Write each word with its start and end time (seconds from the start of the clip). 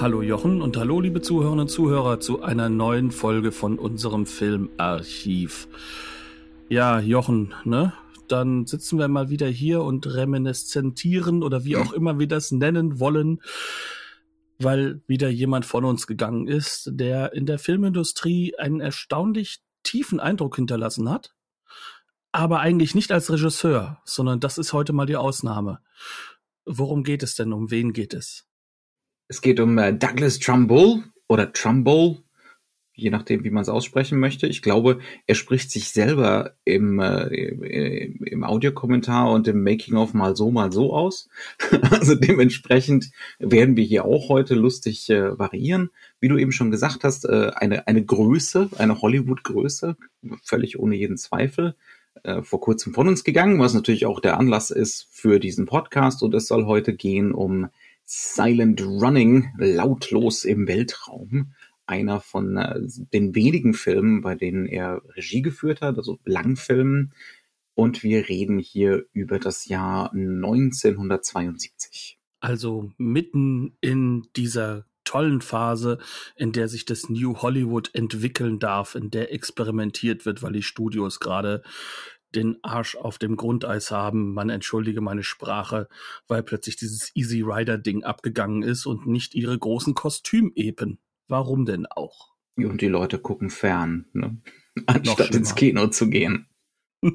Hallo 0.00 0.22
Jochen 0.22 0.60
und 0.60 0.76
hallo 0.76 1.00
liebe 1.00 1.22
Zuhörerinnen 1.22 1.60
und 1.60 1.68
Zuhörer 1.68 2.18
zu 2.18 2.42
einer 2.42 2.68
neuen 2.68 3.12
Folge 3.12 3.52
von 3.52 3.78
unserem 3.78 4.26
Filmarchiv. 4.26 5.68
Ja, 6.68 6.98
Jochen, 6.98 7.54
ne? 7.64 7.92
Dann 8.26 8.66
sitzen 8.66 8.98
wir 8.98 9.06
mal 9.06 9.30
wieder 9.30 9.46
hier 9.46 9.82
und 9.82 10.12
reminiszentieren 10.12 11.44
oder 11.44 11.64
wie 11.64 11.76
auch 11.76 11.92
immer 11.92 12.18
wir 12.18 12.26
das 12.26 12.50
nennen 12.50 12.98
wollen, 12.98 13.40
weil 14.58 15.00
wieder 15.06 15.28
jemand 15.28 15.64
von 15.64 15.84
uns 15.84 16.08
gegangen 16.08 16.48
ist, 16.48 16.90
der 16.92 17.32
in 17.32 17.46
der 17.46 17.60
Filmindustrie 17.60 18.56
einen 18.58 18.80
erstaunlich 18.80 19.62
tiefen 19.84 20.18
Eindruck 20.18 20.56
hinterlassen 20.56 21.08
hat, 21.08 21.34
aber 22.32 22.58
eigentlich 22.58 22.96
nicht 22.96 23.12
als 23.12 23.30
Regisseur, 23.30 24.02
sondern 24.04 24.40
das 24.40 24.58
ist 24.58 24.72
heute 24.72 24.92
mal 24.92 25.06
die 25.06 25.16
Ausnahme. 25.16 25.78
Worum 26.66 27.04
geht 27.04 27.22
es 27.22 27.36
denn? 27.36 27.52
Um 27.52 27.70
wen 27.70 27.92
geht 27.92 28.12
es? 28.12 28.48
Es 29.34 29.40
geht 29.40 29.58
um 29.58 29.78
äh, 29.78 29.92
Douglas 29.92 30.38
Trumbull 30.38 31.02
oder 31.26 31.52
Trumbull, 31.52 32.18
je 32.94 33.10
nachdem, 33.10 33.42
wie 33.42 33.50
man 33.50 33.62
es 33.62 33.68
aussprechen 33.68 34.20
möchte. 34.20 34.46
Ich 34.46 34.62
glaube, 34.62 35.00
er 35.26 35.34
spricht 35.34 35.72
sich 35.72 35.90
selber 35.90 36.52
im, 36.64 37.00
äh, 37.00 38.04
im 38.04 38.44
Audiokommentar 38.44 39.32
und 39.32 39.48
im 39.48 39.64
Making-of 39.64 40.14
mal 40.14 40.36
so, 40.36 40.52
mal 40.52 40.70
so 40.70 40.94
aus. 40.94 41.28
also 41.90 42.14
dementsprechend 42.14 43.10
werden 43.40 43.76
wir 43.76 43.82
hier 43.82 44.04
auch 44.04 44.28
heute 44.28 44.54
lustig 44.54 45.10
äh, 45.10 45.36
variieren. 45.36 45.90
Wie 46.20 46.28
du 46.28 46.38
eben 46.38 46.52
schon 46.52 46.70
gesagt 46.70 47.02
hast, 47.02 47.24
äh, 47.24 47.50
eine, 47.56 47.88
eine 47.88 48.04
Größe, 48.04 48.70
eine 48.78 49.02
Hollywood-Größe, 49.02 49.96
völlig 50.44 50.78
ohne 50.78 50.94
jeden 50.94 51.16
Zweifel 51.16 51.74
äh, 52.22 52.42
vor 52.42 52.60
kurzem 52.60 52.94
von 52.94 53.08
uns 53.08 53.24
gegangen, 53.24 53.58
was 53.58 53.74
natürlich 53.74 54.06
auch 54.06 54.20
der 54.20 54.38
Anlass 54.38 54.70
ist 54.70 55.08
für 55.10 55.40
diesen 55.40 55.66
Podcast. 55.66 56.22
Und 56.22 56.34
es 56.34 56.46
soll 56.46 56.66
heute 56.66 56.94
gehen 56.94 57.32
um 57.32 57.66
Silent 58.04 58.82
Running, 58.82 59.48
lautlos 59.58 60.44
im 60.44 60.68
Weltraum. 60.68 61.54
Einer 61.86 62.20
von 62.20 62.56
äh, 62.56 62.80
den 63.12 63.34
wenigen 63.34 63.74
Filmen, 63.74 64.22
bei 64.22 64.34
denen 64.34 64.66
er 64.66 65.02
Regie 65.16 65.42
geführt 65.42 65.82
hat, 65.82 65.98
also 65.98 66.18
Langfilmen. 66.24 67.12
Und 67.74 68.02
wir 68.02 68.28
reden 68.28 68.58
hier 68.58 69.04
über 69.12 69.38
das 69.38 69.66
Jahr 69.66 70.12
1972. 70.12 72.18
Also 72.40 72.90
mitten 72.96 73.76
in 73.80 74.26
dieser 74.36 74.86
tollen 75.04 75.40
Phase, 75.40 75.98
in 76.36 76.52
der 76.52 76.68
sich 76.68 76.84
das 76.84 77.08
New 77.08 77.36
Hollywood 77.36 77.90
entwickeln 77.94 78.58
darf, 78.58 78.94
in 78.94 79.10
der 79.10 79.32
experimentiert 79.32 80.26
wird, 80.26 80.42
weil 80.42 80.52
die 80.52 80.62
Studios 80.62 81.20
gerade 81.20 81.62
den 82.34 82.58
Arsch 82.62 82.96
auf 82.96 83.18
dem 83.18 83.36
Grundeis 83.36 83.90
haben. 83.90 84.34
Man 84.34 84.50
entschuldige 84.50 85.00
meine 85.00 85.22
Sprache, 85.22 85.88
weil 86.28 86.42
plötzlich 86.42 86.76
dieses 86.76 87.14
Easy 87.14 87.42
Rider 87.42 87.78
Ding 87.78 88.04
abgegangen 88.04 88.62
ist 88.62 88.86
und 88.86 89.06
nicht 89.06 89.34
ihre 89.34 89.58
großen 89.58 89.94
Kostümepen. 89.94 90.98
Warum 91.28 91.64
denn 91.64 91.86
auch? 91.86 92.34
Und 92.56 92.80
die 92.80 92.88
Leute 92.88 93.18
gucken 93.18 93.50
fern, 93.50 94.06
ne? 94.12 94.40
anstatt 94.86 95.34
ins 95.34 95.54
Kino 95.54 95.88
zu 95.88 96.08
gehen. 96.08 96.48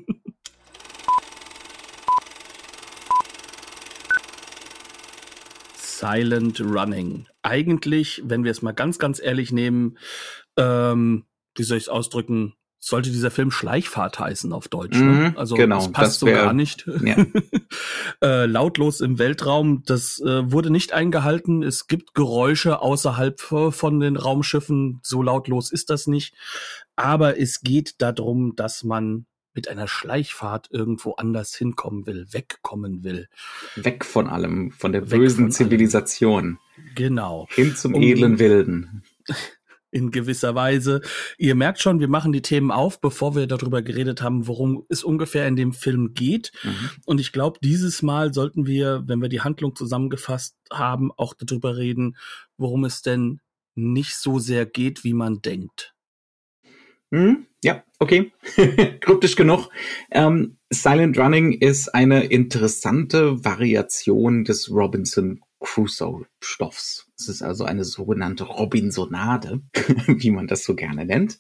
Silent 5.75 6.61
Running. 6.61 7.27
Eigentlich, 7.41 8.21
wenn 8.23 8.45
wir 8.45 8.52
es 8.52 8.61
mal 8.61 8.71
ganz, 8.71 8.99
ganz 8.99 9.19
ehrlich 9.21 9.52
nehmen, 9.52 9.97
ähm, 10.58 11.25
wie 11.55 11.63
soll 11.63 11.77
ich 11.77 11.83
es 11.83 11.89
ausdrücken, 11.89 12.53
sollte 12.79 13.11
dieser 13.11 13.29
Film 13.29 13.51
Schleichfahrt 13.51 14.19
heißen 14.19 14.53
auf 14.53 14.67
Deutsch. 14.69 14.97
Ne? 14.97 15.29
Mhm, 15.29 15.37
also 15.37 15.55
genau, 15.55 15.77
das 15.77 15.91
passt 15.91 16.21
das 16.21 16.27
wär, 16.27 16.37
so 16.37 16.43
gar 16.45 16.53
nicht. 16.53 16.89
Ja. 17.03 17.25
äh, 18.23 18.45
lautlos 18.45 19.01
im 19.01 19.19
Weltraum, 19.19 19.83
das 19.85 20.19
äh, 20.21 20.51
wurde 20.51 20.69
nicht 20.69 20.93
eingehalten. 20.93 21.61
Es 21.61 21.87
gibt 21.87 22.13
Geräusche 22.13 22.81
außerhalb 22.81 23.39
von 23.39 23.99
den 23.99 24.15
Raumschiffen. 24.15 24.99
So 25.03 25.21
lautlos 25.21 25.71
ist 25.71 25.89
das 25.89 26.07
nicht. 26.07 26.33
Aber 26.95 27.39
es 27.39 27.61
geht 27.61 28.01
darum, 28.01 28.55
dass 28.55 28.83
man 28.83 29.25
mit 29.53 29.67
einer 29.67 29.87
Schleichfahrt 29.87 30.69
irgendwo 30.71 31.13
anders 31.13 31.53
hinkommen 31.53 32.05
will, 32.05 32.27
wegkommen 32.31 33.03
will. 33.03 33.27
Weg 33.75 34.05
von 34.05 34.27
allem, 34.27 34.71
von 34.71 34.93
der 34.93 35.01
bösen 35.01 35.45
von 35.45 35.51
Zivilisation. 35.51 36.43
Allem. 36.77 36.95
Genau. 36.95 37.47
Hin 37.49 37.75
zum 37.75 37.95
um, 37.95 38.01
edlen 38.01 38.39
Wilden 38.39 39.03
in 39.92 40.11
gewisser 40.11 40.55
Weise. 40.55 41.02
Ihr 41.38 41.55
merkt 41.55 41.82
schon, 41.82 42.00
wir 42.00 42.08
machen 42.08 42.32
die 42.32 42.42
Themen 42.42 42.72
auf, 42.72 43.02
bevor 43.02 43.36
wir 43.36 43.48
darüber 43.48 43.82
geredet 43.82 44.22
haben, 44.22 44.48
worum 44.48 44.86
es 44.89 45.04
ungefähr 45.04 45.48
in 45.48 45.55
dem 45.55 45.73
Film 45.73 46.14
geht. 46.14 46.52
Mhm. 46.64 46.89
Und 47.05 47.20
ich 47.20 47.32
glaube, 47.32 47.60
dieses 47.64 48.02
Mal 48.02 48.33
sollten 48.33 48.66
wir, 48.66 49.04
wenn 49.08 49.22
wir 49.22 49.30
die 49.30 49.42
Handlung 49.42 49.76
zusammengefasst 49.76 50.55
haben, 50.72 51.11
auch 51.16 51.33
darüber 51.33 51.77
reden, 51.77 52.16
worum 52.58 52.86
es 52.86 53.02
denn 53.02 53.39
nicht 53.76 54.16
so 54.16 54.39
sehr 54.39 54.66
geht, 54.66 55.04
wie 55.04 55.14
man 55.14 55.42
denkt. 55.42 55.94
Mhm. 57.11 57.48
Ja, 57.64 57.83
okay. 58.00 58.32
Kryptisch 59.02 59.36
genug. 59.36 59.70
Ähm, 60.11 60.58
Silent 60.70 61.17
Running 61.17 61.54
ist 61.54 61.89
eine 61.89 62.26
interessante 62.26 63.44
Variation 63.44 64.44
des 64.45 64.70
Robinson 64.70 65.42
Crusoe-Stoffs. 65.60 67.08
Es 67.19 67.27
ist 67.27 67.41
also 67.41 67.65
eine 67.65 67.83
sogenannte 67.83 68.45
Robinsonade, 68.45 69.61
wie 70.07 70.31
man 70.31 70.47
das 70.47 70.63
so 70.63 70.73
gerne 70.73 71.05
nennt. 71.05 71.39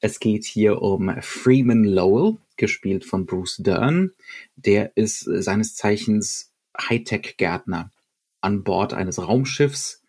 Es 0.00 0.20
geht 0.20 0.44
hier 0.44 0.80
um 0.80 1.12
Freeman 1.20 1.82
Lowell, 1.82 2.36
gespielt 2.56 3.04
von 3.04 3.26
Bruce 3.26 3.56
Dern. 3.56 4.12
Der 4.54 4.96
ist 4.96 5.20
seines 5.20 5.74
Zeichens 5.74 6.52
Hightech-Gärtner 6.80 7.90
an 8.40 8.62
Bord 8.62 8.94
eines 8.94 9.18
Raumschiffs, 9.18 10.04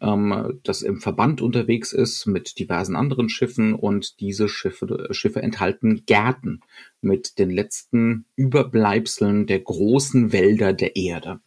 ähm, 0.00 0.60
das 0.62 0.82
im 0.82 1.00
Verband 1.00 1.40
unterwegs 1.40 1.92
ist 1.92 2.26
mit 2.26 2.58
diversen 2.58 2.94
anderen 2.94 3.28
Schiffen 3.28 3.74
und 3.74 4.20
diese 4.20 4.48
Schiffe, 4.48 5.08
Schiffe 5.10 5.42
enthalten 5.42 6.04
Gärten 6.06 6.60
mit 7.00 7.38
den 7.38 7.50
letzten 7.50 8.26
Überbleibseln 8.36 9.46
der 9.46 9.60
großen 9.60 10.32
Wälder 10.32 10.72
der 10.72 10.96
Erde. 10.96 11.40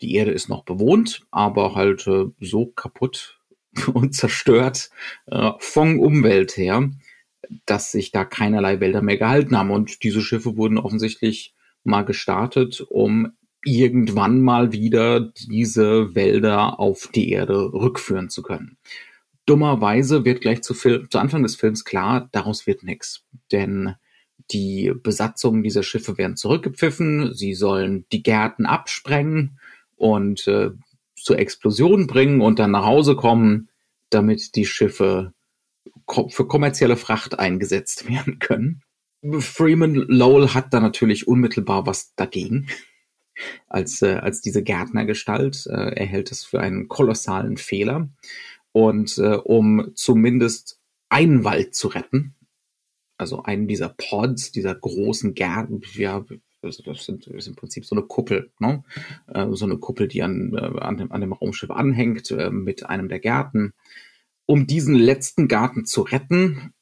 Die 0.00 0.14
Erde 0.14 0.30
ist 0.30 0.48
noch 0.48 0.64
bewohnt, 0.64 1.26
aber 1.30 1.74
halt 1.74 2.06
äh, 2.06 2.26
so 2.40 2.66
kaputt 2.66 3.40
und 3.92 4.14
zerstört 4.14 4.90
äh, 5.26 5.52
von 5.58 5.98
Umwelt 5.98 6.56
her, 6.56 6.90
dass 7.66 7.92
sich 7.92 8.10
da 8.12 8.24
keinerlei 8.24 8.80
Wälder 8.80 9.02
mehr 9.02 9.16
gehalten 9.16 9.56
haben. 9.56 9.70
Und 9.70 10.02
diese 10.02 10.20
Schiffe 10.20 10.56
wurden 10.56 10.78
offensichtlich 10.78 11.54
mal 11.84 12.04
gestartet, 12.04 12.80
um 12.88 13.32
irgendwann 13.64 14.40
mal 14.40 14.72
wieder 14.72 15.32
diese 15.48 16.14
Wälder 16.14 16.78
auf 16.78 17.08
die 17.12 17.30
Erde 17.30 17.72
rückführen 17.72 18.28
zu 18.28 18.42
können. 18.42 18.76
Dummerweise 19.46 20.24
wird 20.24 20.42
gleich 20.42 20.62
zu, 20.62 20.74
Film, 20.74 21.10
zu 21.10 21.18
Anfang 21.18 21.42
des 21.42 21.56
Films 21.56 21.84
klar, 21.84 22.28
daraus 22.32 22.66
wird 22.66 22.82
nichts. 22.82 23.24
Denn 23.50 23.94
die 24.50 24.92
Besatzungen 25.02 25.62
dieser 25.62 25.82
Schiffe 25.82 26.18
werden 26.18 26.36
zurückgepfiffen, 26.36 27.34
sie 27.34 27.54
sollen 27.54 28.06
die 28.12 28.22
Gärten 28.22 28.66
absprengen 28.66 29.58
und 29.98 30.46
äh, 30.46 30.70
zur 31.16 31.38
Explosion 31.38 32.06
bringen 32.06 32.40
und 32.40 32.58
dann 32.58 32.70
nach 32.70 32.84
Hause 32.84 33.16
kommen, 33.16 33.68
damit 34.10 34.54
die 34.54 34.66
Schiffe 34.66 35.32
ko 36.06 36.28
für 36.28 36.46
kommerzielle 36.46 36.96
Fracht 36.96 37.38
eingesetzt 37.38 38.08
werden 38.08 38.38
können. 38.38 38.82
Freeman 39.40 39.94
Lowell 39.94 40.48
hat 40.48 40.72
da 40.72 40.80
natürlich 40.80 41.26
unmittelbar 41.26 41.86
was 41.86 42.14
dagegen 42.14 42.68
als, 43.68 44.02
äh, 44.02 44.14
als 44.14 44.40
diese 44.40 44.62
Gärtnergestalt. 44.62 45.66
Äh, 45.66 45.94
er 45.96 46.06
hält 46.06 46.30
es 46.30 46.44
für 46.44 46.60
einen 46.60 46.88
kolossalen 46.88 47.56
Fehler. 47.56 48.08
Und 48.72 49.18
äh, 49.18 49.34
um 49.34 49.92
zumindest 49.94 50.80
einen 51.08 51.44
Wald 51.44 51.74
zu 51.74 51.88
retten, 51.88 52.34
also 53.16 53.42
einen 53.42 53.66
dieser 53.66 53.88
Pods, 53.88 54.52
dieser 54.52 54.74
großen 54.74 55.34
Gärten, 55.34 55.80
ja, 55.94 56.24
also 56.62 56.82
das, 56.82 57.04
sind, 57.04 57.26
ist 57.26 57.46
im 57.46 57.54
Prinzip 57.54 57.84
so 57.84 57.94
eine 57.94 58.04
Kuppel, 58.04 58.50
ne? 58.58 58.84
Äh, 59.26 59.46
so 59.52 59.64
eine 59.64 59.78
Kuppel, 59.78 60.08
die 60.08 60.22
an, 60.22 60.54
äh, 60.54 60.80
an, 60.80 60.96
dem, 60.96 61.12
an 61.12 61.20
dem 61.20 61.32
Raumschiff 61.32 61.70
anhängt 61.70 62.30
äh, 62.30 62.50
mit 62.50 62.86
einem 62.86 63.08
der 63.08 63.20
Gärten. 63.20 63.74
Um 64.46 64.66
diesen 64.66 64.94
letzten 64.94 65.46
Garten 65.46 65.84
zu 65.84 66.02
retten, 66.02 66.72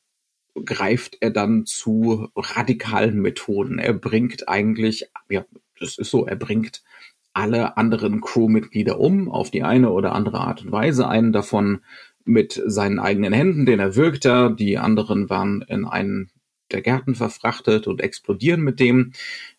greift 0.64 1.18
er 1.20 1.30
dann 1.30 1.66
zu 1.66 2.28
radikalen 2.34 3.20
Methoden. 3.20 3.78
Er 3.78 3.92
bringt 3.92 4.48
eigentlich, 4.48 5.10
ja, 5.28 5.44
das 5.78 5.98
ist 5.98 6.10
so, 6.10 6.26
er 6.26 6.36
bringt 6.36 6.82
alle 7.34 7.76
anderen 7.76 8.22
Crewmitglieder 8.22 8.98
um, 8.98 9.30
auf 9.30 9.50
die 9.50 9.62
eine 9.62 9.90
oder 9.90 10.14
andere 10.14 10.40
Art 10.40 10.62
und 10.62 10.72
Weise. 10.72 11.06
Einen 11.06 11.32
davon 11.32 11.80
mit 12.24 12.60
seinen 12.64 12.98
eigenen 12.98 13.34
Händen, 13.34 13.66
den 13.66 13.78
er. 13.78 14.50
Die 14.50 14.78
anderen 14.78 15.28
waren 15.28 15.62
in 15.62 15.84
einen 15.84 16.30
der 16.72 16.82
Gärten 16.82 17.14
verfrachtet 17.14 17.86
und 17.86 18.00
explodieren 18.00 18.62
mit 18.62 18.80
dem. 18.80 19.12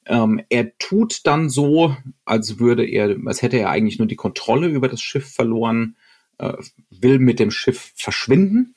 Ähm, 0.07 0.41
er 0.49 0.77
tut 0.77 1.25
dann 1.25 1.49
so, 1.49 1.95
als 2.25 2.59
würde 2.59 2.85
er, 2.85 3.15
als 3.25 3.41
hätte 3.41 3.57
er 3.57 3.69
eigentlich 3.69 3.99
nur 3.99 4.07
die 4.07 4.15
Kontrolle 4.15 4.67
über 4.67 4.87
das 4.87 5.01
Schiff 5.01 5.33
verloren, 5.33 5.95
äh, 6.37 6.53
will 6.89 7.19
mit 7.19 7.39
dem 7.39 7.51
Schiff 7.51 7.93
verschwinden 7.95 8.75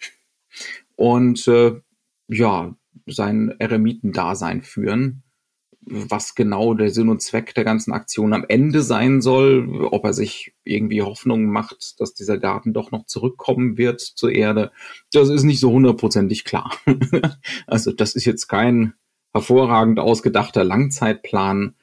und 0.96 1.46
äh, 1.48 1.80
ja, 2.28 2.74
sein 3.06 3.54
Eremitendasein 3.58 4.62
führen 4.62 5.22
was 5.82 6.34
genau 6.34 6.74
der 6.74 6.90
Sinn 6.90 7.08
und 7.08 7.22
Zweck 7.22 7.54
der 7.54 7.64
ganzen 7.64 7.92
Aktion 7.92 8.32
am 8.32 8.44
Ende 8.48 8.82
sein 8.82 9.20
soll, 9.20 9.86
ob 9.90 10.04
er 10.04 10.12
sich 10.12 10.54
irgendwie 10.64 11.02
Hoffnung 11.02 11.46
macht, 11.46 12.00
dass 12.00 12.14
dieser 12.14 12.38
Garten 12.38 12.72
doch 12.72 12.90
noch 12.90 13.06
zurückkommen 13.06 13.78
wird 13.78 14.00
zur 14.00 14.30
Erde, 14.30 14.72
das 15.12 15.30
ist 15.30 15.44
nicht 15.44 15.60
so 15.60 15.70
hundertprozentig 15.70 16.44
klar. 16.44 16.72
also 17.66 17.92
das 17.92 18.14
ist 18.14 18.24
jetzt 18.24 18.46
kein 18.46 18.94
hervorragend 19.32 19.98
ausgedachter 19.98 20.64
Langzeitplan, 20.64 21.74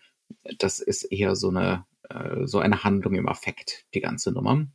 das 0.60 0.80
ist 0.80 1.04
eher 1.04 1.36
so 1.36 1.50
eine 1.50 1.86
äh, 2.10 2.46
so 2.46 2.60
eine 2.60 2.84
Handlung 2.84 3.16
im 3.16 3.28
Affekt, 3.28 3.86
die 3.94 4.02
ganze 4.02 4.32
Nummer. 4.32 4.66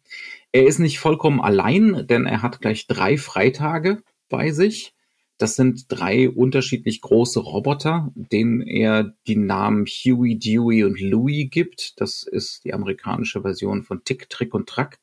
Er 0.52 0.66
ist 0.66 0.78
nicht 0.78 0.98
vollkommen 0.98 1.40
allein, 1.40 2.06
denn 2.06 2.26
er 2.26 2.42
hat 2.42 2.60
gleich 2.60 2.86
drei 2.86 3.16
Freitage 3.16 4.02
bei 4.28 4.50
sich. 4.50 4.94
Das 5.38 5.56
sind 5.56 5.86
drei 5.88 6.30
unterschiedlich 6.30 7.00
große 7.00 7.40
Roboter, 7.40 8.12
denen 8.14 8.60
er 8.60 9.14
die 9.26 9.36
Namen 9.36 9.86
Huey, 9.86 10.38
Dewey 10.38 10.84
und 10.84 11.00
Louie 11.00 11.48
gibt. 11.48 12.00
Das 12.00 12.22
ist 12.22 12.64
die 12.64 12.74
amerikanische 12.74 13.42
Version 13.42 13.82
von 13.82 14.04
Tick, 14.04 14.28
Trick 14.28 14.54
und 14.54 14.68
Track. 14.68 15.00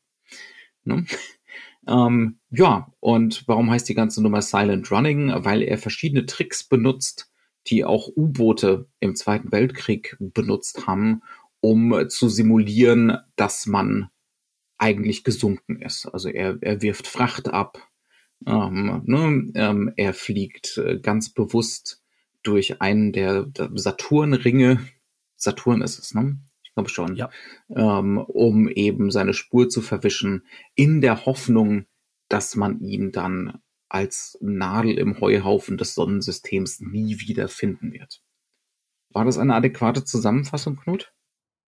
Ne? 0.83 1.05
Ähm, 1.87 2.37
ja, 2.51 2.91
und 2.99 3.47
warum 3.47 3.71
heißt 3.71 3.89
die 3.89 3.95
ganze 3.95 4.21
Nummer 4.21 4.41
Silent 4.41 4.91
Running? 4.91 5.33
Weil 5.43 5.63
er 5.63 5.77
verschiedene 5.77 6.25
Tricks 6.25 6.63
benutzt, 6.63 7.28
die 7.67 7.85
auch 7.85 8.09
U-Boote 8.15 8.87
im 8.99 9.15
Zweiten 9.15 9.51
Weltkrieg 9.51 10.15
benutzt 10.19 10.87
haben, 10.87 11.21
um 11.61 12.09
zu 12.09 12.29
simulieren, 12.29 13.17
dass 13.35 13.65
man 13.65 14.09
eigentlich 14.77 15.23
gesunken 15.23 15.81
ist. 15.81 16.05
Also 16.07 16.29
er, 16.29 16.57
er 16.61 16.81
wirft 16.81 17.07
Fracht 17.07 17.49
ab, 17.49 17.89
ähm, 18.47 19.01
ne, 19.05 19.51
ähm, 19.55 19.93
er 19.97 20.13
fliegt 20.13 20.77
äh, 20.77 20.99
ganz 20.99 21.33
bewusst 21.33 22.01
durch 22.43 22.81
einen 22.81 23.11
der, 23.11 23.43
der 23.43 23.69
Saturnringe. 23.73 24.79
Saturn 25.35 25.81
ist 25.81 25.99
es, 25.99 26.13
ne? 26.13 26.39
Ich 26.63 26.73
glaube 26.73 26.89
schon. 26.89 27.15
Ja. 27.15 27.29
Ähm, 27.69 28.17
um 28.17 28.69
eben 28.69 29.11
seine 29.11 29.33
Spur 29.33 29.69
zu 29.69 29.81
verwischen, 29.81 30.45
in 30.75 31.01
der 31.01 31.25
Hoffnung, 31.25 31.85
dass 32.29 32.55
man 32.55 32.79
ihn 32.79 33.11
dann 33.11 33.59
als 33.89 34.37
Nadel 34.41 34.97
im 34.97 35.19
Heuhaufen 35.19 35.77
des 35.77 35.95
Sonnensystems 35.95 36.79
nie 36.79 37.19
wieder 37.19 37.47
finden 37.47 37.91
wird. 37.91 38.21
War 39.11 39.25
das 39.25 39.37
eine 39.37 39.55
adäquate 39.55 40.05
Zusammenfassung, 40.05 40.77
Knut? 40.77 41.11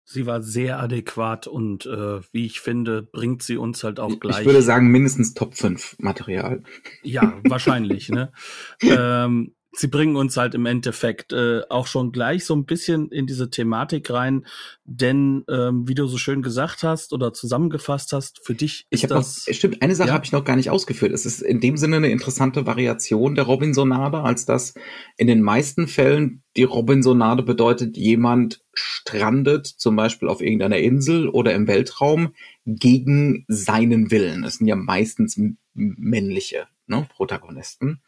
Sie 0.03 0.25
war 0.25 0.41
sehr 0.41 0.79
adäquat 0.79 1.47
und 1.47 1.85
äh, 1.85 2.21
wie 2.31 2.45
ich 2.45 2.59
finde, 2.59 3.01
bringt 3.01 3.43
sie 3.43 3.57
uns 3.57 3.83
halt 3.83 3.99
auch 3.99 4.19
gleich. 4.19 4.39
Ich 4.39 4.45
würde 4.45 4.61
sagen, 4.61 4.87
mindestens 4.87 5.33
Top 5.33 5.55
5 5.55 5.97
Material. 5.99 6.63
Ja, 7.01 7.39
wahrscheinlich, 7.47 8.09
ne? 8.09 8.31
ähm, 8.81 9.55
sie 9.73 9.87
bringen 9.87 10.15
uns 10.15 10.35
halt 10.37 10.53
im 10.53 10.65
Endeffekt 10.65 11.31
äh, 11.31 11.61
auch 11.69 11.87
schon 11.87 12.11
gleich 12.11 12.45
so 12.45 12.55
ein 12.55 12.65
bisschen 12.65 13.09
in 13.09 13.25
diese 13.25 13.49
Thematik 13.49 14.09
rein, 14.11 14.45
denn 14.83 15.43
ähm, 15.49 15.87
wie 15.87 15.95
du 15.95 16.07
so 16.07 16.17
schön 16.17 16.41
gesagt 16.41 16.83
hast 16.83 17.13
oder 17.13 17.31
zusammengefasst 17.31 18.11
hast, 18.11 18.45
für 18.45 18.53
dich 18.53 18.85
ist 18.89 19.03
ich 19.03 19.09
das. 19.09 19.47
Noch, 19.47 19.53
stimmt, 19.53 19.81
eine 19.81 19.95
Sache 19.95 20.09
ja. 20.09 20.13
habe 20.13 20.25
ich 20.25 20.33
noch 20.33 20.43
gar 20.43 20.57
nicht 20.57 20.69
ausgeführt. 20.69 21.13
Es 21.13 21.25
ist 21.25 21.41
in 21.41 21.61
dem 21.61 21.77
Sinne 21.77 21.97
eine 21.97 22.11
interessante 22.11 22.65
Variation 22.65 23.35
der 23.35 23.45
Robinsonade, 23.45 24.19
als 24.19 24.45
dass 24.45 24.73
in 25.17 25.27
den 25.27 25.41
meisten 25.41 25.87
Fällen 25.87 26.43
die 26.57 26.63
Robinsonade 26.63 27.43
bedeutet, 27.43 27.95
jemand 27.95 28.61
strandet 28.73 29.67
zum 29.67 29.95
Beispiel 29.95 30.27
auf 30.27 30.41
irgendeiner 30.41 30.77
Insel 30.77 31.29
oder 31.29 31.53
im 31.53 31.67
Weltraum 31.67 32.33
gegen 32.65 33.45
seinen 33.47 34.11
Willen. 34.11 34.41
Das 34.41 34.55
sind 34.55 34.67
ja 34.67 34.75
meistens 34.75 35.39
männliche 35.73 36.67
ne, 36.87 37.07
Protagonisten. 37.09 38.01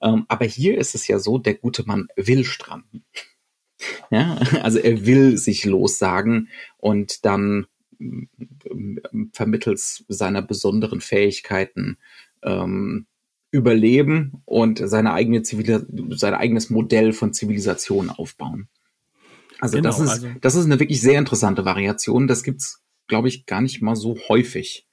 Ähm, 0.00 0.24
aber 0.28 0.44
hier 0.44 0.78
ist 0.78 0.94
es 0.94 1.06
ja 1.08 1.18
so, 1.18 1.38
der 1.38 1.54
gute 1.54 1.84
Mann 1.86 2.08
will 2.16 2.44
stranden. 2.44 3.04
Ja, 4.10 4.34
also 4.60 4.78
er 4.78 5.06
will 5.06 5.38
sich 5.38 5.64
lossagen 5.64 6.50
und 6.76 7.24
dann 7.24 7.66
ähm, 7.98 8.28
vermittels 9.32 10.04
seiner 10.08 10.42
besonderen 10.42 11.00
Fähigkeiten 11.00 11.96
ähm, 12.42 13.06
überleben 13.50 14.42
und 14.44 14.82
seine 14.84 15.14
eigene 15.14 15.42
Zivil 15.42 15.86
sein 16.10 16.34
eigenes 16.34 16.68
Modell 16.68 17.14
von 17.14 17.32
Zivilisation 17.32 18.10
aufbauen. 18.10 18.68
Also 19.60 19.76
genau, 19.76 19.88
das 19.88 20.00
ist 20.00 20.08
also 20.10 20.28
das 20.40 20.54
ist 20.54 20.66
eine 20.66 20.78
wirklich 20.78 21.00
sehr 21.00 21.18
interessante 21.18 21.64
Variation. 21.64 22.26
Das 22.28 22.42
gibt's, 22.42 22.82
glaube 23.08 23.28
ich, 23.28 23.46
gar 23.46 23.60
nicht 23.60 23.82
mal 23.82 23.96
so 23.96 24.18
häufig 24.28 24.86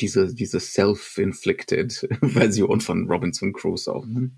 diese, 0.00 0.34
diese 0.34 0.60
self-inflicted 0.60 2.08
Version 2.22 2.80
von 2.80 3.08
Robinson 3.08 3.52
Crusoe. 3.52 4.06
Ne? 4.06 4.30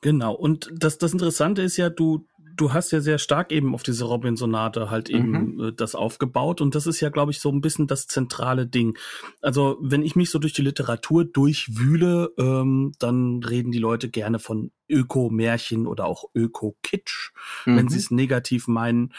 Genau. 0.00 0.34
Und 0.34 0.70
das, 0.74 0.98
das 0.98 1.12
Interessante 1.12 1.62
ist 1.62 1.76
ja, 1.76 1.88
du, 1.88 2.26
du 2.56 2.72
hast 2.72 2.90
ja 2.90 3.00
sehr 3.00 3.18
stark 3.18 3.52
eben 3.52 3.74
auf 3.74 3.82
diese 3.82 4.04
Robinsonate 4.04 4.90
halt 4.90 5.08
eben 5.08 5.54
mhm. 5.54 5.60
äh, 5.60 5.72
das 5.72 5.94
aufgebaut 5.94 6.60
und 6.60 6.74
das 6.74 6.86
ist 6.86 7.00
ja, 7.00 7.08
glaube 7.08 7.32
ich, 7.32 7.40
so 7.40 7.50
ein 7.50 7.60
bisschen 7.60 7.86
das 7.86 8.06
zentrale 8.06 8.66
Ding. 8.66 8.98
Also 9.40 9.78
wenn 9.80 10.02
ich 10.02 10.16
mich 10.16 10.30
so 10.30 10.38
durch 10.38 10.52
die 10.52 10.62
Literatur 10.62 11.24
durchwühle, 11.24 12.32
ähm, 12.38 12.92
dann 12.98 13.42
reden 13.42 13.70
die 13.70 13.78
Leute 13.78 14.10
gerne 14.10 14.38
von 14.38 14.72
Öko-Märchen 14.88 15.86
oder 15.86 16.04
auch 16.04 16.24
Öko-Kitsch, 16.34 17.30
mhm. 17.64 17.76
wenn 17.76 17.88
sie 17.88 17.98
es 17.98 18.10
negativ 18.10 18.68
meinen 18.68 19.12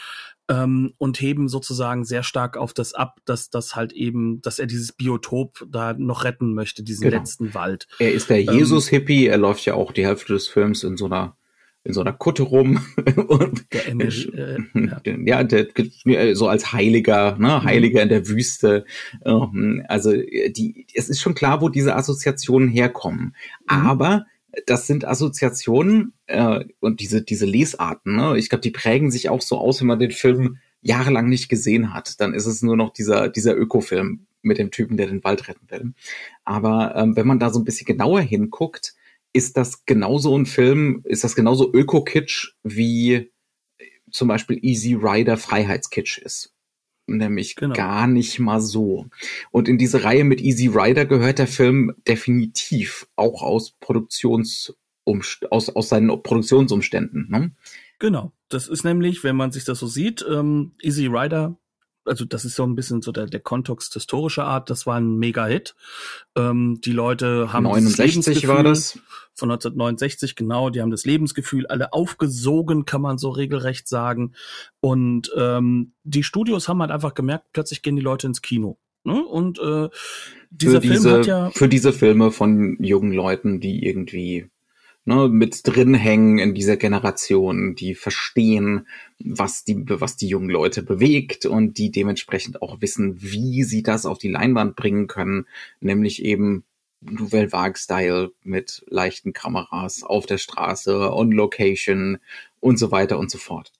ähm, 0.48 0.92
und 0.98 1.20
heben 1.20 1.48
sozusagen 1.48 2.04
sehr 2.04 2.22
stark 2.22 2.56
auf 2.56 2.74
das 2.74 2.94
ab, 2.94 3.18
dass 3.24 3.50
das 3.50 3.76
halt 3.76 3.92
eben, 3.92 4.42
dass 4.42 4.58
er 4.58 4.66
dieses 4.66 4.92
Biotop 4.92 5.66
da 5.70 5.94
noch 5.94 6.24
retten 6.24 6.54
möchte, 6.54 6.82
diesen 6.82 7.04
genau. 7.04 7.18
letzten 7.18 7.54
Wald. 7.54 7.86
Er 7.98 8.12
ist 8.12 8.30
der 8.30 8.40
ähm, 8.40 8.52
Jesus-Hippie, 8.52 9.26
er 9.26 9.38
läuft 9.38 9.64
ja 9.64 9.74
auch 9.74 9.92
die 9.92 10.06
Hälfte 10.06 10.34
des 10.34 10.48
Films 10.48 10.84
in 10.84 10.96
so 10.96 11.06
einer 11.06 11.36
in 11.86 11.92
so 11.92 12.00
einer 12.00 12.14
Kutte 12.14 12.44
rum 12.44 12.80
und 13.28 13.72
der 13.72 13.88
Emil, 13.88 14.66
äh, 14.74 15.26
ja, 15.26 15.44
der, 15.44 15.66
so 16.34 16.48
als 16.48 16.72
Heiliger, 16.72 17.36
ne, 17.38 17.60
mhm. 17.60 17.64
Heiliger 17.64 18.02
in 18.02 18.08
der 18.08 18.26
Wüste. 18.26 18.86
Ähm, 19.24 19.84
also 19.86 20.12
die, 20.12 20.86
es 20.94 21.10
ist 21.10 21.20
schon 21.20 21.34
klar, 21.34 21.60
wo 21.60 21.68
diese 21.68 21.94
Assoziationen 21.94 22.70
herkommen. 22.70 23.24
Mhm. 23.26 23.32
Aber 23.66 24.26
das 24.66 24.86
sind 24.86 25.06
Assoziationen 25.06 26.12
äh, 26.26 26.64
und 26.80 27.00
diese, 27.00 27.22
diese 27.22 27.46
Lesarten, 27.46 28.16
ne? 28.16 28.38
ich 28.38 28.48
glaube, 28.48 28.62
die 28.62 28.70
prägen 28.70 29.10
sich 29.10 29.28
auch 29.28 29.40
so 29.40 29.58
aus, 29.58 29.80
wenn 29.80 29.88
man 29.88 29.98
den 29.98 30.10
Film 30.10 30.58
jahrelang 30.80 31.28
nicht 31.28 31.48
gesehen 31.48 31.94
hat. 31.94 32.20
Dann 32.20 32.34
ist 32.34 32.46
es 32.46 32.62
nur 32.62 32.76
noch 32.76 32.92
dieser, 32.92 33.28
dieser 33.28 33.56
Ökofilm 33.56 34.26
mit 34.42 34.58
dem 34.58 34.70
Typen, 34.70 34.96
der 34.96 35.06
den 35.06 35.24
Wald 35.24 35.48
retten 35.48 35.70
will. 35.70 35.94
Aber 36.44 36.94
ähm, 36.96 37.16
wenn 37.16 37.26
man 37.26 37.38
da 37.38 37.50
so 37.50 37.58
ein 37.58 37.64
bisschen 37.64 37.86
genauer 37.86 38.20
hinguckt, 38.20 38.94
ist 39.32 39.56
das 39.56 39.86
genauso 39.86 40.36
ein 40.36 40.46
Film, 40.46 41.02
ist 41.04 41.24
das 41.24 41.34
genauso 41.34 41.72
Öko-Kitsch 41.72 42.52
wie 42.62 43.32
zum 44.10 44.28
Beispiel 44.28 44.58
Easy 44.62 44.94
Rider 44.94 45.36
Freiheitskitsch 45.36 46.18
ist 46.18 46.53
nämlich 47.06 47.56
genau. 47.56 47.74
gar 47.74 48.06
nicht 48.06 48.38
mal 48.38 48.60
so. 48.60 49.06
Und 49.50 49.68
in 49.68 49.78
diese 49.78 50.04
Reihe 50.04 50.24
mit 50.24 50.40
Easy 50.40 50.68
Rider 50.68 51.04
gehört 51.06 51.38
der 51.38 51.46
Film 51.46 51.94
definitiv 52.06 53.06
auch 53.16 53.42
aus 53.42 53.72
Produktions 53.80 54.74
aus, 55.04 55.68
aus 55.68 55.88
seinen 55.88 56.08
Produktionsumständen. 56.22 57.28
Ne? 57.28 57.52
Genau. 57.98 58.32
Das 58.48 58.68
ist 58.68 58.84
nämlich, 58.84 59.24
wenn 59.24 59.36
man 59.36 59.52
sich 59.52 59.64
das 59.64 59.78
so 59.78 59.86
sieht, 59.86 60.24
ähm, 60.28 60.72
Easy 60.80 61.06
Rider 61.06 61.56
also 62.04 62.24
das 62.24 62.44
ist 62.44 62.54
so 62.54 62.64
ein 62.64 62.74
bisschen 62.74 63.02
so 63.02 63.12
der, 63.12 63.26
der 63.26 63.40
Kontext 63.40 63.94
historischer 63.94 64.44
Art, 64.44 64.70
das 64.70 64.86
war 64.86 64.96
ein 64.96 65.16
Mega-Hit. 65.16 65.74
Ähm, 66.36 66.80
die 66.84 66.92
Leute 66.92 67.52
haben 67.52 67.64
69 67.64 68.46
war 68.48 68.62
das. 68.62 68.98
Von 69.36 69.50
1969, 69.50 70.36
genau, 70.36 70.70
die 70.70 70.80
haben 70.80 70.92
das 70.92 71.04
Lebensgefühl 71.04 71.66
alle 71.66 71.92
aufgesogen, 71.92 72.84
kann 72.84 73.00
man 73.00 73.18
so 73.18 73.30
regelrecht 73.30 73.88
sagen. 73.88 74.34
Und 74.80 75.32
ähm, 75.36 75.92
die 76.04 76.22
Studios 76.22 76.68
haben 76.68 76.80
halt 76.80 76.92
einfach 76.92 77.14
gemerkt, 77.14 77.46
plötzlich 77.52 77.82
gehen 77.82 77.96
die 77.96 78.02
Leute 78.02 78.28
ins 78.28 78.42
Kino. 78.42 78.78
Ne? 79.02 79.24
Und 79.24 79.58
äh, 79.58 79.88
dieser 80.50 80.80
für 80.80 80.86
Film 80.86 80.92
diese, 80.92 81.12
hat 81.12 81.26
ja. 81.26 81.50
Für 81.50 81.68
diese 81.68 81.92
Filme 81.92 82.30
von 82.30 82.76
jungen 82.80 83.12
Leuten, 83.12 83.60
die 83.60 83.84
irgendwie 83.84 84.50
ne, 85.04 85.28
mit 85.28 85.60
drin 85.64 85.94
hängen 85.94 86.38
in 86.38 86.54
dieser 86.54 86.76
Generation, 86.76 87.74
die 87.74 87.94
verstehen, 87.94 88.86
was 89.18 89.64
die, 89.64 89.84
was 89.88 90.16
die 90.16 90.28
jungen 90.28 90.50
Leute 90.50 90.82
bewegt 90.82 91.46
und 91.46 91.78
die 91.78 91.90
dementsprechend 91.90 92.62
auch 92.62 92.80
wissen, 92.80 93.20
wie 93.22 93.64
sie 93.64 93.82
das 93.82 94.06
auf 94.06 94.18
die 94.18 94.30
Leinwand 94.30 94.76
bringen 94.76 95.06
können, 95.06 95.46
nämlich 95.80 96.24
eben 96.24 96.64
Nouvelle 97.00 97.52
Vague-Style 97.52 98.32
mit 98.44 98.82
leichten 98.88 99.34
Kameras 99.34 100.02
auf 100.02 100.24
der 100.24 100.38
Straße, 100.38 101.12
on 101.12 101.32
Location 101.32 102.18
und 102.60 102.78
so 102.78 102.90
weiter 102.90 103.18
und 103.18 103.30
so 103.30 103.36
fort. 103.36 103.72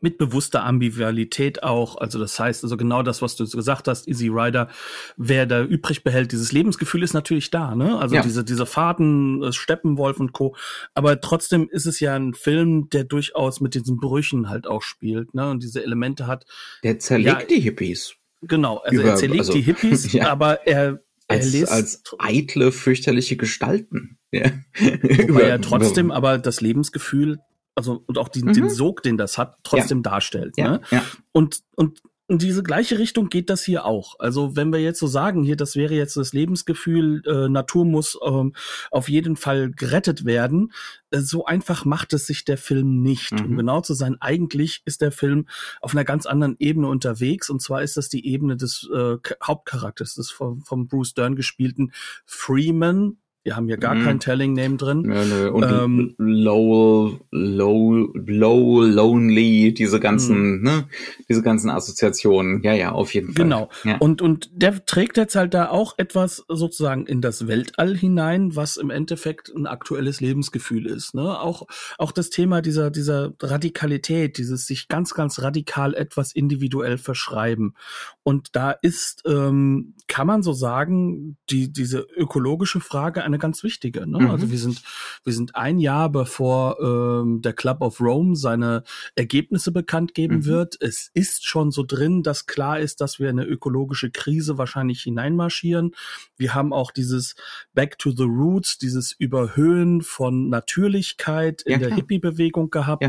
Mit 0.00 0.18
bewusster 0.18 0.64
Ambivalität 0.64 1.62
auch. 1.62 1.96
Also 1.96 2.18
das 2.18 2.38
heißt, 2.38 2.64
also 2.64 2.76
genau 2.76 3.02
das, 3.02 3.22
was 3.22 3.36
du 3.36 3.48
gesagt 3.48 3.88
hast, 3.88 4.08
Easy 4.08 4.28
Rider, 4.28 4.68
wer 5.16 5.46
da 5.46 5.62
übrig 5.62 6.04
behält, 6.04 6.32
dieses 6.32 6.52
Lebensgefühl 6.52 7.02
ist 7.02 7.14
natürlich 7.14 7.50
da, 7.50 7.74
ne? 7.74 7.98
Also 7.98 8.16
ja. 8.16 8.22
diese, 8.22 8.44
diese 8.44 8.66
Fahrten, 8.66 9.42
äh, 9.42 9.52
Steppenwolf 9.52 10.20
und 10.20 10.32
Co. 10.32 10.56
Aber 10.94 11.20
trotzdem 11.20 11.68
ist 11.70 11.86
es 11.86 12.00
ja 12.00 12.14
ein 12.14 12.34
Film, 12.34 12.88
der 12.90 13.04
durchaus 13.04 13.60
mit 13.60 13.74
diesen 13.74 13.98
Brüchen 13.98 14.48
halt 14.48 14.66
auch 14.66 14.82
spielt, 14.82 15.34
ne? 15.34 15.50
Und 15.50 15.62
diese 15.62 15.82
Elemente 15.82 16.26
hat. 16.26 16.46
Der 16.82 16.98
zerlegt 16.98 17.42
ja, 17.42 17.46
die 17.46 17.60
Hippies. 17.60 18.14
Genau, 18.42 18.78
also 18.78 19.00
Über, 19.00 19.10
er 19.10 19.16
zerlegt 19.16 19.40
also, 19.40 19.52
die 19.52 19.62
Hippies, 19.62 20.12
ja. 20.12 20.30
aber 20.30 20.66
er, 20.66 21.00
als, 21.28 21.64
als 21.64 22.02
eitle, 22.18 22.72
fürchterliche 22.72 23.36
Gestalten. 23.36 24.18
Ja. 24.30 24.50
Wobei 24.78 25.42
er 25.42 25.60
trotzdem 25.60 26.10
aber 26.10 26.38
das 26.38 26.60
Lebensgefühl 26.60 27.38
also 27.74 28.02
und 28.06 28.18
auch 28.18 28.28
die, 28.28 28.42
mhm. 28.42 28.52
den 28.52 28.70
Sog, 28.70 29.02
den 29.02 29.16
das 29.16 29.38
hat, 29.38 29.58
trotzdem 29.62 29.98
ja. 29.98 30.10
darstellt. 30.10 30.54
Ja. 30.56 30.70
Ne? 30.72 30.80
Ja. 30.90 31.04
Und, 31.32 31.62
und 31.76 32.02
in 32.32 32.38
diese 32.38 32.62
gleiche 32.62 32.98
Richtung 32.98 33.28
geht 33.28 33.50
das 33.50 33.62
hier 33.62 33.84
auch. 33.84 34.18
Also 34.18 34.56
wenn 34.56 34.72
wir 34.72 34.80
jetzt 34.80 35.00
so 35.00 35.06
sagen, 35.06 35.42
hier, 35.42 35.56
das 35.56 35.76
wäre 35.76 35.94
jetzt 35.94 36.16
das 36.16 36.32
Lebensgefühl, 36.32 37.22
äh, 37.26 37.48
Natur 37.50 37.84
muss 37.84 38.18
ähm, 38.24 38.54
auf 38.90 39.10
jeden 39.10 39.36
Fall 39.36 39.70
gerettet 39.70 40.24
werden, 40.24 40.72
äh, 41.10 41.20
so 41.20 41.44
einfach 41.44 41.84
macht 41.84 42.14
es 42.14 42.26
sich 42.26 42.46
der 42.46 42.56
Film 42.56 43.02
nicht. 43.02 43.32
Mhm. 43.32 43.44
Um 43.44 43.56
genau 43.58 43.80
zu 43.82 43.92
sein, 43.92 44.16
eigentlich 44.20 44.80
ist 44.86 45.02
der 45.02 45.12
Film 45.12 45.46
auf 45.82 45.92
einer 45.92 46.04
ganz 46.04 46.24
anderen 46.24 46.56
Ebene 46.58 46.88
unterwegs. 46.88 47.50
Und 47.50 47.60
zwar 47.60 47.82
ist 47.82 47.98
das 47.98 48.08
die 48.08 48.26
Ebene 48.26 48.56
des 48.56 48.88
äh, 48.94 49.16
Hauptcharakters, 49.42 50.14
des 50.14 50.30
vom, 50.30 50.62
vom 50.62 50.88
Bruce 50.88 51.12
Dern 51.12 51.36
gespielten 51.36 51.92
Freeman, 52.24 53.18
wir 53.44 53.56
haben 53.56 53.66
hier 53.66 53.76
gar 53.76 53.94
mhm. 53.96 54.04
kein 54.04 54.20
Telling 54.20 54.52
Name 54.52 54.76
drin. 54.76 55.10
Ja, 55.10 55.24
nö. 55.24 55.50
Und 55.50 55.64
ähm, 55.64 56.14
low, 56.16 57.18
low, 57.32 58.12
low, 58.14 58.82
lonely, 58.82 59.74
diese 59.74 59.98
ganzen, 59.98 60.58
mhm. 60.58 60.62
ne, 60.62 60.88
diese 61.28 61.42
ganzen 61.42 61.68
Assoziationen. 61.68 62.62
Ja, 62.62 62.72
ja, 62.72 62.92
auf 62.92 63.12
jeden 63.14 63.34
Fall. 63.34 63.44
Genau. 63.44 63.68
Ja. 63.82 63.96
Und, 63.98 64.22
und 64.22 64.50
der 64.54 64.84
trägt 64.86 65.16
jetzt 65.16 65.34
halt 65.34 65.54
da 65.54 65.70
auch 65.70 65.94
etwas 65.98 66.44
sozusagen 66.48 67.06
in 67.06 67.20
das 67.20 67.48
Weltall 67.48 67.96
hinein, 67.96 68.54
was 68.54 68.76
im 68.76 68.90
Endeffekt 68.90 69.52
ein 69.54 69.66
aktuelles 69.66 70.20
Lebensgefühl 70.20 70.86
ist, 70.86 71.14
ne? 71.14 71.40
Auch, 71.40 71.66
auch 71.98 72.12
das 72.12 72.30
Thema 72.30 72.62
dieser, 72.62 72.90
dieser 72.90 73.32
Radikalität, 73.40 74.38
dieses 74.38 74.66
sich 74.66 74.86
ganz, 74.86 75.14
ganz 75.14 75.40
radikal 75.40 75.94
etwas 75.94 76.32
individuell 76.32 76.96
verschreiben. 76.96 77.74
Und 78.22 78.54
da 78.54 78.70
ist, 78.70 79.22
ähm, 79.26 79.94
kann 80.06 80.28
man 80.28 80.42
so 80.42 80.52
sagen, 80.52 81.38
die, 81.50 81.72
diese 81.72 82.06
ökologische 82.16 82.80
Frage 82.80 83.24
eine 83.32 83.38
ganz 83.38 83.62
wichtige. 83.62 84.06
Ne? 84.06 84.18
Mhm. 84.20 84.30
Also 84.30 84.50
wir 84.50 84.58
sind, 84.58 84.82
wir 85.24 85.32
sind 85.32 85.56
ein 85.56 85.78
Jahr 85.78 86.10
bevor 86.10 86.78
ähm, 86.80 87.42
der 87.42 87.52
Club 87.52 87.80
of 87.80 88.00
Rome 88.00 88.36
seine 88.36 88.84
Ergebnisse 89.14 89.72
bekannt 89.72 90.14
geben 90.14 90.36
mhm. 90.36 90.44
wird. 90.46 90.76
Es 90.80 91.10
ist 91.14 91.46
schon 91.46 91.70
so 91.70 91.82
drin, 91.82 92.22
dass 92.22 92.46
klar 92.46 92.78
ist, 92.78 93.00
dass 93.00 93.18
wir 93.18 93.30
in 93.30 93.38
eine 93.38 93.48
ökologische 93.48 94.10
Krise 94.10 94.58
wahrscheinlich 94.58 95.02
hineinmarschieren. 95.02 95.94
Wir 96.36 96.54
haben 96.54 96.72
auch 96.72 96.90
dieses 96.90 97.34
Back 97.74 97.98
to 97.98 98.10
the 98.10 98.24
Roots, 98.24 98.78
dieses 98.78 99.12
Überhöhen 99.12 100.02
von 100.02 100.48
Natürlichkeit 100.48 101.62
in 101.62 101.72
ja, 101.72 101.88
der 101.88 101.94
Hippie-Bewegung 101.94 102.70
gehabt. 102.70 103.02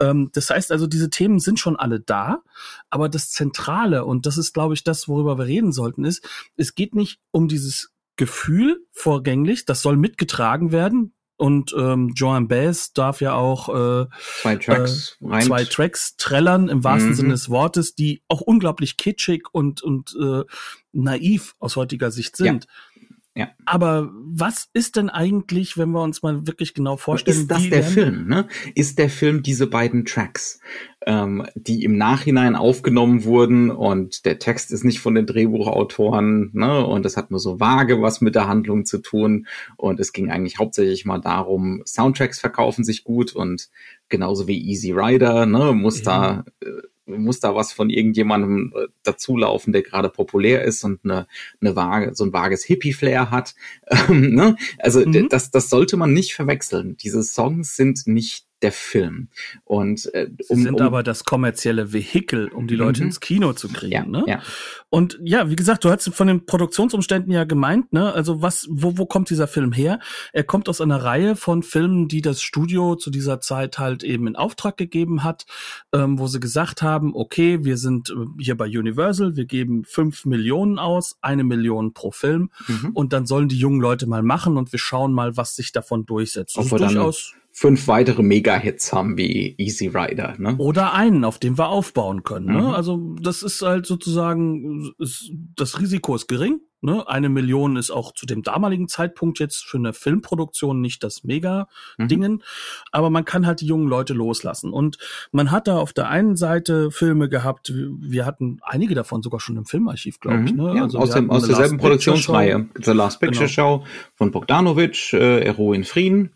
Ja. 0.00 0.10
Ähm, 0.10 0.30
das 0.32 0.50
heißt 0.50 0.72
also, 0.72 0.86
diese 0.86 1.10
Themen 1.10 1.38
sind 1.38 1.58
schon 1.58 1.76
alle 1.76 2.00
da, 2.00 2.42
aber 2.90 3.08
das 3.08 3.30
Zentrale, 3.30 4.04
und 4.04 4.26
das 4.26 4.38
ist, 4.38 4.52
glaube 4.52 4.74
ich, 4.74 4.84
das, 4.84 5.08
worüber 5.08 5.38
wir 5.38 5.46
reden 5.46 5.72
sollten, 5.72 6.04
ist, 6.04 6.28
es 6.56 6.74
geht 6.74 6.94
nicht 6.94 7.20
um 7.30 7.48
dieses 7.48 7.93
Gefühl 8.16 8.86
vorgänglich, 8.92 9.64
das 9.64 9.82
soll 9.82 9.96
mitgetragen 9.96 10.72
werden. 10.72 11.14
Und 11.36 11.74
ähm, 11.76 12.12
Joan 12.14 12.46
Baez 12.46 12.92
darf 12.92 13.20
ja 13.20 13.34
auch 13.34 13.68
äh, 13.68 14.06
zwei 14.40 14.54
Tracks, 14.56 15.18
äh, 15.20 15.40
zwei 15.40 15.64
Tracks 15.64 16.16
trällern 16.16 16.68
im 16.68 16.84
wahrsten 16.84 17.10
mhm. 17.10 17.14
Sinne 17.14 17.30
des 17.30 17.50
Wortes, 17.50 17.96
die 17.96 18.22
auch 18.28 18.40
unglaublich 18.40 18.96
kitschig 18.96 19.48
und 19.50 19.82
und 19.82 20.16
äh, 20.20 20.44
naiv 20.92 21.56
aus 21.58 21.74
heutiger 21.74 22.12
Sicht 22.12 22.36
sind. 22.36 22.66
Ja. 22.66 22.93
Ja. 23.36 23.50
Aber 23.64 24.10
was 24.14 24.68
ist 24.74 24.94
denn 24.94 25.10
eigentlich, 25.10 25.76
wenn 25.76 25.90
wir 25.90 26.02
uns 26.02 26.22
mal 26.22 26.46
wirklich 26.46 26.72
genau 26.72 26.96
vorstellen? 26.96 27.36
Ist 27.36 27.50
das 27.50 27.68
der 27.68 27.82
Film? 27.82 28.28
Ne? 28.28 28.46
Ist 28.76 28.96
der 29.00 29.10
Film 29.10 29.42
diese 29.42 29.66
beiden 29.66 30.04
Tracks, 30.04 30.60
ähm, 31.04 31.44
die 31.56 31.82
im 31.82 31.96
Nachhinein 31.96 32.54
aufgenommen 32.54 33.24
wurden 33.24 33.72
und 33.72 34.24
der 34.24 34.38
Text 34.38 34.70
ist 34.70 34.84
nicht 34.84 35.00
von 35.00 35.16
den 35.16 35.26
Drehbuchautoren 35.26 36.50
ne? 36.52 36.86
und 36.86 37.04
das 37.04 37.16
hat 37.16 37.32
nur 37.32 37.40
so 37.40 37.58
vage 37.58 38.00
was 38.00 38.20
mit 38.20 38.36
der 38.36 38.46
Handlung 38.46 38.84
zu 38.84 38.98
tun 38.98 39.48
und 39.76 39.98
es 39.98 40.12
ging 40.12 40.30
eigentlich 40.30 40.58
hauptsächlich 40.58 41.04
mal 41.04 41.18
darum, 41.18 41.82
Soundtracks 41.84 42.38
verkaufen 42.38 42.84
sich 42.84 43.02
gut 43.02 43.34
und 43.34 43.68
genauso 44.08 44.46
wie 44.46 44.64
Easy 44.64 44.92
Rider 44.92 45.44
ne, 45.46 45.72
muss 45.72 46.04
ja. 46.04 46.04
da 46.04 46.44
äh, 46.60 46.82
muss 47.06 47.40
da 47.40 47.54
was 47.54 47.72
von 47.72 47.90
irgendjemandem 47.90 48.72
äh, 48.76 48.86
dazulaufen, 49.02 49.72
der 49.72 49.82
gerade 49.82 50.08
populär 50.08 50.64
ist 50.64 50.84
und 50.84 51.00
eine, 51.04 51.26
eine 51.60 51.76
vage, 51.76 52.14
so 52.14 52.24
ein 52.24 52.32
vages 52.32 52.64
Hippie-Flair 52.64 53.30
hat. 53.30 53.54
Ähm, 54.08 54.34
ne? 54.34 54.56
Also 54.78 55.00
mhm. 55.00 55.28
das, 55.28 55.50
das 55.50 55.70
sollte 55.70 55.96
man 55.96 56.12
nicht 56.12 56.34
verwechseln. 56.34 56.96
Diese 56.96 57.22
Songs 57.22 57.76
sind 57.76 58.06
nicht 58.06 58.46
der 58.64 58.72
Film. 58.72 59.28
Und 59.64 60.12
äh, 60.14 60.28
um, 60.48 60.56
Sie 60.56 60.62
sind 60.62 60.80
um, 60.80 60.86
aber 60.86 61.02
das 61.02 61.24
kommerzielle 61.24 61.92
Vehikel, 61.92 62.48
um 62.48 62.66
die 62.66 62.76
Leute 62.76 63.02
mhm. 63.02 63.08
ins 63.08 63.20
Kino 63.20 63.52
zu 63.52 63.68
kriegen. 63.68 63.92
Ja, 63.92 64.06
ne? 64.06 64.24
ja. 64.26 64.42
Und 64.88 65.20
ja, 65.22 65.50
wie 65.50 65.56
gesagt, 65.56 65.84
du 65.84 65.90
hast 65.90 66.08
von 66.14 66.26
den 66.26 66.46
Produktionsumständen 66.46 67.30
ja 67.30 67.44
gemeint, 67.44 67.92
ne? 67.92 68.12
Also 68.12 68.40
was, 68.40 68.66
wo, 68.70 68.96
wo 68.96 69.04
kommt 69.04 69.28
dieser 69.28 69.46
Film 69.46 69.72
her? 69.72 70.00
Er 70.32 70.44
kommt 70.44 70.68
aus 70.70 70.80
einer 70.80 71.02
Reihe 71.02 71.36
von 71.36 71.62
Filmen, 71.62 72.08
die 72.08 72.22
das 72.22 72.40
Studio 72.40 72.96
zu 72.96 73.10
dieser 73.10 73.40
Zeit 73.40 73.78
halt 73.78 74.02
eben 74.02 74.26
in 74.26 74.36
Auftrag 74.36 74.78
gegeben 74.78 75.22
hat, 75.22 75.44
ähm, 75.92 76.18
wo 76.18 76.26
sie 76.26 76.40
gesagt 76.40 76.80
haben, 76.80 77.14
okay, 77.14 77.64
wir 77.64 77.76
sind 77.76 78.08
äh, 78.10 78.14
hier 78.42 78.56
bei 78.56 78.66
Universal, 78.66 79.36
wir 79.36 79.44
geben 79.44 79.84
fünf 79.84 80.24
Millionen 80.24 80.78
aus, 80.78 81.18
eine 81.20 81.44
Million 81.44 81.92
pro 81.92 82.10
Film, 82.12 82.50
mhm. 82.66 82.92
und 82.94 83.12
dann 83.12 83.26
sollen 83.26 83.48
die 83.48 83.58
jungen 83.58 83.80
Leute 83.80 84.06
mal 84.06 84.22
machen 84.22 84.56
und 84.56 84.72
wir 84.72 84.78
schauen 84.78 85.12
mal, 85.12 85.36
was 85.36 85.54
sich 85.54 85.72
davon 85.72 86.06
durchsetzt. 86.06 86.56
Ist 86.56 86.70
durchaus 86.70 87.34
fünf 87.56 87.86
weitere 87.86 88.22
Mega-Hits 88.22 88.92
haben 88.92 89.16
wie 89.16 89.54
Easy 89.58 89.86
Rider. 89.86 90.34
Ne? 90.38 90.56
Oder 90.58 90.92
einen, 90.92 91.24
auf 91.24 91.38
dem 91.38 91.56
wir 91.56 91.68
aufbauen 91.68 92.24
können. 92.24 92.46
Ne? 92.46 92.62
Mhm. 92.62 92.66
Also 92.66 93.14
das 93.20 93.44
ist 93.44 93.62
halt 93.62 93.86
sozusagen, 93.86 94.92
ist, 94.98 95.30
das 95.54 95.80
Risiko 95.80 96.16
ist 96.16 96.26
gering. 96.26 96.58
Ne? 96.80 97.08
Eine 97.08 97.28
Million 97.28 97.76
ist 97.76 97.92
auch 97.92 98.12
zu 98.12 98.26
dem 98.26 98.42
damaligen 98.42 98.88
Zeitpunkt 98.88 99.38
jetzt 99.38 99.64
für 99.64 99.78
eine 99.78 99.92
Filmproduktion 99.92 100.80
nicht 100.80 101.04
das 101.04 101.22
Mega-Dingen, 101.22 102.32
mhm. 102.32 102.42
aber 102.90 103.08
man 103.08 103.24
kann 103.24 103.46
halt 103.46 103.60
die 103.60 103.66
jungen 103.66 103.88
Leute 103.88 104.14
loslassen. 104.14 104.72
Und 104.72 104.98
man 105.30 105.52
hat 105.52 105.68
da 105.68 105.78
auf 105.78 105.92
der 105.92 106.08
einen 106.08 106.36
Seite 106.36 106.90
Filme 106.90 107.28
gehabt, 107.28 107.72
wir 107.72 108.26
hatten 108.26 108.58
einige 108.62 108.96
davon 108.96 109.22
sogar 109.22 109.38
schon 109.38 109.56
im 109.56 109.64
Filmarchiv, 109.64 110.18
glaube 110.18 110.42
ich. 110.44 110.52
Mhm. 110.52 110.60
Ne? 110.60 110.76
Ja, 110.76 110.82
also 110.82 110.98
aus, 110.98 111.10
dem, 111.12 111.30
aus 111.30 111.46
derselben 111.46 111.78
Produktionsreihe. 111.78 112.68
The 112.82 112.90
Last 112.90 113.20
Picture 113.20 113.46
genau. 113.46 113.78
Show 113.78 113.84
von 114.16 114.32
Bogdanovich, 114.32 115.12
äh, 115.12 115.44
Ero 115.44 115.72
in 115.72 115.84
Frieden. 115.84 116.32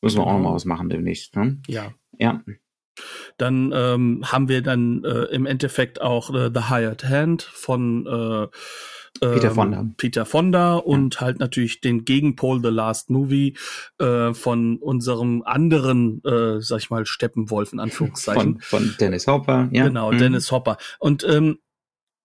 Müssen 0.00 0.18
wir 0.18 0.26
auch 0.26 0.32
noch 0.32 0.40
mal 0.40 0.54
was 0.54 0.64
machen 0.64 0.88
demnächst. 0.88 1.36
Ne? 1.36 1.60
Ja. 1.66 1.92
Ja. 2.18 2.42
Dann 3.36 3.72
ähm, 3.74 4.22
haben 4.24 4.48
wir 4.48 4.62
dann 4.62 5.04
äh, 5.04 5.24
im 5.24 5.44
Endeffekt 5.44 6.00
auch 6.00 6.32
äh, 6.32 6.50
The 6.54 6.70
Hired 6.70 7.04
Hand 7.04 7.42
von 7.42 8.06
äh, 8.06 8.46
Peter 9.20 9.48
ähm, 9.48 9.54
Fonda. 9.54 9.86
Peter 9.96 10.26
Fonda 10.26 10.76
und 10.76 11.16
ja. 11.16 11.20
halt 11.22 11.38
natürlich 11.38 11.80
den 11.80 12.04
Gegenpol 12.04 12.62
The 12.62 12.68
Last 12.68 13.10
Movie 13.10 13.56
äh, 13.98 14.32
von 14.34 14.78
unserem 14.78 15.42
anderen, 15.42 16.22
äh, 16.24 16.60
sag 16.60 16.78
ich 16.78 16.90
mal, 16.90 17.06
Steppenwolf 17.06 17.72
in 17.72 17.80
Anführungszeichen. 17.80 18.60
Von, 18.60 18.80
von 18.80 18.94
Dennis 18.98 19.26
Hopper, 19.26 19.68
ja. 19.72 19.88
Genau, 19.88 20.12
mhm. 20.12 20.18
Dennis 20.18 20.50
Hopper. 20.50 20.76
Und 20.98 21.24
ähm, 21.28 21.58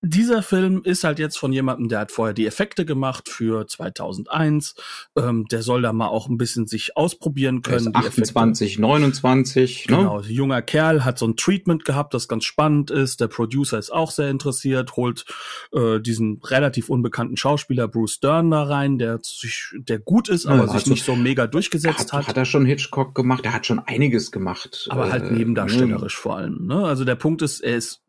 dieser 0.01 0.41
Film 0.41 0.81
ist 0.83 1.03
halt 1.03 1.19
jetzt 1.19 1.37
von 1.37 1.53
jemandem, 1.53 1.87
der 1.87 1.99
hat 1.99 2.11
vorher 2.11 2.33
die 2.33 2.47
Effekte 2.47 2.85
gemacht 2.85 3.29
für 3.29 3.67
2001. 3.67 4.75
Ähm, 5.15 5.45
der 5.51 5.61
soll 5.61 5.83
da 5.83 5.93
mal 5.93 6.07
auch 6.07 6.27
ein 6.27 6.37
bisschen 6.37 6.65
sich 6.65 6.97
ausprobieren 6.97 7.61
können. 7.61 7.95
28, 7.95 8.79
29. 8.79 9.89
Ne? 9.89 9.97
Genau, 9.97 10.21
junger 10.21 10.63
Kerl 10.63 11.05
hat 11.05 11.19
so 11.19 11.27
ein 11.27 11.35
Treatment 11.35 11.85
gehabt, 11.85 12.15
das 12.15 12.27
ganz 12.27 12.45
spannend 12.45 12.89
ist. 12.89 13.21
Der 13.21 13.27
Producer 13.27 13.77
ist 13.77 13.91
auch 13.91 14.09
sehr 14.09 14.29
interessiert, 14.29 14.95
holt 14.95 15.25
äh, 15.71 15.99
diesen 15.99 16.41
relativ 16.43 16.89
unbekannten 16.89 17.37
Schauspieler 17.37 17.87
Bruce 17.87 18.19
Dern 18.19 18.49
da 18.49 18.63
rein, 18.63 18.97
der 18.97 19.19
sich, 19.21 19.69
der 19.75 19.99
gut 19.99 20.29
ist, 20.29 20.47
aber 20.47 20.65
ja, 20.65 20.67
sich 20.67 20.87
nicht 20.87 21.05
so 21.05 21.15
mega 21.15 21.45
durchgesetzt 21.45 22.11
hat, 22.11 22.21
hat. 22.21 22.27
Hat 22.27 22.37
er 22.37 22.45
schon 22.45 22.65
Hitchcock 22.65 23.13
gemacht? 23.13 23.45
Er 23.45 23.53
hat 23.53 23.67
schon 23.67 23.79
einiges 23.79 24.31
gemacht. 24.31 24.87
Aber 24.89 25.11
halt 25.11 25.25
äh, 25.25 25.31
nebendarstellerisch 25.31 26.17
äh, 26.17 26.21
vor 26.21 26.37
allem. 26.37 26.65
Ne? 26.65 26.83
Also 26.83 27.05
der 27.05 27.15
Punkt 27.15 27.43
ist, 27.43 27.59
er 27.59 27.75
ist 27.75 28.01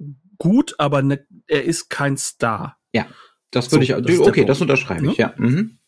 gut, 0.43 0.75
aber 0.79 1.03
ne, 1.03 1.25
er 1.47 1.63
ist 1.63 1.89
kein 1.89 2.17
Star. 2.17 2.77
Ja, 2.93 3.07
das 3.53 3.71
würde 3.71 3.87
so, 3.87 3.97
ich, 3.97 4.05
das 4.19 4.19
okay, 4.27 4.45
das 4.45 4.61
unterschreibe 4.61 5.07
ich, 5.07 5.19
ne? 5.19 5.23
ja. 5.23 5.35
Mhm. 5.37 5.79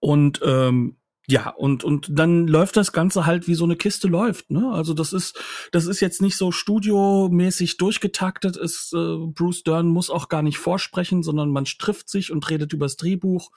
Und 0.00 0.40
ähm, 0.42 0.96
ja, 1.30 1.50
und, 1.50 1.84
und 1.84 2.08
dann 2.10 2.48
läuft 2.48 2.78
das 2.78 2.92
Ganze 2.92 3.26
halt 3.26 3.48
wie 3.48 3.54
so 3.54 3.64
eine 3.64 3.76
Kiste 3.76 4.08
läuft, 4.08 4.50
ne? 4.50 4.70
Also 4.72 4.94
das 4.94 5.12
ist, 5.12 5.38
das 5.72 5.84
ist 5.84 6.00
jetzt 6.00 6.22
nicht 6.22 6.38
so 6.38 6.52
studiomäßig 6.52 7.76
durchgetaktet, 7.76 8.56
ist, 8.56 8.94
äh, 8.94 9.16
Bruce 9.26 9.62
Dern 9.62 9.88
muss 9.88 10.08
auch 10.08 10.30
gar 10.30 10.40
nicht 10.40 10.56
vorsprechen, 10.56 11.22
sondern 11.22 11.50
man 11.50 11.66
trifft 11.66 12.08
sich 12.08 12.32
und 12.32 12.48
redet 12.48 12.72
übers 12.72 12.96
Drehbuch. 12.96 13.50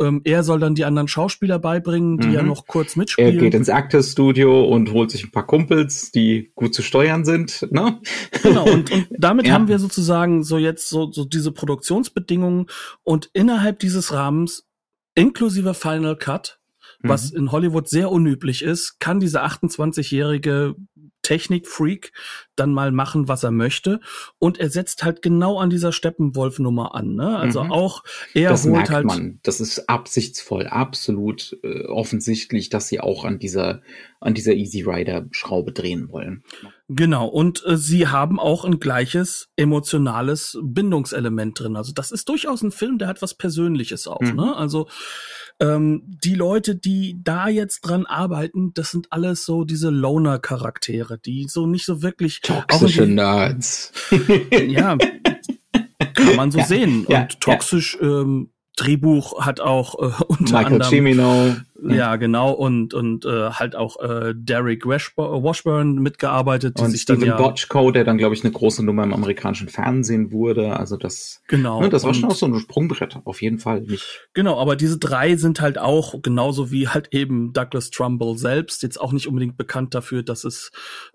Ähm, 0.00 0.22
er 0.24 0.42
soll 0.42 0.60
dann 0.60 0.74
die 0.74 0.86
anderen 0.86 1.08
Schauspieler 1.08 1.58
beibringen, 1.58 2.16
die 2.16 2.28
mhm. 2.28 2.32
ja 2.32 2.42
noch 2.42 2.66
kurz 2.66 2.96
mitspielen. 2.96 3.34
Er 3.34 3.38
geht 3.38 3.52
ins 3.52 3.68
Actors 3.68 4.12
Studio 4.12 4.64
und 4.64 4.90
holt 4.92 5.10
sich 5.10 5.24
ein 5.24 5.30
paar 5.30 5.46
Kumpels, 5.46 6.12
die 6.12 6.52
gut 6.54 6.74
zu 6.74 6.80
steuern 6.80 7.26
sind, 7.26 7.70
ne? 7.70 8.00
Genau, 8.42 8.64
und, 8.64 8.90
und 8.90 9.08
damit 9.18 9.46
ja. 9.46 9.52
haben 9.52 9.68
wir 9.68 9.78
sozusagen 9.78 10.42
so 10.42 10.56
jetzt 10.56 10.88
so, 10.88 11.12
so 11.12 11.26
diese 11.26 11.52
Produktionsbedingungen 11.52 12.64
und 13.02 13.28
innerhalb 13.34 13.78
dieses 13.78 14.10
Rahmens 14.14 14.66
inklusive 15.14 15.74
Final 15.74 16.16
Cut 16.16 16.59
was 17.02 17.32
mhm. 17.32 17.38
in 17.38 17.52
Hollywood 17.52 17.88
sehr 17.88 18.10
unüblich 18.10 18.62
ist, 18.62 19.00
kann 19.00 19.20
dieser 19.20 19.44
28-jährige 19.44 20.76
Technikfreak 21.22 22.12
dann 22.56 22.72
mal 22.72 22.92
machen, 22.92 23.28
was 23.28 23.42
er 23.42 23.50
möchte. 23.50 24.00
Und 24.38 24.58
er 24.58 24.70
setzt 24.70 25.04
halt 25.04 25.22
genau 25.22 25.58
an 25.58 25.70
dieser 25.70 25.92
Steppenwolf-Nummer 25.92 26.94
an. 26.94 27.14
Ne? 27.14 27.36
Also 27.36 27.62
mhm. 27.62 27.72
auch 27.72 28.02
er 28.34 28.50
das 28.50 28.64
holt 28.64 28.72
merkt 28.72 28.90
halt. 28.90 29.06
Man. 29.06 29.38
Das 29.42 29.60
ist 29.60 29.88
absichtsvoll, 29.88 30.66
absolut 30.66 31.58
äh, 31.62 31.84
offensichtlich, 31.84 32.70
dass 32.70 32.88
sie 32.88 33.00
auch 33.00 33.24
an 33.24 33.38
dieser 33.38 33.82
an 34.22 34.34
dieser 34.34 34.52
Easy 34.52 34.82
Rider 34.82 35.26
Schraube 35.30 35.72
drehen 35.72 36.10
wollen. 36.10 36.44
Genau, 36.88 37.26
und 37.26 37.64
äh, 37.64 37.78
sie 37.78 38.08
haben 38.08 38.38
auch 38.38 38.66
ein 38.66 38.78
gleiches 38.78 39.48
emotionales 39.56 40.58
Bindungselement 40.62 41.58
drin. 41.58 41.76
Also 41.76 41.92
das 41.94 42.12
ist 42.12 42.28
durchaus 42.28 42.62
ein 42.62 42.70
Film, 42.70 42.98
der 42.98 43.08
hat 43.08 43.22
was 43.22 43.34
Persönliches 43.34 44.06
auch. 44.06 44.20
Mhm. 44.20 44.36
Ne? 44.36 44.56
Also 44.56 44.88
ähm, 45.60 46.02
die 46.06 46.34
Leute, 46.34 46.74
die 46.74 47.16
da 47.22 47.48
jetzt 47.48 47.82
dran 47.82 48.06
arbeiten, 48.06 48.72
das 48.74 48.90
sind 48.90 49.12
alles 49.12 49.44
so 49.44 49.64
diese 49.64 49.90
Loner-Charaktere, 49.90 51.18
die 51.18 51.46
so 51.48 51.66
nicht 51.66 51.84
so 51.84 52.02
wirklich 52.02 52.40
toxische 52.40 53.06
die, 53.06 53.14
Nerds. 53.14 53.92
ja, 54.68 54.96
kann 56.14 56.36
man 56.36 56.50
so 56.50 56.58
ja, 56.58 56.64
sehen. 56.64 57.06
Ja, 57.08 57.22
und 57.22 57.40
toxisch 57.40 57.98
ja. 58.00 58.22
ähm, 58.22 58.50
Drehbuch 58.76 59.44
hat 59.44 59.60
auch 59.60 59.94
äh, 59.98 60.12
unter 60.28 60.58
Michael 60.58 60.66
anderem 60.74 60.90
Cimino. 60.90 61.56
Ja, 61.82 62.16
genau. 62.16 62.52
Und, 62.52 62.94
und 62.94 63.24
äh, 63.24 63.50
halt 63.50 63.74
auch 63.74 64.00
äh, 64.00 64.34
Derek 64.36 64.84
Washburn 64.86 65.94
mitgearbeitet. 65.96 66.78
Die 66.78 66.82
und 66.82 66.90
sich 66.90 67.02
Steven 67.02 67.20
dann 67.20 67.28
ja, 67.28 67.36
Bochco, 67.36 67.90
der 67.90 68.04
dann, 68.04 68.18
glaube 68.18 68.34
ich, 68.34 68.44
eine 68.44 68.52
große 68.52 68.84
Nummer 68.84 69.04
im 69.04 69.14
amerikanischen 69.14 69.68
Fernsehen 69.68 70.32
wurde. 70.32 70.76
Also 70.76 70.96
das, 70.96 71.42
genau. 71.48 71.80
Ne, 71.80 71.88
das 71.88 72.04
war 72.04 72.12
schon 72.12 72.30
auch 72.30 72.34
so 72.34 72.46
ein 72.46 72.58
Sprungbrett, 72.58 73.18
auf 73.24 73.40
jeden 73.40 73.58
Fall. 73.58 73.82
Nicht. 73.82 74.28
Genau, 74.34 74.58
aber 74.60 74.76
diese 74.76 74.98
drei 74.98 75.36
sind 75.36 75.60
halt 75.60 75.78
auch, 75.78 76.20
genauso 76.22 76.70
wie 76.70 76.88
halt 76.88 77.08
eben 77.12 77.52
Douglas 77.52 77.90
Trumbull 77.90 78.36
selbst, 78.36 78.82
jetzt 78.82 79.00
auch 79.00 79.12
nicht 79.12 79.26
unbedingt 79.26 79.56
bekannt 79.56 79.94
dafür, 79.94 80.22
dass 80.22 80.44
es, 80.44 80.72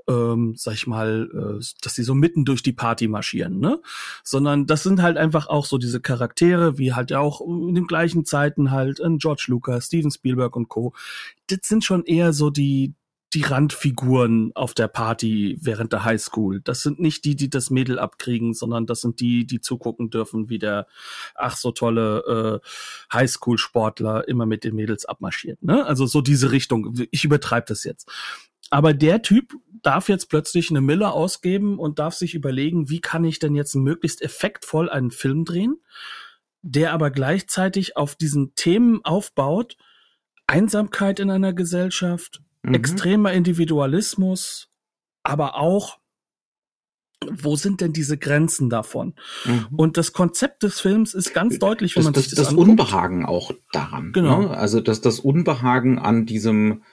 ähm, 0.08 0.54
sag 0.58 0.74
ich 0.74 0.88
mal, 0.88 1.30
äh, 1.32 1.64
dass 1.84 1.96
sie 1.96 2.04
so 2.04 2.16
mitten 2.16 2.46
durch 2.46 2.64
die 2.64 2.74
Party 2.74 3.08
marschieren, 3.08 3.60
ne? 3.60 3.80
Sondern 4.24 4.66
das 4.66 4.84
sind 4.84 5.02
halt 5.02 5.18
einfach 5.18 5.48
auch 5.48 5.66
so 5.66 5.78
diese 5.78 6.02
Charaktere, 6.02 6.78
wie 6.78 6.94
halt 6.94 7.14
auch 7.14 7.42
in 7.42 7.76
den 7.76 7.88
gleichen 7.88 8.26
Zeiten 8.26 8.72
halt 8.72 9.00
ein 9.00 9.20
George 9.20 9.46
Lucas, 9.48 9.86
Steven 9.86 10.12
Spielberg 10.12 10.55
und 10.56 10.70
Co. 10.70 10.94
Das 11.48 11.60
sind 11.64 11.84
schon 11.84 12.04
eher 12.04 12.34
so 12.34 12.50
die, 12.50 12.94
die 13.34 13.42
Randfiguren 13.42 14.52
auf 14.56 14.74
der 14.74 14.88
Party 14.88 15.58
während 15.62 15.92
der 15.92 16.06
Highschool. 16.06 16.62
Das 16.62 16.82
sind 16.82 17.00
nicht 17.00 17.26
die, 17.26 17.36
die 17.36 17.50
das 17.50 17.70
Mädel 17.70 18.00
abkriegen, 18.00 18.54
sondern 18.54 18.86
das 18.86 19.02
sind 19.02 19.20
die, 19.20 19.46
die 19.46 19.60
zugucken 19.60 20.10
dürfen, 20.10 20.50
wie 20.50 20.58
der 20.58 20.88
ach 21.36 21.58
so 21.58 21.72
tolle 21.72 22.62
äh, 22.64 23.14
Highschool-Sportler 23.14 24.28
immer 24.28 24.46
mit 24.46 24.64
den 24.64 24.76
Mädels 24.76 25.06
abmarschiert. 25.06 25.62
Ne? 25.62 25.86
Also 25.86 26.06
so 26.06 26.22
diese 26.22 26.52
Richtung. 26.52 26.94
Ich 27.12 27.26
übertreibe 27.26 27.66
das 27.68 27.84
jetzt. 27.84 28.10
Aber 28.70 28.94
der 28.94 29.22
Typ 29.22 29.54
darf 29.82 30.10
jetzt 30.10 30.30
plötzlich 30.30 30.70
eine 30.70 30.82
Mille 30.82 31.12
ausgeben 31.12 31.78
und 31.78 32.00
darf 32.00 32.16
sich 32.16 32.34
überlegen, 32.34 32.90
wie 32.90 33.02
kann 33.02 33.24
ich 33.24 33.40
denn 33.40 33.54
jetzt 33.54 33.76
möglichst 33.76 34.22
effektvoll 34.22 34.90
einen 34.90 35.12
Film 35.12 35.46
drehen, 35.46 35.76
der 36.62 36.94
aber 36.94 37.12
gleichzeitig 37.12 37.96
auf 37.98 38.16
diesen 38.16 38.56
Themen 38.56 39.04
aufbaut, 39.04 39.78
Einsamkeit 40.48 41.20
in 41.20 41.30
einer 41.30 41.54
Gesellschaft, 41.54 42.42
mhm. 42.64 42.74
extremer 42.74 43.34
Individualismus, 43.34 44.70
aber 45.24 45.58
auch 45.58 46.00
wo 47.32 47.56
sind 47.56 47.82
denn 47.82 47.94
diese 47.94 48.18
Grenzen 48.18 48.70
davon? 48.70 49.16
Mhm. 49.46 49.68
Und 49.76 49.98
das 49.98 50.14
Konzept 50.14 50.64
des 50.64 50.80
Films 50.80 51.14
ist 51.14 51.34
ganz 51.34 51.60
deutlich, 51.60 51.96
wenn 51.96 52.04
das, 52.04 52.06
man 52.06 52.14
sich 52.22 52.30
das, 52.30 52.38
das 52.38 52.48
anguckt. 52.50 52.70
Unbehagen 52.70 53.26
auch 53.26 53.52
daran. 53.72 54.12
Genau. 54.12 54.42
Ne? 54.42 54.50
Also 54.52 54.82
dass 54.82 55.02
das 55.02 55.20
Unbehagen 55.20 55.98
an 55.98 56.26
diesem 56.26 56.84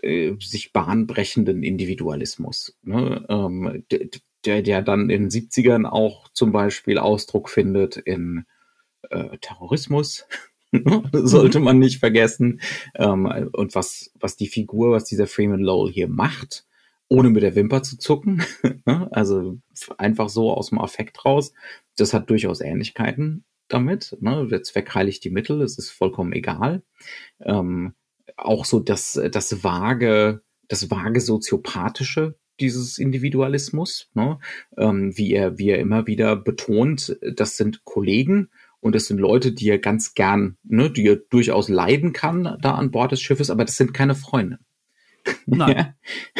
äh, 0.00 0.34
sich 0.40 0.72
bahnbrechenden 0.72 1.62
Individualismus, 1.62 2.76
ne? 2.82 3.24
ähm, 3.28 3.84
der, 4.44 4.62
der 4.62 4.82
dann 4.82 5.10
in 5.10 5.28
den 5.28 5.30
70ern 5.30 5.86
auch 5.86 6.28
zum 6.32 6.52
Beispiel 6.52 6.98
Ausdruck 6.98 7.48
findet 7.48 7.96
in 7.96 8.44
äh, 9.10 9.38
Terrorismus, 9.38 10.26
sollte 11.12 11.60
man 11.60 11.78
nicht 11.78 12.00
vergessen. 12.00 12.60
Ähm, 12.94 13.50
und 13.52 13.74
was, 13.74 14.10
was 14.18 14.36
die 14.36 14.48
Figur, 14.48 14.92
was 14.92 15.04
dieser 15.04 15.26
Freeman 15.26 15.60
Lowell 15.60 15.92
hier 15.92 16.08
macht, 16.08 16.66
ohne 17.08 17.30
mit 17.30 17.42
der 17.42 17.54
Wimper 17.54 17.82
zu 17.82 17.98
zucken, 17.98 18.42
ne? 18.86 19.08
also 19.12 19.58
einfach 19.98 20.28
so 20.28 20.52
aus 20.52 20.70
dem 20.70 20.80
Affekt 20.80 21.24
raus, 21.24 21.52
das 21.96 22.14
hat 22.14 22.30
durchaus 22.30 22.60
Ähnlichkeiten 22.60 23.44
damit. 23.68 24.16
Ne? 24.20 24.46
Der 24.48 24.62
Zweck 24.62 24.94
heiligt 24.94 25.24
die 25.24 25.30
Mittel, 25.30 25.62
es 25.62 25.78
ist 25.78 25.90
vollkommen 25.90 26.32
egal. 26.32 26.82
Ähm, 27.40 27.94
auch 28.36 28.64
so 28.64 28.80
das, 28.80 29.20
das 29.30 29.62
vage, 29.62 30.42
das 30.68 30.90
vage 30.90 31.20
soziopathische 31.20 32.36
dieses 32.60 32.98
Individualismus, 32.98 34.10
ne? 34.14 34.38
ähm, 34.76 35.16
wie 35.16 35.32
er, 35.32 35.58
wie 35.58 35.70
er 35.70 35.78
immer 35.78 36.06
wieder 36.06 36.36
betont, 36.36 37.18
das 37.20 37.56
sind 37.56 37.84
Kollegen, 37.84 38.50
und 38.84 38.94
das 38.94 39.06
sind 39.06 39.16
Leute, 39.16 39.52
die 39.52 39.70
er 39.70 39.78
ganz 39.78 40.12
gern, 40.12 40.58
ne, 40.62 40.90
die 40.90 41.06
er 41.06 41.16
durchaus 41.16 41.70
leiden 41.70 42.12
kann 42.12 42.58
da 42.60 42.74
an 42.74 42.90
Bord 42.90 43.12
des 43.12 43.22
Schiffes, 43.22 43.48
aber 43.48 43.64
das 43.64 43.78
sind 43.78 43.94
keine 43.94 44.14
Freunde. 44.14 44.58
Nein. 45.46 45.94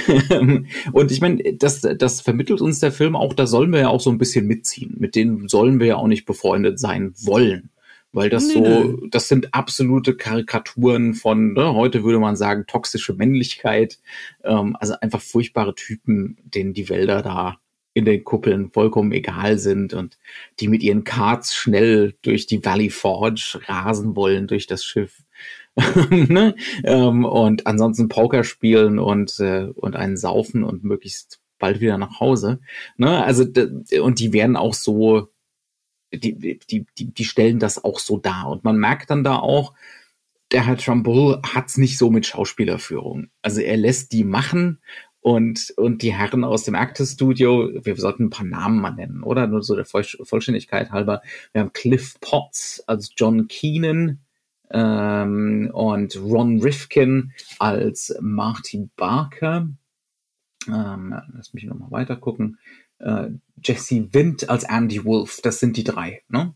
und 0.92 1.10
ich 1.10 1.22
meine, 1.22 1.54
das, 1.54 1.80
das 1.80 2.20
vermittelt 2.20 2.60
uns 2.60 2.80
der 2.80 2.92
Film 2.92 3.16
auch, 3.16 3.32
da 3.32 3.46
sollen 3.46 3.72
wir 3.72 3.80
ja 3.80 3.88
auch 3.88 4.02
so 4.02 4.10
ein 4.10 4.18
bisschen 4.18 4.46
mitziehen. 4.46 4.94
Mit 4.98 5.14
denen 5.14 5.48
sollen 5.48 5.80
wir 5.80 5.86
ja 5.86 5.96
auch 5.96 6.06
nicht 6.06 6.26
befreundet 6.26 6.78
sein 6.78 7.14
wollen. 7.16 7.70
Weil 8.12 8.28
das 8.28 8.46
nee, 8.46 8.52
so, 8.52 8.60
nee. 8.60 9.08
das 9.10 9.28
sind 9.28 9.54
absolute 9.54 10.14
Karikaturen 10.14 11.14
von, 11.14 11.54
ne, 11.54 11.72
heute 11.72 12.04
würde 12.04 12.18
man 12.18 12.36
sagen, 12.36 12.66
toxische 12.66 13.14
Männlichkeit. 13.14 14.00
Ähm, 14.42 14.76
also 14.78 14.96
einfach 15.00 15.22
furchtbare 15.22 15.74
Typen, 15.74 16.36
denen 16.44 16.74
die 16.74 16.90
Wälder 16.90 17.22
da 17.22 17.56
in 17.94 18.04
den 18.04 18.24
Kuppeln 18.24 18.70
vollkommen 18.72 19.12
egal 19.12 19.58
sind 19.58 19.94
und 19.94 20.18
die 20.58 20.68
mit 20.68 20.82
ihren 20.82 21.04
Karts 21.04 21.54
schnell 21.54 22.14
durch 22.22 22.46
die 22.46 22.64
Valley 22.64 22.90
Forge 22.90 23.60
rasen 23.66 24.16
wollen 24.16 24.48
durch 24.48 24.66
das 24.66 24.84
Schiff. 24.84 25.22
ne? 26.10 26.54
ähm, 26.84 27.24
und 27.24 27.66
ansonsten 27.66 28.08
Poker 28.08 28.44
spielen 28.44 28.98
und, 28.98 29.38
äh, 29.40 29.68
und 29.74 29.96
einen 29.96 30.16
saufen 30.16 30.64
und 30.64 30.84
möglichst 30.84 31.40
bald 31.58 31.80
wieder 31.80 31.98
nach 31.98 32.20
Hause. 32.20 32.60
Ne? 32.96 33.24
Also 33.24 33.44
und 34.00 34.18
die 34.18 34.32
werden 34.32 34.56
auch 34.56 34.74
so, 34.74 35.28
die, 36.12 36.36
die, 36.36 36.86
die, 36.98 37.14
die 37.14 37.24
stellen 37.24 37.60
das 37.60 37.82
auch 37.82 38.00
so 38.00 38.18
dar. 38.18 38.48
Und 38.48 38.64
man 38.64 38.76
merkt 38.76 39.10
dann 39.10 39.24
da 39.24 39.36
auch, 39.36 39.72
der 40.52 40.66
Herr 40.66 40.76
Trumbull 40.76 41.40
hat's 41.42 41.76
nicht 41.76 41.98
so 41.98 42.10
mit 42.10 42.26
Schauspielerführung. 42.26 43.28
Also 43.42 43.60
er 43.60 43.76
lässt 43.76 44.12
die 44.12 44.24
machen 44.24 44.80
und, 45.24 45.72
und 45.78 46.02
die 46.02 46.12
Herren 46.12 46.44
aus 46.44 46.64
dem 46.64 46.74
Actors 46.74 47.12
Studio, 47.12 47.70
wir 47.82 47.96
sollten 47.96 48.24
ein 48.24 48.30
paar 48.30 48.44
Namen 48.44 48.78
mal 48.78 48.90
nennen, 48.90 49.22
oder? 49.22 49.46
Nur 49.46 49.62
so 49.62 49.74
der 49.74 49.86
Vollständigkeit 49.86 50.90
halber. 50.90 51.22
Wir 51.52 51.62
haben 51.62 51.72
Cliff 51.72 52.20
Potts 52.20 52.84
als 52.86 53.10
John 53.16 53.48
Keenan 53.48 54.18
ähm, 54.70 55.70
und 55.72 56.14
Ron 56.20 56.60
Rifkin 56.60 57.32
als 57.58 58.14
Marty 58.20 58.90
Barker. 58.96 59.70
Ähm, 60.68 61.14
lass 61.32 61.54
mich 61.54 61.64
nochmal 61.64 61.90
weiter 61.90 62.16
gucken. 62.16 62.58
Äh, 62.98 63.30
Jesse 63.64 64.12
Wind 64.12 64.50
als 64.50 64.64
Andy 64.64 65.06
Wolf, 65.06 65.40
das 65.42 65.58
sind 65.58 65.78
die 65.78 65.84
drei. 65.84 66.22
Ne? 66.28 66.54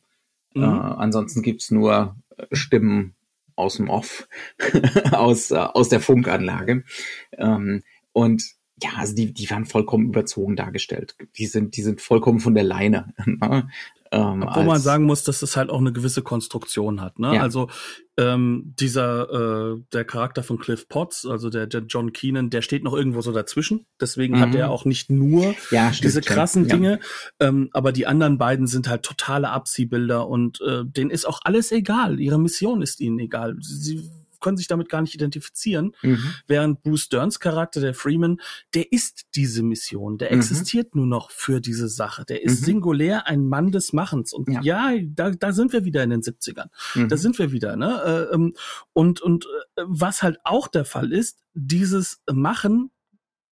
Mhm. 0.52 0.62
Äh, 0.62 0.66
ansonsten 0.66 1.40
gibt's 1.40 1.70
nur 1.70 2.16
Stimmen 2.52 3.14
aus 3.56 3.76
dem 3.76 3.88
Off, 3.88 4.28
aus, 5.12 5.52
äh, 5.52 5.56
aus 5.56 5.88
der 5.88 6.00
Funkanlage. 6.00 6.84
Ähm, 7.32 7.82
und 8.12 8.57
ja, 8.82 8.90
also 8.96 9.14
die, 9.14 9.32
die 9.32 9.48
werden 9.50 9.66
vollkommen 9.66 10.08
überzogen 10.08 10.56
dargestellt. 10.56 11.16
Die 11.36 11.46
sind, 11.46 11.76
die 11.76 11.82
sind 11.82 12.00
vollkommen 12.00 12.40
von 12.40 12.54
der 12.54 12.64
Leine. 12.64 13.14
Ne? 13.40 13.68
Ähm, 14.10 14.42
Obwohl 14.42 14.64
man 14.64 14.80
sagen 14.80 15.04
muss, 15.04 15.22
dass 15.22 15.42
es 15.42 15.56
halt 15.56 15.70
auch 15.70 15.80
eine 15.80 15.92
gewisse 15.92 16.22
Konstruktion 16.22 17.00
hat. 17.00 17.18
Ne? 17.18 17.34
Ja. 17.34 17.42
Also 17.42 17.68
ähm, 18.16 18.74
dieser 18.78 19.74
äh, 19.74 19.82
der 19.92 20.04
Charakter 20.04 20.42
von 20.42 20.58
Cliff 20.58 20.88
Potts, 20.88 21.26
also 21.26 21.50
der, 21.50 21.66
der 21.66 21.82
John 21.82 22.12
Keenan, 22.12 22.50
der 22.50 22.62
steht 22.62 22.84
noch 22.84 22.94
irgendwo 22.94 23.20
so 23.20 23.32
dazwischen. 23.32 23.86
Deswegen 24.00 24.36
mhm. 24.36 24.40
hat 24.40 24.54
er 24.54 24.70
auch 24.70 24.84
nicht 24.84 25.10
nur 25.10 25.54
ja, 25.70 25.92
diese 26.02 26.20
krassen 26.20 26.66
ja. 26.66 26.74
Dinge, 26.74 27.00
ähm, 27.38 27.68
aber 27.72 27.92
die 27.92 28.06
anderen 28.06 28.38
beiden 28.38 28.66
sind 28.66 28.88
halt 28.88 29.02
totale 29.02 29.50
Abziehbilder 29.50 30.26
und 30.26 30.60
äh, 30.62 30.84
denen 30.84 31.10
ist 31.10 31.26
auch 31.26 31.40
alles 31.44 31.70
egal. 31.70 32.18
Ihre 32.18 32.38
Mission 32.38 32.82
ist 32.82 33.00
ihnen 33.00 33.18
egal. 33.18 33.56
Sie 33.60 34.10
können 34.40 34.56
sich 34.56 34.66
damit 34.66 34.88
gar 34.88 35.00
nicht 35.00 35.14
identifizieren. 35.14 35.94
Mhm. 36.02 36.34
Während 36.46 36.82
Bruce 36.82 37.08
Derns 37.08 37.40
Charakter, 37.40 37.80
der 37.80 37.94
Freeman, 37.94 38.40
der 38.74 38.92
ist 38.92 39.26
diese 39.34 39.62
Mission, 39.62 40.18
der 40.18 40.32
mhm. 40.32 40.38
existiert 40.38 40.94
nur 40.94 41.06
noch 41.06 41.30
für 41.30 41.60
diese 41.60 41.88
Sache. 41.88 42.24
Der 42.24 42.42
ist 42.42 42.62
mhm. 42.62 42.64
singulär 42.66 43.26
ein 43.26 43.48
Mann 43.48 43.72
des 43.72 43.92
Machens. 43.92 44.32
Und 44.32 44.48
ja, 44.48 44.90
ja 44.90 45.00
da, 45.04 45.30
da 45.30 45.52
sind 45.52 45.72
wir 45.72 45.84
wieder 45.84 46.02
in 46.02 46.10
den 46.10 46.22
70ern. 46.22 46.68
Da 46.94 47.00
mhm. 47.00 47.16
sind 47.16 47.38
wir 47.38 47.52
wieder, 47.52 47.76
ne? 47.76 48.28
Äh, 48.30 48.34
ähm, 48.34 48.54
und, 48.92 49.20
und 49.20 49.46
äh, 49.76 49.82
was 49.86 50.22
halt 50.22 50.38
auch 50.44 50.68
der 50.68 50.84
Fall 50.84 51.12
ist, 51.12 51.38
dieses 51.54 52.20
Machen 52.30 52.90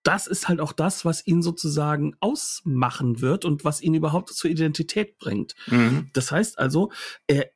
das 0.07 0.29
ist 0.29 0.47
halt 0.47 0.61
auch 0.61 0.73
das, 0.73 1.05
was 1.05 1.27
ihn 1.27 1.43
sozusagen 1.43 2.15
ausmachen 2.21 3.21
wird 3.21 3.45
und 3.45 3.65
was 3.65 3.81
ihn 3.81 3.95
überhaupt 3.95 4.33
zur 4.33 4.49
Identität 4.49 5.19
bringt. 5.19 5.57
Mhm. 5.67 6.11
Das 6.13 6.31
heißt 6.31 6.61
also, 6.61 6.93
er, 7.27 7.51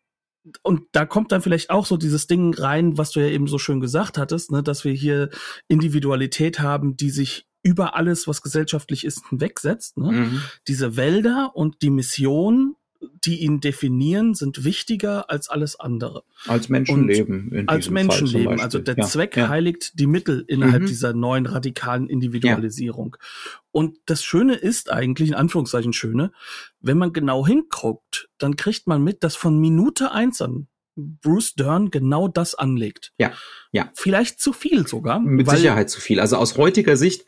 und 0.62 0.82
da 0.92 1.04
kommt 1.04 1.32
dann 1.32 1.42
vielleicht 1.42 1.70
auch 1.70 1.86
so 1.86 1.96
dieses 1.96 2.26
Ding 2.26 2.54
rein, 2.54 2.96
was 2.96 3.12
du 3.12 3.20
ja 3.20 3.28
eben 3.28 3.46
so 3.46 3.58
schön 3.58 3.80
gesagt 3.80 4.18
hattest, 4.18 4.50
ne, 4.50 4.62
dass 4.62 4.84
wir 4.84 4.92
hier 4.92 5.30
Individualität 5.68 6.60
haben, 6.60 6.96
die 6.96 7.10
sich 7.10 7.46
über 7.62 7.94
alles, 7.94 8.26
was 8.26 8.40
gesellschaftlich 8.40 9.04
ist, 9.04 9.28
hinwegsetzt. 9.28 9.98
Ne? 9.98 10.12
Mhm. 10.12 10.42
Diese 10.66 10.96
Wälder 10.96 11.52
und 11.54 11.82
die 11.82 11.90
Mission 11.90 12.76
die 13.24 13.40
ihn 13.40 13.60
definieren, 13.60 14.34
sind 14.34 14.64
wichtiger 14.64 15.30
als 15.30 15.48
alles 15.48 15.78
andere. 15.78 16.22
Als 16.46 16.68
Menschenleben. 16.68 17.64
als 17.66 17.88
Menschenleben. 17.88 18.60
Also 18.60 18.78
der 18.78 18.96
ja, 18.96 19.04
Zweck 19.04 19.36
ja. 19.36 19.48
heiligt 19.48 19.98
die 19.98 20.06
Mittel 20.06 20.44
innerhalb 20.46 20.82
mhm. 20.82 20.86
dieser 20.86 21.14
neuen 21.14 21.46
radikalen 21.46 22.08
Individualisierung. 22.08 23.16
Ja. 23.18 23.59
Und 23.72 23.98
das 24.06 24.24
Schöne 24.24 24.54
ist 24.54 24.90
eigentlich, 24.90 25.30
in 25.30 25.34
Anführungszeichen 25.34 25.92
Schöne, 25.92 26.32
wenn 26.80 26.98
man 26.98 27.12
genau 27.12 27.46
hinguckt, 27.46 28.28
dann 28.38 28.56
kriegt 28.56 28.86
man 28.86 29.02
mit, 29.02 29.22
dass 29.22 29.36
von 29.36 29.58
Minute 29.58 30.12
eins 30.12 30.42
an 30.42 30.66
Bruce 30.96 31.54
Dern 31.54 31.90
genau 31.90 32.28
das 32.28 32.54
anlegt. 32.54 33.12
Ja, 33.18 33.32
ja. 33.72 33.90
Vielleicht 33.94 34.40
zu 34.40 34.52
viel 34.52 34.86
sogar. 34.86 35.20
Mit 35.20 35.48
Sicherheit 35.48 35.88
zu 35.88 36.00
viel. 36.00 36.20
Also 36.20 36.36
aus 36.36 36.56
heutiger 36.56 36.96
Sicht 36.96 37.24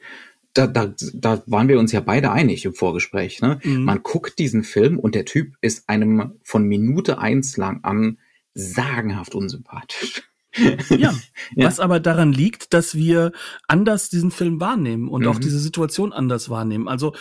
da, 0.55 0.67
da, 0.67 0.95
da 1.15 1.43
waren 1.47 1.69
wir 1.69 1.79
uns 1.79 1.93
ja 1.93 2.01
beide 2.01 2.31
einig 2.31 2.65
im 2.65 2.75
Vorgespräch. 2.75 3.41
Ne? 3.41 3.59
Mhm. 3.63 3.85
Man 3.85 4.03
guckt 4.03 4.39
diesen 4.39 4.65
Film 4.65 4.99
und 4.99 5.15
der 5.15 5.25
Typ 5.25 5.57
ist 5.61 5.89
einem 5.89 6.39
von 6.43 6.65
Minute 6.65 7.19
eins 7.19 7.57
lang 7.57 7.83
an 7.85 8.19
sagenhaft 8.55 9.35
unsympathisch. 9.35 10.23
Ja, 10.91 11.15
ja, 11.55 11.67
was 11.67 11.81
aber 11.81 12.01
daran 12.01 12.33
liegt, 12.33 12.75
dass 12.75 12.95
wir 12.95 13.33
anders 13.69 14.09
diesen 14.09 14.31
Film 14.31 14.61
wahrnehmen 14.61 15.09
und 15.09 15.23
mhm. 15.23 15.29
auch 15.29 15.39
diese 15.39 15.59
Situation 15.59 16.13
anders 16.13 16.51
wahrnehmen. 16.51 16.89
Also 16.89 17.15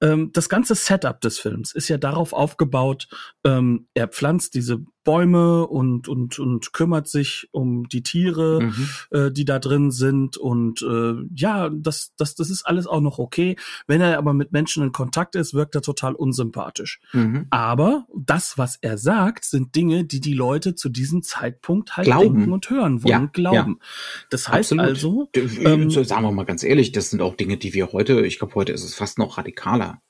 ähm, 0.00 0.30
das 0.32 0.48
ganze 0.48 0.74
Setup 0.74 1.20
des 1.20 1.38
Films 1.38 1.72
ist 1.74 1.88
ja 1.88 1.98
darauf 1.98 2.32
aufgebaut, 2.32 3.08
ähm, 3.44 3.88
er 3.94 4.08
pflanzt 4.08 4.54
diese 4.54 4.84
Bäume 5.06 5.66
und, 5.68 6.08
und, 6.08 6.38
und 6.38 6.72
kümmert 6.72 7.08
sich 7.08 7.48
um 7.52 7.88
die 7.88 8.02
Tiere, 8.02 8.60
mhm. 8.60 8.88
äh, 9.10 9.30
die 9.30 9.44
da 9.44 9.58
drin 9.58 9.92
sind. 9.92 10.36
Und 10.36 10.82
äh, 10.82 11.14
ja, 11.34 11.70
das, 11.70 12.12
das, 12.16 12.34
das 12.34 12.50
ist 12.50 12.64
alles 12.64 12.86
auch 12.86 13.00
noch 13.00 13.18
okay. 13.18 13.56
Wenn 13.86 14.00
er 14.00 14.18
aber 14.18 14.34
mit 14.34 14.52
Menschen 14.52 14.82
in 14.82 14.92
Kontakt 14.92 15.36
ist, 15.36 15.54
wirkt 15.54 15.76
er 15.76 15.80
total 15.80 16.14
unsympathisch. 16.14 17.00
Mhm. 17.12 17.46
Aber 17.50 18.06
das, 18.14 18.58
was 18.58 18.78
er 18.82 18.98
sagt, 18.98 19.44
sind 19.44 19.74
Dinge, 19.76 20.04
die 20.04 20.20
die 20.20 20.34
Leute 20.34 20.74
zu 20.74 20.88
diesem 20.88 21.22
Zeitpunkt 21.22 21.96
halt 21.96 22.06
glauben. 22.06 22.34
denken 22.34 22.52
und 22.52 22.68
hören 22.68 23.04
wollen, 23.04 23.10
ja, 23.10 23.30
glauben. 23.32 23.78
Ja. 23.80 23.86
Das 24.30 24.48
heißt 24.48 24.72
Absolut. 24.72 25.36
also. 25.36 25.60
Ähm, 25.64 25.88
sagen 25.90 26.24
wir 26.24 26.32
mal 26.32 26.44
ganz 26.44 26.64
ehrlich, 26.64 26.90
das 26.90 27.10
sind 27.10 27.22
auch 27.22 27.36
Dinge, 27.36 27.56
die 27.56 27.72
wir 27.72 27.92
heute, 27.92 28.26
ich 28.26 28.40
glaube, 28.40 28.56
heute 28.56 28.72
ist 28.72 28.82
es 28.82 28.96
fast 28.96 29.18
noch 29.18 29.38
radikaler. 29.38 30.02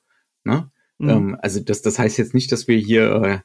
Ne? 0.43 0.71
Mhm. 0.97 1.09
Ähm, 1.09 1.37
also 1.39 1.59
das, 1.59 1.83
das 1.83 1.99
heißt 1.99 2.17
jetzt 2.17 2.33
nicht, 2.33 2.51
dass 2.51 2.67
wir 2.67 2.77
hier 2.77 3.11
äh, 3.21 3.39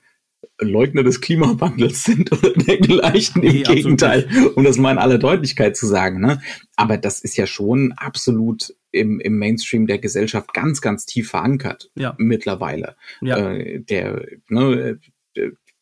Leugner 0.61 1.03
des 1.03 1.21
Klimawandels 1.21 2.05
sind 2.05 2.33
oder 2.33 2.53
dergleichen. 2.53 3.43
Im 3.43 3.53
nee, 3.53 3.63
Gegenteil, 3.63 4.29
um 4.55 4.65
das 4.65 4.79
mal 4.79 4.93
in 4.93 4.99
aller 4.99 5.19
Deutlichkeit 5.19 5.77
zu 5.77 5.87
sagen. 5.87 6.21
Ne? 6.21 6.41
Aber 6.77 6.97
das 6.97 7.21
ist 7.21 7.37
ja 7.37 7.47
schon 7.47 7.93
absolut 7.93 8.75
im, 8.91 9.21
im 9.21 9.39
Mainstream 9.39 9.87
der 9.87 9.99
Gesellschaft 9.99 10.53
ganz, 10.55 10.81
ganz 10.81 11.07
tief 11.07 11.31
verankert 11.31 11.91
ja. 11.95 12.15
mittlerweile. 12.19 12.97
Ja. 13.21 13.53
Äh, 13.53 13.81
der, 13.81 14.27
ne, 14.49 15.01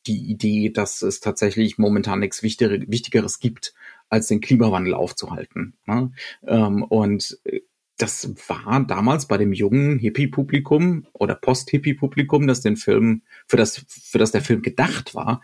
die 0.07 0.31
Idee, 0.31 0.71
dass 0.71 1.03
es 1.03 1.21
tatsächlich 1.21 1.79
momentan 1.79 2.21
nichts 2.21 2.43
Wichtigeres 2.43 3.39
gibt, 3.39 3.75
als 4.09 4.27
den 4.27 4.41
Klimawandel 4.41 4.95
aufzuhalten. 4.95 5.75
Ne? 5.87 6.13
Ähm, 6.47 6.83
und 6.83 7.39
äh, 7.45 7.61
das 8.01 8.33
war 8.49 8.85
damals 8.87 9.27
bei 9.27 9.37
dem 9.37 9.53
jungen 9.53 9.99
Hippie-Publikum 9.99 11.07
oder 11.13 11.35
Post-Hippie-Publikum, 11.35 12.47
das 12.47 12.63
den 12.63 12.77
Film, 12.77 13.23
für 13.47 13.57
das, 13.57 13.85
für 13.89 14.19
das 14.19 14.33
der 14.33 14.41
Film 14.41 14.63
gedacht 14.63 15.15
war, 15.15 15.43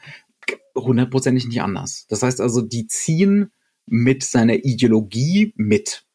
hundertprozentig 0.74 1.46
nicht 1.46 1.60
anders. 1.60 2.06
Das 2.08 2.22
heißt 2.22 2.40
also, 2.40 2.62
die 2.62 2.86
ziehen 2.86 3.52
mit 3.84 4.24
seiner 4.24 4.64
Ideologie 4.64 5.52
mit. 5.56 6.05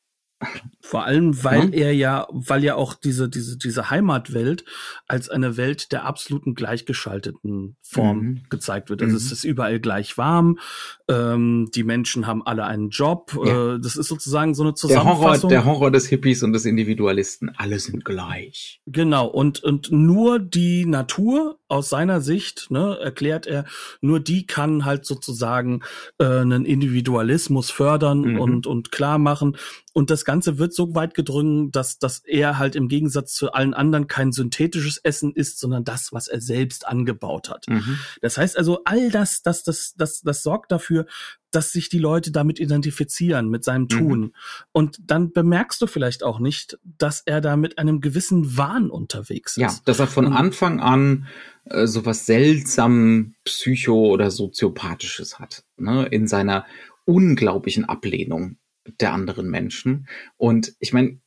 Vor 0.81 1.05
allem, 1.05 1.43
weil 1.43 1.73
ja. 1.73 1.85
er 1.85 1.93
ja, 1.93 2.27
weil 2.31 2.63
ja 2.63 2.75
auch 2.75 2.95
diese, 2.95 3.29
diese, 3.29 3.57
diese 3.57 3.89
Heimatwelt 3.89 4.65
als 5.07 5.29
eine 5.29 5.55
Welt 5.55 5.91
der 5.91 6.05
absoluten 6.05 6.55
gleichgeschalteten 6.55 7.77
Form 7.81 8.17
mhm. 8.17 8.43
gezeigt 8.49 8.89
wird. 8.89 9.01
Also 9.01 9.11
mhm. 9.11 9.17
es 9.17 9.31
ist 9.31 9.43
überall 9.43 9.79
gleich 9.79 10.17
warm, 10.17 10.59
ähm, 11.07 11.69
die 11.73 11.83
Menschen 11.83 12.27
haben 12.27 12.45
alle 12.45 12.65
einen 12.65 12.89
Job. 12.89 13.37
Ja. 13.45 13.75
Äh, 13.75 13.79
das 13.79 13.95
ist 13.95 14.07
sozusagen 14.07 14.53
so 14.53 14.63
eine 14.63 14.73
Zusammenfassung. 14.73 15.49
Der 15.49 15.63
Horror, 15.63 15.65
der 15.65 15.65
Horror 15.65 15.91
des 15.91 16.07
Hippies 16.07 16.43
und 16.43 16.53
des 16.53 16.65
Individualisten, 16.65 17.51
alle 17.55 17.79
sind 17.79 18.03
gleich. 18.03 18.81
Genau, 18.85 19.27
und, 19.27 19.63
und 19.63 19.91
nur 19.91 20.39
die 20.39 20.85
Natur 20.85 21.59
aus 21.67 21.89
seiner 21.89 22.21
Sicht, 22.21 22.69
ne, 22.69 22.97
erklärt 23.01 23.47
er, 23.47 23.65
nur 24.01 24.19
die 24.19 24.45
kann 24.45 24.83
halt 24.83 25.05
sozusagen 25.05 25.81
äh, 26.17 26.25
einen 26.25 26.65
Individualismus 26.65 27.71
fördern 27.71 28.21
mhm. 28.21 28.39
und, 28.39 28.67
und 28.67 28.91
klar 28.91 29.19
machen. 29.19 29.57
Und 29.93 30.09
das 30.09 30.23
Ganze 30.23 30.57
wird 30.57 30.73
so 30.73 30.95
weit 30.95 31.13
gedrungen, 31.13 31.71
dass, 31.71 31.99
dass 31.99 32.19
er 32.19 32.57
halt 32.57 32.75
im 32.75 32.87
Gegensatz 32.87 33.33
zu 33.33 33.51
allen 33.51 33.73
anderen 33.73 34.07
kein 34.07 34.31
synthetisches 34.31 34.97
Essen 34.97 35.33
ist, 35.33 35.59
sondern 35.59 35.83
das, 35.83 36.13
was 36.13 36.27
er 36.27 36.39
selbst 36.39 36.87
angebaut 36.87 37.49
hat. 37.49 37.65
Mhm. 37.67 37.99
Das 38.21 38.37
heißt 38.37 38.57
also, 38.57 38.83
all 38.85 39.09
das, 39.11 39.41
das, 39.41 39.63
das, 39.63 39.93
das, 39.97 40.21
das 40.21 40.43
sorgt 40.43 40.71
dafür, 40.71 41.05
dass 41.51 41.71
sich 41.73 41.89
die 41.89 41.99
Leute 41.99 42.31
damit 42.31 42.59
identifizieren, 42.59 43.49
mit 43.49 43.65
seinem 43.65 43.83
mhm. 43.83 43.89
Tun. 43.89 44.19
Mhm. 44.19 44.33
Und 44.71 44.97
dann 45.03 45.33
bemerkst 45.33 45.81
du 45.81 45.87
vielleicht 45.87 46.23
auch 46.23 46.39
nicht, 46.39 46.79
dass 46.83 47.21
er 47.25 47.41
da 47.41 47.57
mit 47.57 47.77
einem 47.77 47.99
gewissen 47.99 48.57
Wahn 48.57 48.89
unterwegs 48.89 49.57
ist. 49.57 49.61
Ja, 49.61 49.75
dass 49.83 49.99
er 49.99 50.07
von 50.07 50.31
Anfang 50.31 50.79
an 50.79 51.27
äh, 51.65 51.85
so 51.85 52.05
was 52.05 52.25
seltsam 52.25 53.35
psycho- 53.43 54.09
oder 54.09 54.31
soziopathisches 54.31 55.39
hat, 55.39 55.65
ne, 55.77 56.05
in 56.05 56.27
seiner 56.27 56.65
unglaublichen 57.03 57.85
Ablehnung 57.85 58.57
der 58.99 59.13
anderen 59.13 59.49
Menschen. 59.49 60.07
Und 60.37 60.73
ich 60.79 60.93
meine, 60.93 61.19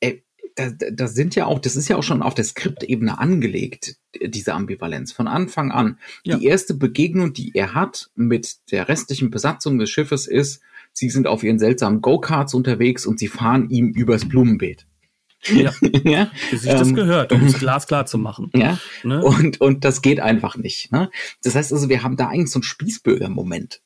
da, 0.57 0.71
da 0.71 1.09
sind 1.09 1.35
ja 1.35 1.47
auch, 1.47 1.59
das 1.59 1.77
ist 1.77 1.89
ja 1.89 1.97
auch 1.97 2.03
schon 2.03 2.23
auf 2.23 2.35
der 2.35 2.45
Skriptebene 2.45 3.19
angelegt, 3.19 3.97
diese 4.23 4.55
Ambivalenz 4.55 5.13
von 5.13 5.27
Anfang 5.27 5.73
an. 5.73 5.99
Ja. 6.23 6.37
Die 6.37 6.47
erste 6.47 6.75
Begegnung, 6.75 7.33
die 7.33 7.53
er 7.55 7.75
hat 7.75 8.11
mit 8.15 8.71
der 8.71 8.89
restlichen 8.89 9.31
Besatzung 9.31 9.79
des 9.79 9.91
Schiffes 9.91 10.27
ist, 10.27 10.63
sie 10.93 11.11
sind 11.11 11.27
auf 11.27 11.43
ihren 11.43 11.59
seltsamen 11.59 12.01
Go-Karts 12.01 12.55
unterwegs 12.55 13.07
und 13.07 13.19
sie 13.19 13.29
fahren 13.29 13.69
ihm 13.71 13.91
übers 13.91 14.29
Blumenbeet. 14.29 14.87
Ja, 15.47 15.73
ja? 16.05 16.31
wie 16.51 16.57
sich 16.57 16.71
das 16.71 16.89
ähm, 16.89 16.95
gehört, 16.95 17.33
um 17.33 17.45
es 17.45 17.59
glasklar 17.59 18.07
zu 18.07 18.17
machen. 18.17 18.51
Ja, 18.55 18.79
ne? 19.03 19.23
und, 19.23 19.61
und 19.61 19.85
das 19.85 20.03
geht 20.03 20.21
einfach 20.21 20.57
nicht. 20.57 20.93
Ne? 20.93 21.11
Das 21.43 21.55
heißt 21.55 21.73
also, 21.73 21.89
wir 21.89 22.03
haben 22.03 22.17
da 22.17 22.29
eigentlich 22.29 22.51
so 22.51 22.59
einen 22.59 22.65
Spießbürger-Moment. 22.65 23.83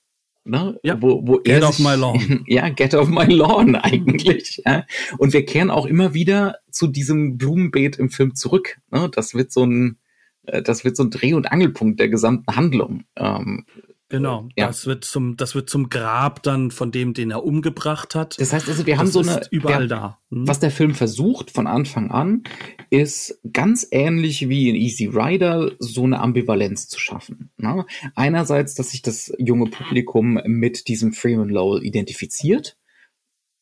Ne? 0.48 0.80
Ja, 0.82 1.00
wo, 1.02 1.26
wo 1.26 1.38
get 1.40 1.62
off 1.62 1.78
my 1.78 1.94
lawn. 1.94 2.44
Ja, 2.46 2.70
get 2.70 2.94
off 2.94 3.08
my 3.08 3.26
lawn 3.26 3.76
eigentlich. 3.76 4.62
Ja. 4.64 4.86
Und 5.18 5.34
wir 5.34 5.44
kehren 5.44 5.70
auch 5.70 5.84
immer 5.84 6.14
wieder 6.14 6.56
zu 6.70 6.86
diesem 6.86 7.36
Blumenbeet 7.36 7.98
im 7.98 8.08
Film 8.08 8.34
zurück. 8.34 8.78
Ne? 8.90 9.10
Das 9.14 9.34
wird 9.34 9.52
so 9.52 9.64
ein, 9.64 9.98
äh, 10.46 10.62
das 10.62 10.84
wird 10.84 10.96
so 10.96 11.04
ein 11.04 11.10
Dreh- 11.10 11.34
und 11.34 11.52
Angelpunkt 11.52 12.00
der 12.00 12.08
gesamten 12.08 12.56
Handlung. 12.56 13.04
Ähm, 13.16 13.66
Genau, 14.10 14.48
ja. 14.56 14.68
das 14.68 14.86
wird 14.86 15.04
zum, 15.04 15.36
das 15.36 15.54
wird 15.54 15.68
zum 15.68 15.90
Grab 15.90 16.42
dann 16.42 16.70
von 16.70 16.90
dem, 16.90 17.12
den 17.12 17.30
er 17.30 17.44
umgebracht 17.44 18.14
hat. 18.14 18.40
Das 18.40 18.54
heißt 18.54 18.66
also, 18.66 18.86
wir 18.86 18.96
haben 18.96 19.06
das 19.06 19.12
so 19.12 19.20
eine 19.20 19.42
überall 19.50 19.82
wir, 19.82 19.88
da. 19.88 20.18
Hm? 20.30 20.48
Was 20.48 20.60
der 20.60 20.70
Film 20.70 20.94
versucht 20.94 21.50
von 21.50 21.66
Anfang 21.66 22.10
an, 22.10 22.42
ist 22.88 23.38
ganz 23.52 23.86
ähnlich 23.90 24.48
wie 24.48 24.70
in 24.70 24.76
Easy 24.76 25.06
Rider 25.06 25.72
so 25.78 26.04
eine 26.04 26.20
Ambivalenz 26.20 26.88
zu 26.88 26.98
schaffen. 26.98 27.50
Ne? 27.58 27.84
Einerseits, 28.14 28.74
dass 28.74 28.90
sich 28.90 29.02
das 29.02 29.30
junge 29.38 29.68
Publikum 29.68 30.40
mit 30.46 30.88
diesem 30.88 31.12
Freeman 31.12 31.50
Lowell 31.50 31.84
identifiziert, 31.84 32.78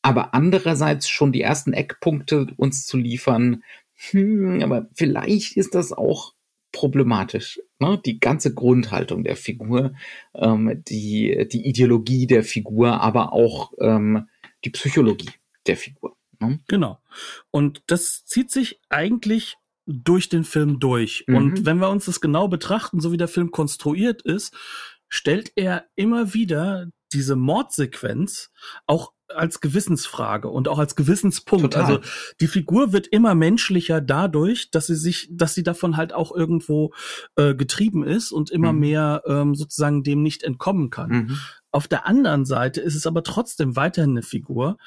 aber 0.02 0.32
andererseits 0.32 1.08
schon 1.08 1.32
die 1.32 1.42
ersten 1.42 1.72
Eckpunkte 1.72 2.46
uns 2.56 2.86
zu 2.86 2.96
liefern. 2.98 3.64
Hm, 4.10 4.62
aber 4.62 4.86
vielleicht 4.94 5.56
ist 5.56 5.74
das 5.74 5.92
auch 5.92 6.35
problematisch. 6.76 7.58
Ne? 7.78 7.98
Die 8.04 8.20
ganze 8.20 8.52
Grundhaltung 8.52 9.24
der 9.24 9.36
Figur, 9.36 9.94
ähm, 10.34 10.82
die, 10.86 11.48
die 11.50 11.66
Ideologie 11.66 12.26
der 12.26 12.44
Figur, 12.44 13.00
aber 13.00 13.32
auch 13.32 13.72
ähm, 13.80 14.28
die 14.62 14.70
Psychologie 14.70 15.30
der 15.66 15.78
Figur. 15.78 16.16
Ne? 16.38 16.60
Genau. 16.68 16.98
Und 17.50 17.82
das 17.86 18.26
zieht 18.26 18.50
sich 18.50 18.78
eigentlich 18.90 19.56
durch 19.86 20.28
den 20.28 20.44
Film 20.44 20.78
durch. 20.78 21.24
Mhm. 21.26 21.36
Und 21.36 21.64
wenn 21.64 21.78
wir 21.78 21.88
uns 21.88 22.04
das 22.04 22.20
genau 22.20 22.46
betrachten, 22.46 23.00
so 23.00 23.10
wie 23.10 23.16
der 23.16 23.28
Film 23.28 23.50
konstruiert 23.50 24.20
ist, 24.20 24.54
stellt 25.08 25.52
er 25.56 25.86
immer 25.94 26.34
wieder 26.34 26.88
diese 27.12 27.36
Mordsequenz 27.36 28.50
auch 28.86 29.12
als 29.28 29.60
Gewissensfrage 29.60 30.48
und 30.48 30.68
auch 30.68 30.78
als 30.78 30.94
Gewissenspunkt. 30.94 31.74
Total. 31.74 31.84
Also 31.84 32.00
die 32.40 32.46
Figur 32.46 32.92
wird 32.92 33.08
immer 33.08 33.34
menschlicher 33.34 34.00
dadurch, 34.00 34.70
dass 34.70 34.86
sie 34.86 34.94
sich, 34.94 35.28
dass 35.32 35.54
sie 35.54 35.64
davon 35.64 35.96
halt 35.96 36.12
auch 36.12 36.34
irgendwo 36.34 36.92
äh, 37.34 37.54
getrieben 37.54 38.04
ist 38.04 38.30
und 38.30 38.50
immer 38.50 38.72
Mhm. 38.72 38.78
mehr 38.78 39.22
ähm, 39.26 39.54
sozusagen 39.56 40.04
dem 40.04 40.22
nicht 40.22 40.44
entkommen 40.44 40.90
kann. 40.90 41.10
Mhm. 41.10 41.38
Auf 41.72 41.88
der 41.88 42.06
anderen 42.06 42.44
Seite 42.44 42.80
ist 42.80 42.94
es 42.94 43.06
aber 43.06 43.24
trotzdem 43.24 43.74
weiterhin 43.74 44.10
eine 44.12 44.22
Figur. 44.22 44.78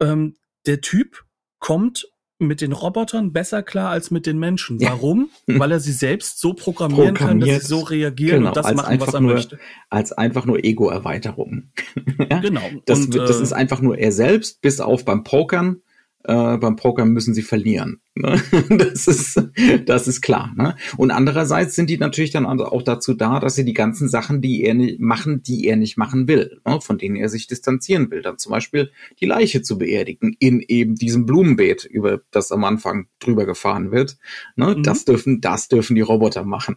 Ähm, 0.00 0.34
der 0.66 0.80
Typ 0.80 1.24
kommt 1.60 2.08
mit 2.38 2.60
den 2.60 2.72
Robotern 2.72 3.32
besser 3.32 3.62
klar 3.62 3.90
als 3.90 4.10
mit 4.10 4.26
den 4.26 4.38
Menschen. 4.38 4.78
Ja. 4.78 4.90
Warum? 4.90 5.30
Weil 5.46 5.72
er 5.72 5.80
sie 5.80 5.92
selbst 5.92 6.38
so 6.40 6.52
programmieren 6.52 7.14
kann, 7.14 7.40
dass 7.40 7.48
sie 7.62 7.66
so 7.66 7.80
reagieren 7.80 8.38
Genau, 8.38 8.48
und 8.48 8.56
das 8.56 8.66
als 8.66 8.76
machen, 8.76 8.86
was 8.86 8.92
einfach 8.92 9.14
er 9.14 9.20
nur- 9.20 9.32
möchte. 9.34 9.58
Als 9.90 10.12
einfach 10.12 10.44
nur 10.46 10.62
Ego-Erweiterung. 10.64 11.70
ja? 12.30 12.40
Genau. 12.40 12.62
Das, 12.84 13.00
und, 13.06 13.14
das 13.14 13.40
äh, 13.40 13.42
ist 13.42 13.52
einfach 13.52 13.80
nur 13.80 13.98
er 13.98 14.12
selbst, 14.12 14.60
bis 14.60 14.80
auf 14.80 15.04
beim 15.04 15.24
Pokern. 15.24 15.80
Äh, 16.28 16.56
beim 16.58 16.74
Pokern 16.74 17.10
müssen 17.10 17.34
sie 17.34 17.42
verlieren. 17.42 18.00
Ne? 18.16 18.42
Das 18.68 19.06
ist, 19.06 19.40
das 19.84 20.08
ist 20.08 20.22
klar. 20.22 20.52
Ne? 20.56 20.76
Und 20.96 21.12
andererseits 21.12 21.76
sind 21.76 21.88
die 21.88 21.98
natürlich 21.98 22.32
dann 22.32 22.46
also 22.46 22.66
auch 22.66 22.82
dazu 22.82 23.14
da, 23.14 23.38
dass 23.38 23.54
sie 23.54 23.64
die 23.64 23.74
ganzen 23.74 24.08
Sachen, 24.08 24.40
die 24.40 24.64
er 24.64 24.74
nicht 24.74 24.98
machen, 24.98 25.42
die 25.42 25.66
er 25.66 25.76
nicht 25.76 25.96
machen 25.96 26.26
will, 26.26 26.60
ne? 26.66 26.80
von 26.80 26.98
denen 26.98 27.14
er 27.14 27.28
sich 27.28 27.46
distanzieren 27.46 28.10
will. 28.10 28.22
Dann 28.22 28.38
zum 28.38 28.50
Beispiel 28.50 28.90
die 29.20 29.26
Leiche 29.26 29.62
zu 29.62 29.78
beerdigen 29.78 30.34
in 30.40 30.60
eben 30.66 30.96
diesem 30.96 31.26
Blumenbeet, 31.26 31.84
über 31.84 32.20
das 32.32 32.50
am 32.50 32.64
Anfang 32.64 33.06
drüber 33.20 33.46
gefahren 33.46 33.92
wird. 33.92 34.16
Ne? 34.56 34.74
Mhm. 34.76 34.82
Das 34.82 35.04
dürfen, 35.04 35.40
das 35.40 35.68
dürfen 35.68 35.94
die 35.94 36.00
Roboter 36.00 36.44
machen, 36.44 36.74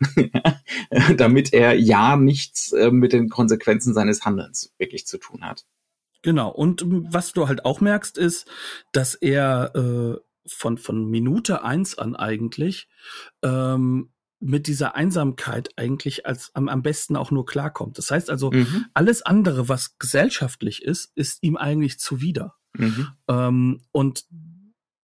damit 1.17 1.53
er 1.53 1.73
ja 1.73 2.17
nichts 2.17 2.71
äh, 2.73 2.91
mit 2.91 3.13
den 3.13 3.29
Konsequenzen 3.29 3.95
seines 3.95 4.25
Handelns 4.25 4.73
wirklich 4.77 5.07
zu 5.07 5.17
tun 5.17 5.41
hat. 5.41 5.65
Genau. 6.21 6.49
Und 6.49 6.83
was 6.85 7.33
du 7.33 7.47
halt 7.47 7.65
auch 7.65 7.81
merkst, 7.81 8.17
ist, 8.17 8.47
dass 8.91 9.15
er 9.15 9.73
äh, 9.75 10.17
von, 10.47 10.77
von 10.77 11.05
Minute 11.05 11.63
eins 11.63 11.97
an 11.97 12.15
eigentlich 12.15 12.87
ähm, 13.43 14.11
mit 14.41 14.67
dieser 14.67 14.95
Einsamkeit 14.95 15.69
eigentlich 15.75 16.25
als 16.25 16.51
am, 16.55 16.69
am 16.69 16.81
besten 16.81 17.15
auch 17.15 17.29
nur 17.31 17.45
klarkommt. 17.45 17.97
Das 17.97 18.09
heißt 18.09 18.29
also, 18.29 18.51
Mhm. 18.51 18.85
alles 18.93 19.21
andere, 19.21 19.67
was 19.69 19.97
gesellschaftlich 19.97 20.83
ist, 20.83 21.11
ist 21.15 21.43
ihm 21.43 21.57
eigentlich 21.57 21.99
zuwider. 21.99 22.55
Mhm. 22.73 23.07
Ähm, 23.27 23.81
und 23.91 24.25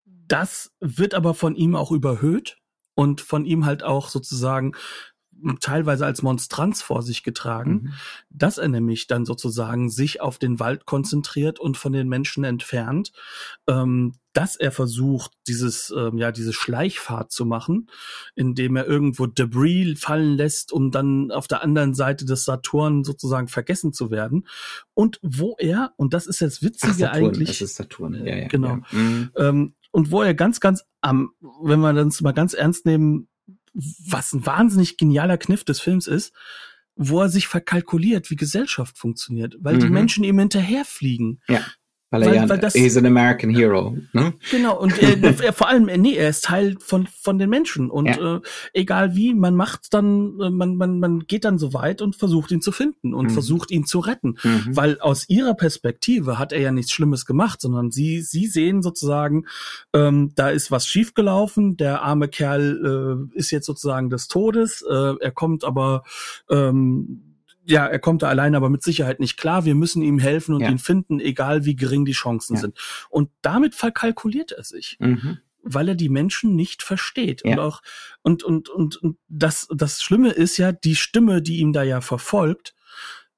das 0.06 0.72
wird 0.80 1.14
aber 1.14 1.34
von 1.34 1.56
ihm 1.56 1.76
auch 1.76 1.92
überhöht 1.92 2.58
und 2.96 3.22
von 3.22 3.46
ihm 3.46 3.66
halt 3.66 3.84
auch 3.84 4.10
sozusagen 4.10 4.74
teilweise 5.60 6.06
als 6.06 6.22
Monstranz 6.22 6.82
vor 6.82 7.02
sich 7.04 7.24
getragen, 7.24 7.72
Mhm. 7.72 7.94
dass 8.30 8.58
er 8.58 8.68
nämlich 8.68 9.08
dann 9.08 9.26
sozusagen 9.26 9.90
sich 9.90 10.22
auf 10.22 10.38
den 10.40 10.60
Wald 10.60 10.86
konzentriert 10.86 11.60
und 11.60 11.78
von 11.78 11.94
den 11.94 12.08
Menschen 12.08 12.44
entfernt, 12.44 13.12
ähm, 13.68 14.14
dass 14.34 14.56
er 14.56 14.72
versucht, 14.72 15.32
dieses, 15.48 15.94
ähm, 15.96 16.18
ja, 16.18 16.32
diese 16.32 16.52
Schleichfahrt 16.52 17.32
zu 17.32 17.46
machen, 17.46 17.88
indem 18.36 18.76
er 18.76 18.86
irgendwo 18.86 19.28
Debris 19.28 20.00
fallen 20.00 20.36
lässt, 20.36 20.72
um 20.74 20.92
dann 20.92 21.32
auf 21.32 21.48
der 21.48 21.64
anderen 21.64 21.94
Seite 21.94 22.26
des 22.26 22.44
Saturn 22.46 23.04
sozusagen 23.04 23.48
vergessen 23.48 23.94
zu 23.94 24.12
werden. 24.12 24.48
Und 24.94 25.20
wo 25.22 25.56
er, 25.58 25.94
und 25.98 26.14
das 26.14 26.28
ist 26.28 26.42
das 26.42 26.58
Ach, 26.60 26.64
Witzige 26.64 26.94
Saturn, 26.94 27.16
eigentlich, 27.26 27.50
es 27.50 27.62
ist 27.62 27.76
Saturn. 27.76 28.14
Ja, 28.26 28.36
ja, 28.36 28.48
Genau. 28.48 28.70
Ja. 28.70 28.82
Mhm. 28.92 29.32
ähm, 29.38 29.76
und 29.92 30.12
wo 30.12 30.22
er 30.22 30.34
ganz, 30.34 30.60
ganz 30.60 30.84
am, 31.00 31.32
wenn 31.64 31.80
wir 31.80 31.94
das 31.94 32.20
mal 32.20 32.34
ganz 32.34 32.54
ernst 32.54 32.86
nehmen, 32.86 33.30
was 33.76 34.34
ein 34.34 34.46
wahnsinnig 34.46 34.98
genialer 34.98 35.38
Kniff 35.38 35.64
des 35.64 35.80
Films 35.80 36.08
ist, 36.08 36.34
wo 36.96 37.22
er 37.22 37.30
sich 37.30 37.48
verkalkuliert, 37.48 38.30
wie 38.32 38.38
Gesellschaft 38.38 38.98
funktioniert, 38.98 39.58
weil 39.60 39.78
die 39.78 39.88
Mhm. 39.88 39.94
Menschen 39.94 40.24
ihm 40.24 40.40
hinterherfliegen. 40.40 41.42
Weil 42.12 42.22
er 42.22 42.28
Weil- 42.30 42.36
ja, 42.36 42.50
weil 42.50 42.60
das- 42.60 42.74
he's 42.76 42.96
an 42.98 43.06
American 43.08 43.50
hero. 43.50 43.98
Ne? 44.14 44.34
Genau, 44.52 44.80
und 44.80 45.02
er, 45.02 45.22
er 45.44 45.54
vor 45.54 45.68
allem, 45.68 45.90
äh, 45.90 45.98
nee, 45.98 46.14
er 46.16 46.30
ist 46.30 46.46
Teil 46.46 46.76
von, 46.80 47.08
von 47.08 47.40
den 47.40 47.50
Menschen. 47.50 47.90
Und 47.90 48.06
Ja. 48.06 48.36
äh, 48.36 48.42
egal 48.74 49.16
wie, 49.16 49.34
man 49.34 49.56
macht 49.56 49.94
dann, 49.94 50.40
äh, 50.40 50.50
man, 50.52 50.76
man, 50.78 51.00
man 51.00 51.20
geht 51.22 51.46
dann 51.46 51.58
so 51.58 51.74
weit 51.74 52.02
und 52.04 52.16
versucht 52.16 52.52
ihn 52.52 52.62
zu 52.62 52.72
finden 52.72 53.14
und 53.16 53.26
Mhm. 53.28 53.30
versucht 53.32 53.72
ihn 53.72 53.86
zu 53.86 54.00
retten. 54.00 54.38
Mhm. 54.44 54.78
Weil 54.78 55.00
aus 55.00 55.28
ihrer 55.30 55.56
Perspektive 55.56 56.38
hat 56.38 56.54
er 56.54 56.60
ja 56.62 56.72
nichts 56.72 56.92
Schlimmes 56.92 57.26
gemacht, 57.26 57.60
sondern 57.60 57.90
sie, 57.92 58.22
sie 58.22 58.46
sehen 58.46 58.84
sozusagen, 58.84 59.46
ähm, 59.94 60.32
da 60.36 60.50
ist 60.50 60.70
was 60.72 60.88
schiefgelaufen, 60.88 61.76
der 61.76 62.04
arme 62.04 62.28
Kerl 62.28 63.28
äh, 63.34 63.38
ist 63.38 63.50
jetzt 63.52 63.66
sozusagen 63.66 64.10
des 64.12 64.28
Todes, 64.28 64.84
äh, 64.90 65.14
er 65.20 65.32
kommt 65.32 65.64
aber, 65.64 66.04
ähm, 66.52 67.35
ja, 67.66 67.86
er 67.88 68.00
kommt 68.00 68.22
da 68.22 68.30
allein 68.30 68.56
aber 68.56 68.70
mit 68.70 68.84
Sicherheit 68.84 69.20
nicht 69.20 69.38
klar. 69.38 69.66
Wir 69.66 69.76
müssen 69.76 70.02
ihm 70.02 70.20
helfen 70.20 70.54
und 70.56 70.62
Ja. 70.62 70.70
ihn 70.70 70.78
finden, 70.80 71.20
egal 71.20 71.66
wie 71.66 71.76
gering 71.76 72.06
die 72.06 72.12
Chancen 72.14 72.56
Ja. 72.56 72.62
sind. 72.62 72.78
Und 73.10 73.30
damit 73.42 73.76
verkalkuliert 73.76 74.52
er 74.52 74.64
sich 74.64 74.98
Mhm. 75.00 75.40
weil 75.68 75.90
er 75.90 75.96
die 75.96 76.10
Menschen 76.10 76.56
nicht 76.56 76.84
versteht 76.84 77.44
und 77.44 77.52
Ja. 77.54 77.60
auch 77.64 77.82
und 78.22 78.44
und 78.44 78.70
und 78.70 78.98
und 78.98 79.18
das 79.28 79.68
das 79.76 80.04
Schlimme 80.04 80.30
ist 80.32 80.58
ja 80.58 80.72
die 80.72 80.96
Stimme, 80.96 81.42
die 81.42 81.58
ihm 81.58 81.74
da 81.74 81.82
ja 81.82 82.02
verfolgt. 82.02 82.76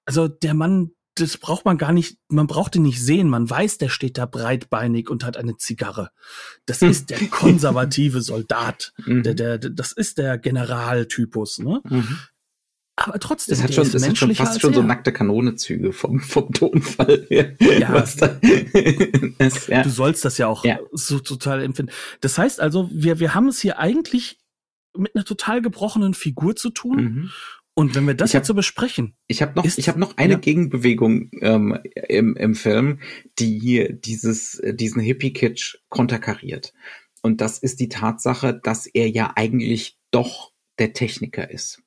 Also 0.04 0.28
der 0.28 0.54
Mann, 0.54 0.92
das 1.16 1.38
braucht 1.38 1.64
man 1.66 1.78
gar 1.78 1.94
nicht, 1.94 2.20
man 2.28 2.46
braucht 2.48 2.76
ihn 2.76 2.84
nicht 2.84 3.02
sehen, 3.02 3.30
man 3.30 3.50
weiß, 3.50 3.78
der 3.78 3.88
steht 3.90 4.18
da 4.18 4.26
breitbeinig 4.26 5.10
und 5.10 5.24
hat 5.24 5.38
eine 5.38 5.56
Zigarre. 5.58 6.10
Das 6.66 6.82
ist 6.82 7.10
der 7.12 7.18
konservative 7.32 8.22
Soldat, 8.22 8.92
Mhm. 9.06 9.24
der 9.24 9.34
der 9.34 9.58
das 9.58 9.94
ist 9.94 10.18
der 10.18 10.38
Generaltypus, 10.38 11.60
ne? 11.60 11.82
Mhm. 11.90 12.18
Aber 13.00 13.20
trotzdem, 13.20 13.52
Das 13.54 13.62
hat 13.62 13.70
der 13.70 13.74
schon, 13.76 13.84
ist 13.86 13.94
das 13.94 14.10
hat 14.10 14.18
schon 14.18 14.34
fast 14.36 14.60
schon 14.60 14.74
so 14.74 14.82
nackte 14.82 15.14
Kanonezüge 15.14 15.94
vom, 15.94 16.20
vom 16.20 16.52
Tonfall. 16.52 17.28
her. 17.30 17.56
Ja. 17.60 17.94
Was 17.94 18.16
da, 18.16 18.28
das, 19.38 19.68
ja. 19.68 19.84
Du 19.84 19.90
sollst 19.90 20.26
das 20.26 20.38
ja 20.40 20.48
auch 20.48 20.66
Ja. 20.66 20.80
so 20.92 21.20
total 21.20 21.62
empfinden. 21.64 21.92
Das 22.22 22.38
heißt 22.40 22.60
also, 22.60 22.90
wir, 22.92 23.20
wir 23.20 23.36
haben 23.36 23.48
es 23.50 23.62
hier 23.62 23.78
eigentlich 23.80 24.40
mit 24.98 25.16
einer 25.16 25.26
total 25.26 25.62
gebrochenen 25.62 26.16
Figur 26.16 26.56
zu 26.56 26.72
tun. 26.72 26.98
Mhm. 27.04 27.30
Und 27.76 27.94
wenn 27.94 28.08
wir 28.08 28.16
das 28.16 28.32
Ich 28.32 28.36
hab- 28.36 28.40
jetzt 28.40 28.48
so 28.48 28.56
besprechen, 28.56 29.16
Ich 29.28 29.44
habe 29.44 29.54
noch, 29.56 29.64
Ist- 29.64 29.78
ich 29.78 29.88
habe 29.88 30.00
noch 30.00 30.18
eine 30.18 30.34
ja. 30.34 30.40
Gegenbewegung 30.40 31.30
ähm, 31.42 31.78
im, 32.10 32.36
im 32.36 32.56
Film, 32.56 33.00
die 33.38 33.60
hier 33.60 33.94
dieses, 33.94 34.56
äh, 34.58 34.74
diesen 34.74 35.02
Hippie-Kitsch 35.04 35.76
konterkariert. 35.90 36.74
Und 37.22 37.42
das 37.42 37.60
ist 37.60 37.80
die 37.80 37.90
Tatsache, 37.90 38.60
dass 38.64 38.88
er 38.88 39.08
ja 39.08 39.34
eigentlich 39.36 40.00
doch 40.10 40.52
der 40.80 40.94
Techniker 40.94 41.52
ist. 41.52 41.84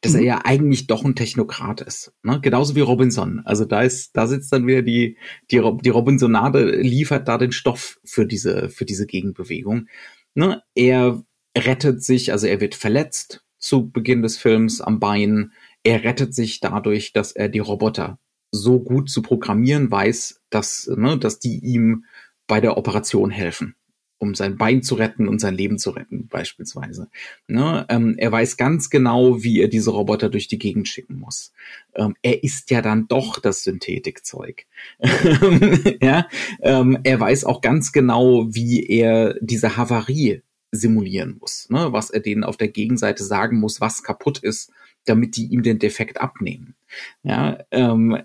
Dass 0.00 0.12
Mhm. 0.12 0.18
er 0.18 0.24
ja 0.24 0.40
eigentlich 0.44 0.86
doch 0.86 1.04
ein 1.04 1.14
Technokrat 1.14 1.80
ist. 1.80 2.12
Ne? 2.22 2.40
Genauso 2.40 2.74
wie 2.74 2.80
Robinson. 2.80 3.42
Also 3.44 3.64
da 3.64 3.82
ist, 3.82 4.16
da 4.16 4.26
sitzt 4.26 4.52
dann 4.52 4.66
wieder 4.66 4.82
die, 4.82 5.16
die, 5.50 5.62
die 5.82 5.90
Robinsonade 5.90 6.80
liefert 6.80 7.28
da 7.28 7.38
den 7.38 7.52
Stoff 7.52 7.98
für 8.04 8.26
diese, 8.26 8.68
für 8.68 8.84
diese 8.84 9.06
Gegenbewegung. 9.06 9.88
Ne? 10.34 10.62
Er 10.74 11.22
rettet 11.56 12.02
sich, 12.02 12.32
also 12.32 12.46
er 12.46 12.60
wird 12.60 12.74
verletzt 12.74 13.44
zu 13.58 13.90
Beginn 13.90 14.22
des 14.22 14.36
Films 14.36 14.80
am 14.80 15.00
Bein. 15.00 15.52
Er 15.82 16.04
rettet 16.04 16.34
sich 16.34 16.60
dadurch, 16.60 17.12
dass 17.12 17.32
er 17.32 17.48
die 17.48 17.58
Roboter 17.60 18.18
so 18.52 18.80
gut 18.80 19.10
zu 19.10 19.22
programmieren 19.22 19.90
weiß, 19.90 20.42
dass, 20.50 20.88
ne, 20.94 21.18
dass 21.18 21.38
die 21.38 21.58
ihm 21.64 22.04
bei 22.46 22.60
der 22.60 22.76
Operation 22.76 23.30
helfen, 23.30 23.74
um 24.18 24.34
sein 24.34 24.56
Bein 24.56 24.82
zu 24.82 24.94
retten 24.94 25.28
und 25.28 25.40
sein 25.40 25.54
Leben 25.54 25.78
zu 25.78 25.90
retten, 25.90 26.28
beispielsweise. 26.28 27.08
Ne, 27.48 27.84
ähm, 27.88 28.14
er 28.18 28.32
weiß 28.32 28.56
ganz 28.56 28.88
genau, 28.88 29.42
wie 29.42 29.60
er 29.60 29.68
diese 29.68 29.90
Roboter 29.90 30.30
durch 30.30 30.48
die 30.48 30.58
Gegend 30.58 30.88
schicken 30.88 31.18
muss. 31.18 31.52
Ähm, 31.94 32.16
er 32.22 32.42
ist 32.42 32.70
ja 32.70 32.80
dann 32.82 33.08
doch 33.08 33.38
das 33.38 33.62
Synthetikzeug. 33.62 34.66
ja, 36.00 36.28
ähm, 36.62 36.98
er 37.04 37.20
weiß 37.20 37.44
auch 37.44 37.60
ganz 37.60 37.92
genau, 37.92 38.46
wie 38.54 38.86
er 38.86 39.34
diese 39.40 39.76
Havarie 39.76 40.42
simulieren 40.72 41.36
muss, 41.38 41.68
ne? 41.70 41.92
was 41.92 42.10
er 42.10 42.20
denen 42.20 42.44
auf 42.44 42.56
der 42.56 42.68
Gegenseite 42.68 43.24
sagen 43.24 43.58
muss, 43.58 43.80
was 43.80 44.02
kaputt 44.02 44.38
ist, 44.38 44.72
damit 45.04 45.36
die 45.36 45.46
ihm 45.46 45.62
den 45.62 45.78
Defekt 45.78 46.20
abnehmen. 46.20 46.74
Ja, 47.22 47.58
ähm, 47.70 48.18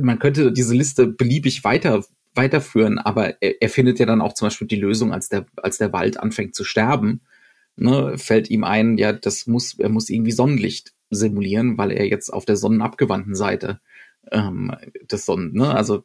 man 0.00 0.18
könnte 0.18 0.52
diese 0.52 0.74
Liste 0.74 1.06
beliebig 1.06 1.64
weiter 1.64 2.04
weiterführen, 2.34 2.98
aber 2.98 3.40
er, 3.42 3.60
er 3.62 3.68
findet 3.68 3.98
ja 3.98 4.06
dann 4.06 4.20
auch 4.20 4.32
zum 4.34 4.46
Beispiel 4.46 4.66
die 4.66 4.76
Lösung, 4.76 5.12
als 5.12 5.28
der 5.28 5.46
als 5.56 5.78
der 5.78 5.92
Wald 5.92 6.18
anfängt 6.18 6.54
zu 6.54 6.64
sterben, 6.64 7.20
ne, 7.76 8.18
fällt 8.18 8.50
ihm 8.50 8.64
ein, 8.64 8.98
ja, 8.98 9.12
das 9.12 9.46
muss 9.46 9.78
er 9.78 9.88
muss 9.88 10.08
irgendwie 10.10 10.32
Sonnenlicht 10.32 10.92
simulieren, 11.10 11.78
weil 11.78 11.92
er 11.92 12.06
jetzt 12.08 12.30
auf 12.32 12.44
der 12.44 12.56
sonnenabgewandten 12.56 13.34
Seite 13.34 13.80
ähm, 14.32 14.72
des 15.10 15.26
Sonnen, 15.26 15.52
ne, 15.54 15.74
also 15.74 16.04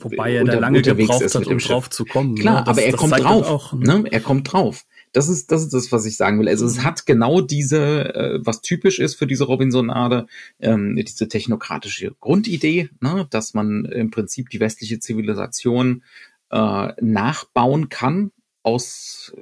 wobei 0.00 0.34
er 0.34 0.42
unter- 0.42 0.54
da 0.54 0.58
lange 0.60 0.82
gebraucht 0.82 1.22
ist 1.22 1.34
hat, 1.34 1.46
um 1.46 1.58
drauf 1.58 1.88
zu 1.90 2.04
kommen. 2.04 2.34
Klar, 2.34 2.60
ne? 2.60 2.64
Das- 2.66 2.76
aber 2.78 2.82
er 2.86 2.92
kommt 2.92 3.18
drauf. 3.20 3.46
Auch, 3.48 3.72
ne? 3.74 4.04
Er 4.10 4.20
kommt 4.20 4.52
drauf. 4.52 4.84
Das 5.12 5.28
ist, 5.28 5.52
das 5.52 5.62
ist 5.62 5.74
das, 5.74 5.92
was 5.92 6.06
ich 6.06 6.16
sagen 6.16 6.40
will. 6.40 6.48
Also 6.48 6.66
es 6.66 6.78
Mhm. 6.78 6.84
hat 6.84 7.06
genau 7.06 7.40
diese, 7.40 8.14
äh, 8.14 8.38
was 8.42 8.60
typisch 8.60 8.98
ist 8.98 9.14
für 9.14 9.26
diese 9.26 9.44
Robinsonade, 9.44 10.26
ähm, 10.60 10.96
diese 10.96 11.28
technokratische 11.28 12.14
Grundidee, 12.20 12.90
ne? 13.00 13.26
dass 13.30 13.54
man 13.54 13.84
im 13.86 14.10
Prinzip 14.10 14.50
die 14.50 14.60
westliche 14.60 14.98
Zivilisation 14.98 16.02
äh, 16.50 16.92
nachbauen 17.00 17.88
kann 17.88 18.32
aus 18.62 19.32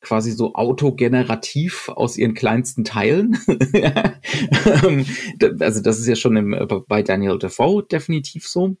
quasi 0.00 0.30
so 0.30 0.54
autogenerativ 0.54 1.88
aus 1.88 2.16
ihren 2.16 2.34
kleinsten 2.34 2.84
Teilen. 2.84 3.36
also 5.60 5.82
das 5.82 5.98
ist 5.98 6.06
ja 6.06 6.16
schon 6.16 6.36
im, 6.36 6.84
bei 6.86 7.02
Daniel 7.02 7.38
Defoe 7.38 7.82
definitiv 7.82 8.46
so 8.46 8.76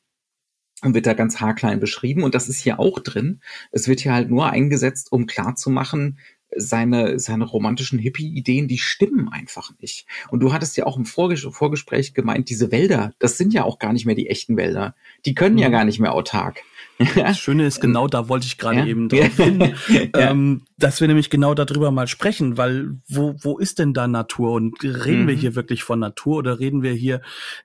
wird 0.82 1.06
da 1.06 1.14
ganz 1.14 1.40
haarklein 1.40 1.80
beschrieben. 1.80 2.22
Und 2.22 2.34
das 2.34 2.48
ist 2.48 2.60
hier 2.60 2.78
auch 2.78 3.00
drin. 3.00 3.40
Es 3.72 3.88
wird 3.88 4.00
hier 4.00 4.12
halt 4.12 4.30
nur 4.30 4.50
eingesetzt, 4.50 5.12
um 5.12 5.26
klarzumachen, 5.26 6.18
seine, 6.56 7.18
seine 7.18 7.44
romantischen 7.44 7.98
Hippie-Ideen, 7.98 8.68
die 8.68 8.78
stimmen 8.78 9.28
einfach 9.28 9.72
nicht. 9.80 10.06
Und 10.30 10.40
du 10.40 10.52
hattest 10.52 10.76
ja 10.76 10.86
auch 10.86 10.96
im 10.96 11.04
Vorges 11.04 11.46
Vorgespräch 11.50 12.14
gemeint, 12.14 12.48
diese 12.48 12.72
Wälder, 12.72 13.12
das 13.18 13.36
sind 13.36 13.52
ja 13.52 13.64
auch 13.64 13.78
gar 13.78 13.92
nicht 13.92 14.06
mehr 14.06 14.14
die 14.14 14.28
echten 14.28 14.56
Wälder. 14.56 14.94
Die 15.26 15.34
können 15.34 15.56
mhm. 15.56 15.62
ja 15.62 15.68
gar 15.68 15.84
nicht 15.84 16.00
mehr 16.00 16.14
autark. 16.14 16.62
Das 17.14 17.38
Schöne 17.38 17.66
ist, 17.66 17.80
genau 17.80 18.08
da 18.08 18.28
wollte 18.28 18.46
ich 18.46 18.58
gerade 18.58 18.80
ja. 18.80 18.86
eben 18.86 19.08
drauf 19.08 19.36
hin, 19.36 19.74
ähm, 20.14 20.64
dass 20.76 21.00
wir 21.00 21.08
nämlich 21.08 21.30
genau 21.30 21.54
darüber 21.54 21.90
mal 21.90 22.08
sprechen, 22.08 22.56
weil 22.56 22.98
wo, 23.06 23.36
wo 23.40 23.58
ist 23.58 23.78
denn 23.78 23.94
da 23.94 24.08
Natur? 24.08 24.52
Und 24.52 24.82
reden 24.82 25.22
mhm. 25.22 25.28
wir 25.28 25.34
hier 25.34 25.54
wirklich 25.54 25.84
von 25.84 26.00
Natur 26.00 26.38
oder 26.38 26.58
reden 26.58 26.82
wir 26.82 26.92
hier 26.92 27.20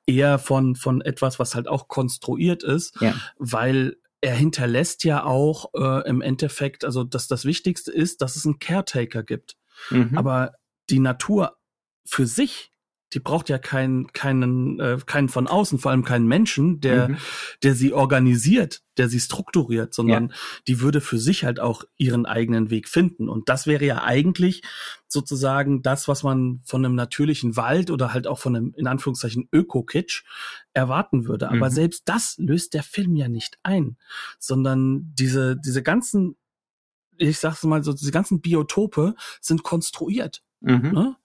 eher 0.06 0.40
von, 0.40 0.76
von 0.76 1.02
etwas, 1.02 1.40
was 1.40 1.56
halt 1.56 1.68
auch 1.68 1.88
konstruiert 1.88 2.64
ist? 2.64 2.96
Weil 3.38 3.96
er 4.22 4.36
hinterlässt 4.36 5.04
ja 5.04 5.26
auch 5.26 5.74
äh, 5.74 6.08
im 6.08 6.22
Endeffekt, 6.22 6.86
also 6.86 7.04
dass 7.04 7.28
das 7.28 7.44
Wichtigste 7.44 7.92
ist, 7.92 8.22
dass 8.22 8.36
es 8.36 8.46
einen 8.46 8.60
Caretaker 8.60 9.24
gibt. 9.24 9.58
Mhm. 9.90 10.18
Aber 10.18 10.54
die 10.90 11.00
Natur 11.00 11.58
für 12.06 12.26
sich 12.26 12.73
die 13.14 13.20
braucht 13.20 13.50
ja 13.50 13.58
keinen, 13.58 14.12
keinen, 14.14 14.80
äh, 14.80 14.98
keinen 15.06 15.30
von 15.30 15.48
außen, 15.48 15.78
vor 15.80 15.92
allem 15.92 16.04
keinen 16.04 16.28
Menschen, 16.28 16.80
der, 16.80 17.10
mhm. 17.10 17.18
der 17.62 17.76
sie 17.76 17.94
organisiert, 17.94 18.82
der 18.98 19.10
sie 19.10 19.20
strukturiert, 19.20 19.94
sondern 19.94 20.30
ja. 20.30 20.36
die 20.68 20.82
würde 20.82 21.02
für 21.02 21.20
sich 21.20 21.44
halt 21.46 21.60
auch 21.60 21.84
ihren 21.98 22.26
eigenen 22.26 22.70
Weg 22.70 22.90
finden. 22.90 23.30
Und 23.30 23.50
das 23.50 23.68
wäre 23.68 23.86
ja 23.86 24.04
eigentlich 24.04 24.64
sozusagen 25.08 25.82
das, 25.84 26.08
was 26.08 26.24
man 26.24 26.62
von 26.66 26.84
einem 26.84 26.96
natürlichen 26.96 27.56
Wald 27.56 27.92
oder 27.92 28.14
halt 28.14 28.28
auch 28.28 28.40
von 28.40 28.56
einem, 28.56 28.74
in 28.76 28.88
Anführungszeichen, 28.88 29.48
Öko-Kitsch 29.52 30.24
erwarten 30.74 31.28
würde. 31.28 31.50
Aber 31.50 31.70
mhm. 31.70 31.74
selbst 31.74 32.04
das 32.06 32.36
löst 32.38 32.74
der 32.74 32.84
Film 32.84 33.16
ja 33.16 33.28
nicht 33.28 33.60
ein, 33.64 33.98
sondern 34.40 35.14
diese, 35.14 35.56
diese 35.56 35.84
ganzen, 35.84 36.36
ich 37.18 37.38
sag's 37.38 37.64
mal 37.64 37.84
so, 37.84 37.94
diese 37.94 38.12
ganzen 38.12 38.42
Biotope 38.42 39.16
sind 39.40 39.64
konstruiert. 39.64 40.42
Mhm. 40.62 40.92
Ne? 40.92 41.16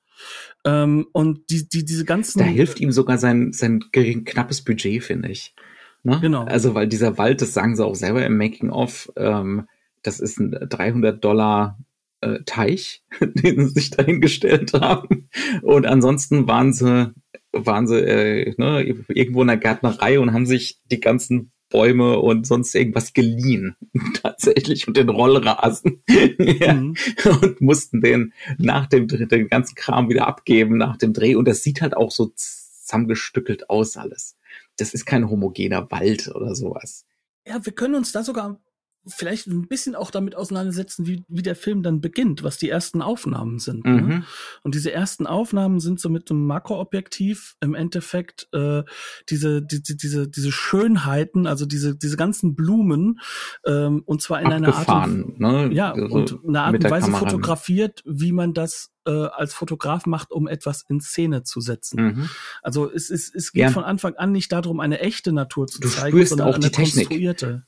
Ähm, 0.64 1.07
und 1.12 1.50
die, 1.50 1.68
die, 1.68 1.85
diese 1.85 2.04
ganzen. 2.04 2.38
Da 2.38 2.44
hilft 2.44 2.81
ihm 2.81 2.92
sogar 2.92 3.18
sein, 3.18 3.52
sein 3.52 3.85
gering, 3.92 4.24
knappes 4.24 4.62
Budget, 4.62 5.02
finde 5.02 5.28
ich. 5.28 5.54
Ne? 6.02 6.18
Genau. 6.20 6.44
Also, 6.44 6.74
weil 6.74 6.88
dieser 6.88 7.18
Wald, 7.18 7.42
das 7.42 7.54
sagen 7.54 7.76
sie 7.76 7.85
auch 7.85 7.94
selber 7.94 8.24
im 8.24 8.37
Making-of, 8.37 9.12
ähm, 9.16 9.66
das 10.02 10.20
ist 10.20 10.38
ein 10.38 10.52
300 10.68 11.22
Dollar 11.22 11.78
äh, 12.20 12.40
Teich, 12.44 13.02
den 13.20 13.68
sie 13.68 13.74
sich 13.74 13.90
dahingestellt 13.90 14.72
haben. 14.74 15.28
Und 15.62 15.87
ansonsten 15.87 16.46
waren 16.46 16.72
sie, 16.72 17.12
waren 17.52 17.87
sie 17.87 18.00
äh, 18.00 18.54
ne, 18.57 18.83
irgendwo 18.83 19.42
in 19.42 19.48
der 19.48 19.57
Gärtnerei 19.57 20.18
und 20.20 20.33
haben 20.33 20.46
sich 20.46 20.81
die 20.90 21.00
ganzen 21.00 21.52
Bäume 21.70 22.18
und 22.18 22.46
sonst 22.46 22.74
irgendwas 22.74 23.12
geliehen, 23.12 23.76
tatsächlich, 24.22 24.88
und 24.88 24.96
den 24.96 25.09
Rollrasen. 25.09 26.02
ja. 26.38 26.74
mhm. 26.74 26.94
Und 27.42 27.61
mussten 27.61 28.00
den 28.00 28.33
nach 28.59 28.87
dem 28.87 29.09
Dreh, 29.09 29.26
den 29.26 29.48
ganzen 29.48 29.74
Kram 29.74 30.09
wieder 30.09 30.26
abgeben 30.26 30.78
nach 30.78 30.96
dem 30.96 31.12
Dreh. 31.12 31.35
Und 31.35 31.46
das 31.46 31.62
sieht 31.62 31.83
halt 31.83 31.96
auch 31.96 32.11
so 32.11 32.33
zusammengestückelt 32.35 33.70
aus 33.70 33.96
alles. 33.96 34.37
Das 34.76 34.94
ist 34.94 35.04
kein 35.04 35.28
homogener 35.28 35.90
Wald 35.90 36.28
oder 36.35 36.54
sowas. 36.54 37.04
Ja, 37.46 37.64
wir 37.64 37.72
können 37.72 37.94
uns 37.94 38.12
da 38.12 38.22
sogar 38.22 38.61
vielleicht 39.09 39.47
ein 39.47 39.68
bisschen 39.68 39.94
auch 39.94 40.11
damit 40.11 40.37
auseinandersetzen, 40.37 41.07
wie, 41.07 41.25
wie 41.29 41.42
der 41.42 41.57
Film 41.57 41.83
dann 41.83 42.01
beginnt, 42.01 42.42
was 42.42 42.59
die 42.59 42.68
ersten 42.68 43.03
Aufnahmen 43.03 43.59
sind. 43.59 43.85
Ne? 43.85 44.03
Mhm. 44.03 44.09
Ne? 44.09 44.25
Und 44.62 44.75
diese 44.75 44.92
ersten 44.92 45.27
Aufnahmen 45.27 45.81
sind 45.81 46.01
so 46.01 46.09
mit 46.09 46.31
einem 46.31 46.47
Makroobjektiv 46.47 47.57
im 47.61 47.75
Endeffekt 47.75 48.49
äh, 48.53 48.83
diese, 49.29 49.62
die, 49.62 49.83
diese, 49.83 50.29
diese 50.29 50.53
Schönheiten, 50.53 51.47
also 51.47 51.66
diese, 51.66 51.97
diese 51.97 52.16
ganzen 52.16 52.55
Blumen, 52.55 53.21
ähm, 53.66 54.03
und 54.05 54.23
zwar 54.23 54.40
in 54.40 54.53
einer 54.53 54.75
Art 54.75 55.09
und, 55.09 55.40
ne? 55.40 55.71
ja, 55.73 55.94
so 55.94 56.03
und 56.03 56.38
eine 56.47 56.62
Art 56.62 56.75
und 56.75 56.90
Weise 56.90 57.07
Kamera. 57.07 57.18
fotografiert, 57.21 58.03
wie 58.05 58.33
man 58.33 58.55
das 58.55 58.90
äh, 59.09 59.29
als 59.35 59.55
Fotograf 59.55 60.05
macht, 60.05 60.31
um 60.31 60.47
etwas 60.47 60.85
in 60.88 61.01
Szene 61.01 61.42
zu 61.42 61.61
setzen. 61.61 62.05
Mhm. 62.05 62.31
Also 62.62 62.90
es, 62.90 63.09
es, 63.09 63.35
es 63.35 63.53
geht 63.53 63.62
ja. 63.62 63.71
von 63.71 63.85
Anfang 63.85 64.14
an 64.16 64.33
nicht 64.33 64.53
darum, 64.53 64.81
eine 64.81 65.01
echte 65.01 65.33
Natur 65.33 65.66
zu 65.66 65.81
du 65.81 65.88
zeigen, 65.88 66.14
spürst 66.14 66.31
sondern 66.31 66.49
auch 66.49 66.59
die 66.59 66.71
Technik. 66.71 67.09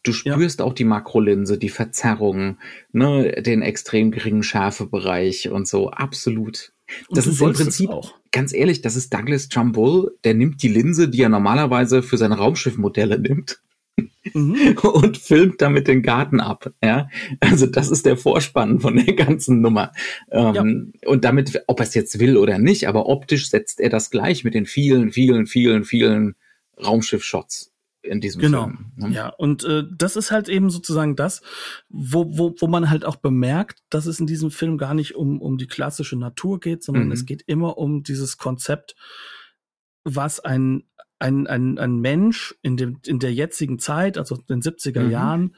Du 0.02 0.12
spürst 0.12 0.58
ja. 0.60 0.64
auch 0.66 0.74
die 0.74 0.84
Makrolinse, 0.84 1.56
die 1.56 1.70
Verzerrung, 1.70 2.58
ne, 2.92 3.40
den 3.42 3.62
extrem 3.62 4.10
geringen 4.10 4.42
Schärfebereich 4.42 5.48
und 5.48 5.66
so. 5.66 5.90
Absolut. 5.90 6.72
Das 7.08 7.26
ist 7.26 7.40
im 7.40 7.52
Prinzip, 7.52 7.88
auch. 7.88 8.14
ganz 8.32 8.52
ehrlich, 8.52 8.82
das 8.82 8.96
ist 8.96 9.14
Douglas 9.14 9.48
Trumbull, 9.48 10.16
der 10.24 10.34
nimmt 10.34 10.62
die 10.62 10.68
Linse, 10.68 11.08
die 11.08 11.22
er 11.22 11.28
normalerweise 11.28 12.02
für 12.02 12.18
seine 12.18 12.36
Raumschiffmodelle 12.36 13.18
nimmt, 13.18 13.60
mhm. 14.32 14.76
und 14.82 15.18
filmt 15.18 15.60
damit 15.60 15.88
den 15.88 16.02
Garten 16.02 16.40
ab. 16.40 16.72
Ja, 16.82 17.08
also 17.40 17.66
das 17.66 17.90
ist 17.90 18.06
der 18.06 18.16
Vorspann 18.16 18.80
von 18.80 18.96
der 18.96 19.14
ganzen 19.14 19.60
Nummer. 19.60 19.92
Ähm, 20.30 20.92
ja. 21.02 21.08
Und 21.08 21.24
damit, 21.24 21.62
ob 21.66 21.80
er 21.80 21.86
es 21.86 21.94
jetzt 21.94 22.18
will 22.18 22.36
oder 22.36 22.58
nicht, 22.58 22.88
aber 22.88 23.06
optisch 23.06 23.50
setzt 23.50 23.80
er 23.80 23.90
das 23.90 24.10
gleich 24.10 24.44
mit 24.44 24.54
den 24.54 24.66
vielen, 24.66 25.12
vielen, 25.12 25.46
vielen, 25.46 25.84
vielen 25.84 26.34
Raumschiff-Shots 26.82 27.70
in 28.02 28.20
diesem 28.20 28.40
genau. 28.40 28.64
Film. 28.64 28.92
Ne? 28.96 29.10
Ja, 29.10 29.28
und 29.28 29.64
äh, 29.64 29.84
das 29.90 30.16
ist 30.16 30.30
halt 30.30 30.48
eben 30.48 30.70
sozusagen 30.70 31.16
das, 31.16 31.42
wo, 31.88 32.26
wo, 32.36 32.54
wo 32.58 32.66
man 32.66 32.90
halt 32.90 33.04
auch 33.04 33.16
bemerkt, 33.16 33.82
dass 33.90 34.06
es 34.06 34.20
in 34.20 34.26
diesem 34.26 34.50
Film 34.50 34.78
gar 34.78 34.94
nicht 34.94 35.14
um, 35.14 35.40
um 35.40 35.58
die 35.58 35.66
klassische 35.66 36.16
Natur 36.16 36.60
geht, 36.60 36.82
sondern 36.82 37.06
mhm. 37.06 37.12
es 37.12 37.26
geht 37.26 37.42
immer 37.46 37.78
um 37.78 38.02
dieses 38.02 38.38
Konzept, 38.38 38.96
was 40.04 40.40
ein 40.40 40.84
ein, 41.20 41.46
ein, 41.46 41.78
ein 41.78 42.00
Mensch 42.00 42.54
in, 42.62 42.76
dem, 42.76 42.98
in 43.06 43.18
der 43.18 43.32
jetzigen 43.32 43.78
Zeit, 43.78 44.18
also 44.18 44.36
den 44.36 44.62
70er 44.62 45.02
mhm. 45.02 45.10
Jahren, 45.10 45.56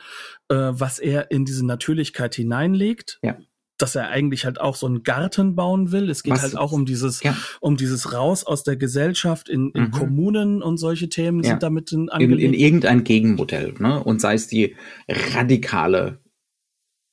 äh, 0.49 0.55
was 0.55 0.99
er 0.99 1.31
in 1.31 1.45
diese 1.45 1.65
Natürlichkeit 1.65 2.35
hineinlegt. 2.35 3.19
Ja. 3.23 3.39
Dass 3.79 3.97
er 3.97 4.11
eigentlich 4.11 4.45
halt 4.45 4.61
auch 4.61 4.77
so 4.77 4.87
einen 4.87 5.03
Garten 5.03 5.57
bauen 5.57 5.91
will. 5.91 6.09
Es 6.11 6.23
geht 6.23 6.35
was? 6.35 6.43
halt 6.43 6.57
auch 6.57 6.73
um 6.73 6.85
dieses, 6.85 7.23
ja. 7.23 7.37
um 7.61 7.77
dieses 7.77 8.13
Raus 8.13 8.45
aus 8.45 8.63
der 8.63 8.77
Gesellschaft 8.77 9.49
in, 9.49 9.71
in 9.71 9.85
mhm. 9.85 9.91
Kommunen 9.91 10.63
und 10.63 10.77
solche 10.77 11.09
Themen 11.09 11.43
ja. 11.43 11.51
sind 11.51 11.63
damit 11.63 11.91
in, 11.91 12.09
in, 12.19 12.39
in 12.39 12.55
irgendein 12.55 13.03
Gegenmodell, 13.03 13.75
ne? 13.79 14.03
Und 14.03 14.21
sei 14.21 14.35
es 14.35 14.47
die 14.47 14.77
radikale 15.09 16.21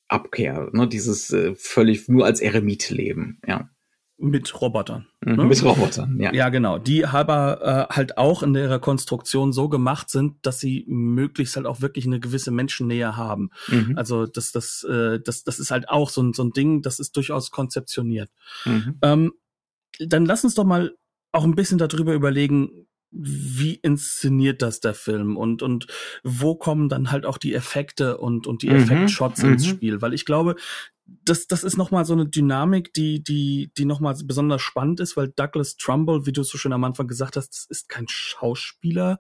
Abkehr, 0.10 0.70
ne? 0.74 0.88
Dieses 0.88 1.32
äh, 1.32 1.56
völlig 1.56 2.08
nur 2.08 2.26
als 2.26 2.40
Eremit 2.40 2.90
leben, 2.92 3.40
ja. 3.48 3.70
Mit 4.22 4.62
Robotern. 4.62 5.08
Mhm, 5.22 5.36
ne? 5.36 5.46
Mit 5.46 5.64
Robotern, 5.64 6.20
ja. 6.20 6.34
Ja, 6.34 6.50
genau. 6.50 6.78
Die 6.78 7.06
aber 7.06 7.88
äh, 7.90 7.94
halt 7.94 8.18
auch 8.18 8.44
in 8.44 8.54
ihrer 8.54 8.80
Konstruktion 8.80 9.54
so 9.54 9.70
gemacht 9.70 10.10
sind, 10.10 10.46
dass 10.46 10.60
sie 10.60 10.84
möglichst 10.88 11.56
halt 11.56 11.66
auch 11.66 11.80
wirklich 11.80 12.06
eine 12.06 12.20
gewisse 12.20 12.52
Menschennähe 12.52 13.16
haben. 13.16 13.50
Mhm. 13.70 13.98
Also 13.98 14.26
das, 14.26 14.52
das, 14.52 14.84
äh, 14.84 15.22
das, 15.22 15.46
das 15.46 15.60
ist 15.60 15.72
halt 15.72 15.88
auch 15.88 16.10
so 16.10 16.22
ein, 16.22 16.34
so 16.34 16.44
ein 16.44 16.52
Ding, 16.52 16.82
das 16.82 17.00
ist 17.00 17.16
durchaus 17.16 17.50
konzeptioniert. 17.50 18.30
Mhm. 18.66 18.98
Ähm, 19.02 19.34
dann 20.00 20.26
lass 20.26 20.44
uns 20.44 20.54
doch 20.54 20.66
mal 20.66 20.96
auch 21.32 21.46
ein 21.46 21.56
bisschen 21.56 21.78
darüber 21.78 22.14
überlegen, 22.14 22.88
wie 23.12 23.76
inszeniert 23.76 24.62
das 24.62 24.82
der 24.82 24.94
Film 24.94 25.36
und 25.36 25.64
und 25.64 25.88
wo 26.24 26.56
kommen 26.56 26.90
dann 26.90 27.12
halt 27.12 27.26
auch 27.26 27.38
die 27.38 27.56
Effekte 27.56 28.18
und 28.18 28.46
und 28.46 28.62
die 28.62 28.70
mhm. 28.70 28.76
Effektshots 28.76 29.42
mhm. 29.42 29.54
ins 29.54 29.66
Spiel, 29.66 30.02
weil 30.02 30.14
ich 30.14 30.26
glaube, 30.26 30.56
das, 31.26 31.48
das 31.48 31.64
ist 31.64 31.78
nochmal 31.78 32.06
so 32.06 32.14
eine 32.14 32.28
Dynamik, 32.28 32.94
die, 32.94 33.24
die, 33.24 33.72
die 33.78 33.86
nochmal 33.86 34.16
besonders 34.24 34.62
spannend 34.62 35.00
ist, 35.00 35.16
weil 35.16 35.30
Douglas 35.30 35.78
Trumbull, 35.78 36.26
wie 36.26 36.32
du 36.32 36.44
so 36.44 36.58
schön 36.58 36.74
am 36.74 36.84
Anfang 36.84 37.08
gesagt 37.08 37.36
hast, 37.36 37.50
das 37.50 37.66
ist 37.66 37.90
kein 37.90 38.08
Schauspieler, 38.08 39.20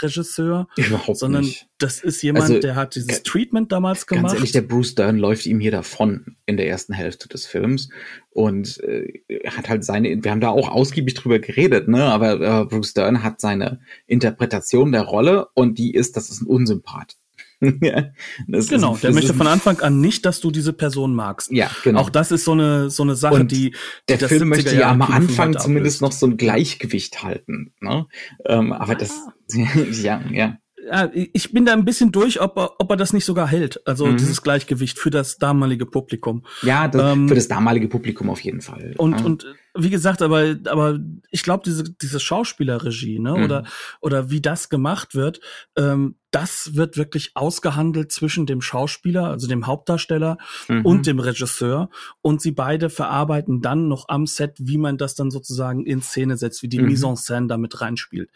Regisseur, 0.00 0.68
Überhaupt 0.76 1.18
sondern 1.18 1.44
nicht. 1.44 1.68
das 1.78 2.00
ist 2.00 2.22
jemand, 2.22 2.44
also, 2.44 2.60
der 2.60 2.76
hat 2.76 2.94
dieses 2.94 3.22
Treatment 3.22 3.72
damals 3.72 4.06
gemacht. 4.06 4.24
Ganz 4.24 4.34
ehrlich, 4.34 4.52
der 4.52 4.62
Bruce 4.62 4.94
Dern 4.94 5.18
läuft 5.18 5.46
ihm 5.46 5.60
hier 5.60 5.70
davon 5.70 6.36
in 6.46 6.56
der 6.56 6.68
ersten 6.68 6.92
Hälfte 6.92 7.28
des 7.28 7.46
Films 7.46 7.88
und 8.30 8.78
äh, 8.80 9.22
hat 9.46 9.68
halt 9.68 9.84
seine, 9.84 10.22
wir 10.22 10.30
haben 10.30 10.40
da 10.40 10.50
auch 10.50 10.68
ausgiebig 10.68 11.14
drüber 11.14 11.38
geredet, 11.38 11.88
ne, 11.88 12.04
aber 12.04 12.40
äh, 12.40 12.64
Bruce 12.66 12.94
Dern 12.94 13.22
hat 13.22 13.40
seine 13.40 13.80
Interpretation 14.06 14.92
der 14.92 15.02
Rolle 15.02 15.48
und 15.54 15.78
die 15.78 15.94
ist, 15.94 16.16
das 16.16 16.30
ist 16.30 16.42
ein 16.42 16.46
Unsympath. 16.46 17.16
ja, 17.80 18.10
genau, 18.46 18.94
ist, 18.94 19.04
der 19.04 19.12
möchte 19.12 19.34
von 19.34 19.46
Anfang 19.46 19.80
an 19.80 20.00
nicht, 20.00 20.26
dass 20.26 20.40
du 20.40 20.50
diese 20.50 20.72
Person 20.72 21.14
magst. 21.14 21.50
Ja, 21.50 21.70
genau. 21.82 22.00
Auch 22.00 22.10
das 22.10 22.30
ist 22.30 22.44
so 22.44 22.52
eine 22.52 22.90
so 22.90 23.02
eine 23.02 23.14
Sache, 23.16 23.34
und 23.34 23.50
die, 23.50 23.74
die 24.08 24.16
der 24.16 24.28
Film 24.28 24.48
möchte 24.48 24.76
ja 24.76 24.90
am 24.90 25.02
Anfang 25.02 25.58
zumindest 25.58 26.02
noch 26.02 26.12
so 26.12 26.26
ein 26.26 26.36
Gleichgewicht 26.36 27.22
halten. 27.22 27.72
Ne? 27.80 28.06
Ähm, 28.44 28.72
aber 28.72 28.92
ah. 28.92 28.96
das, 29.48 30.02
ja, 30.02 30.20
ja 30.30 30.58
ja, 30.86 31.10
ich 31.12 31.52
bin 31.52 31.64
da 31.64 31.72
ein 31.72 31.84
bisschen 31.84 32.12
durch, 32.12 32.40
ob 32.40 32.56
er, 32.56 32.80
ob 32.80 32.90
er 32.90 32.96
das 32.96 33.12
nicht 33.12 33.24
sogar 33.24 33.48
hält. 33.48 33.86
Also 33.86 34.06
mhm. 34.06 34.16
dieses 34.16 34.42
Gleichgewicht 34.42 34.98
für 34.98 35.10
das 35.10 35.38
damalige 35.38 35.86
Publikum. 35.86 36.44
Ja, 36.62 36.88
das, 36.88 37.12
ähm, 37.12 37.28
für 37.28 37.34
das 37.34 37.48
damalige 37.48 37.88
Publikum 37.88 38.30
auf 38.30 38.40
jeden 38.40 38.60
Fall. 38.60 38.94
Und, 38.96 39.20
ja. 39.20 39.26
und 39.26 39.46
wie 39.74 39.90
gesagt, 39.90 40.22
aber, 40.22 40.56
aber 40.66 40.98
ich 41.30 41.42
glaube, 41.42 41.64
diese, 41.66 41.84
diese 41.84 42.20
Schauspielerregie, 42.20 43.18
ne, 43.18 43.36
mhm. 43.36 43.44
oder, 43.44 43.64
oder 44.00 44.30
wie 44.30 44.40
das 44.40 44.68
gemacht 44.68 45.14
wird, 45.14 45.40
ähm, 45.76 46.16
das 46.36 46.74
wird 46.74 46.96
wirklich 46.96 47.30
ausgehandelt 47.34 48.12
zwischen 48.12 48.46
dem 48.46 48.60
Schauspieler, 48.60 49.24
also 49.30 49.46
dem 49.46 49.66
Hauptdarsteller 49.66 50.36
Mhm. 50.68 50.84
und 50.84 51.06
dem 51.06 51.18
Regisseur. 51.18 51.88
Und 52.20 52.42
sie 52.42 52.52
beide 52.52 52.90
verarbeiten 52.90 53.62
dann 53.62 53.88
noch 53.88 54.08
am 54.08 54.26
Set, 54.26 54.54
wie 54.58 54.76
man 54.78 54.98
das 54.98 55.14
dann 55.14 55.30
sozusagen 55.30 55.86
in 55.86 56.02
Szene 56.02 56.36
setzt, 56.36 56.62
wie 56.62 56.68
die 56.68 56.78
Mhm. 56.78 56.86
Mise 56.86 57.06
en 57.06 57.14
scène 57.16 57.46
damit 57.48 57.80
reinspielt. 57.80 58.30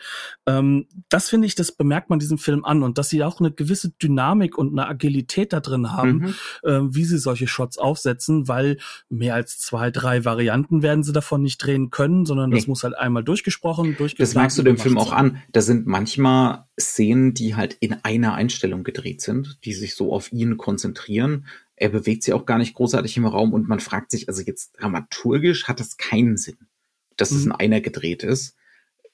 Ähm, 0.46 0.86
das 1.08 1.28
finde 1.28 1.46
ich, 1.46 1.54
das 1.54 1.72
bemerkt 1.72 2.10
man 2.10 2.18
diesem 2.18 2.38
Film 2.38 2.64
an 2.64 2.82
und 2.82 2.96
dass 2.98 3.08
sie 3.10 3.22
auch 3.22 3.40
eine 3.40 3.50
gewisse 3.52 3.90
Dynamik 3.90 4.56
und 4.56 4.72
eine 4.72 4.88
Agilität 4.88 5.52
da 5.52 5.60
drin 5.60 5.92
haben, 5.92 6.12
Mhm. 6.18 6.34
ähm, 6.64 6.94
wie 6.94 7.04
sie 7.04 7.18
solche 7.18 7.46
Shots 7.48 7.76
aufsetzen, 7.78 8.48
weil 8.48 8.78
mehr 9.08 9.34
als 9.34 9.58
zwei, 9.58 9.90
drei 9.90 10.24
Varianten 10.24 10.82
werden 10.82 11.02
sie 11.04 11.12
davon 11.12 11.42
nicht 11.42 11.58
drehen 11.58 11.90
können, 11.90 12.24
sondern 12.24 12.50
das 12.50 12.62
Nee. 12.62 12.70
muss 12.70 12.84
halt 12.84 12.96
einmal 12.96 13.24
durchgesprochen, 13.24 13.96
durchgeplant. 13.96 14.20
Das 14.20 14.34
merkst 14.34 14.58
du 14.58 14.62
dem 14.62 14.78
Film 14.78 14.96
auch 14.98 15.12
an. 15.12 15.42
Da 15.52 15.60
sind 15.60 15.86
manchmal 15.86 16.64
Szenen, 16.80 17.34
die 17.34 17.54
halt 17.54 17.76
in 17.80 17.94
einer 18.02 18.34
Einstellung 18.34 18.84
gedreht 18.84 19.20
sind, 19.20 19.58
die 19.64 19.72
sich 19.72 19.94
so 19.94 20.12
auf 20.12 20.32
ihn 20.32 20.56
konzentrieren. 20.56 21.46
Er 21.76 21.90
bewegt 21.90 22.22
sich 22.24 22.34
auch 22.34 22.46
gar 22.46 22.58
nicht 22.58 22.74
großartig 22.74 23.16
im 23.16 23.26
Raum 23.26 23.52
und 23.52 23.68
man 23.68 23.80
fragt 23.80 24.10
sich, 24.10 24.28
also 24.28 24.42
jetzt 24.42 24.72
dramaturgisch 24.80 25.68
hat 25.68 25.80
das 25.80 25.96
keinen 25.96 26.36
Sinn, 26.36 26.58
dass 27.16 27.30
es 27.30 27.42
in 27.44 27.50
Mhm. 27.50 27.56
einer 27.58 27.80
gedreht 27.80 28.22
ist. 28.22 28.56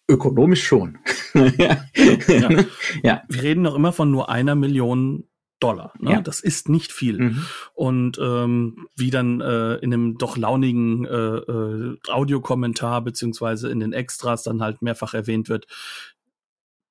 Ökonomisch 0.08 0.64
schon. 0.64 0.98
ja. 1.58 1.84
Ja. 2.28 2.64
ja. 3.02 3.22
Wir 3.28 3.42
reden 3.42 3.62
noch 3.62 3.74
immer 3.74 3.92
von 3.92 4.10
nur 4.10 4.28
einer 4.30 4.54
Million 4.54 5.24
Dollar. 5.58 5.94
Ne? 5.98 6.12
Ja. 6.12 6.20
Das 6.20 6.40
ist 6.40 6.68
nicht 6.68 6.92
viel. 6.92 7.18
Mhm. 7.18 7.46
Und 7.74 8.18
ähm, 8.22 8.88
wie 8.94 9.10
dann 9.10 9.40
äh, 9.40 9.76
in 9.76 9.92
einem 9.92 10.18
doch 10.18 10.36
launigen 10.36 11.06
äh, 11.06 11.08
äh, 11.10 11.96
Audiokommentar 12.08 13.02
beziehungsweise 13.02 13.70
in 13.70 13.80
den 13.80 13.92
Extras 13.92 14.42
dann 14.42 14.60
halt 14.62 14.82
mehrfach 14.82 15.14
erwähnt 15.14 15.48
wird, 15.48 15.66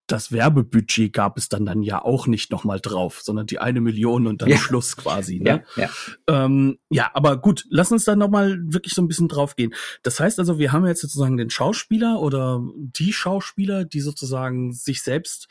das 0.07 0.31
Werbebudget 0.31 1.13
gab 1.13 1.37
es 1.37 1.49
dann 1.49 1.65
dann 1.65 1.81
ja 1.81 2.03
auch 2.03 2.27
nicht 2.27 2.51
nochmal 2.51 2.79
drauf, 2.79 3.21
sondern 3.21 3.47
die 3.47 3.59
eine 3.59 3.81
Million 3.81 4.27
und 4.27 4.41
dann 4.41 4.49
Ja. 4.49 4.57
Schluss 4.57 4.95
quasi. 4.97 5.39
Ne? 5.39 5.63
Ja, 5.75 5.83
ja. 5.83 6.45
Ähm, 6.45 6.77
ja, 6.89 7.09
aber 7.13 7.37
gut, 7.37 7.65
lass 7.69 7.91
uns 7.91 8.05
dann 8.05 8.19
nochmal 8.19 8.57
wirklich 8.65 8.93
so 8.93 9.01
ein 9.01 9.07
bisschen 9.07 9.27
drauf 9.27 9.55
gehen. 9.55 9.73
Das 10.03 10.19
heißt 10.19 10.39
also, 10.39 10.59
wir 10.59 10.71
haben 10.71 10.85
jetzt 10.85 11.01
sozusagen 11.01 11.37
den 11.37 11.49
Schauspieler 11.49 12.19
oder 12.19 12.61
die 12.75 13.13
Schauspieler, 13.13 13.85
die 13.85 14.01
sozusagen 14.01 14.73
sich 14.73 15.01
selbst 15.01 15.47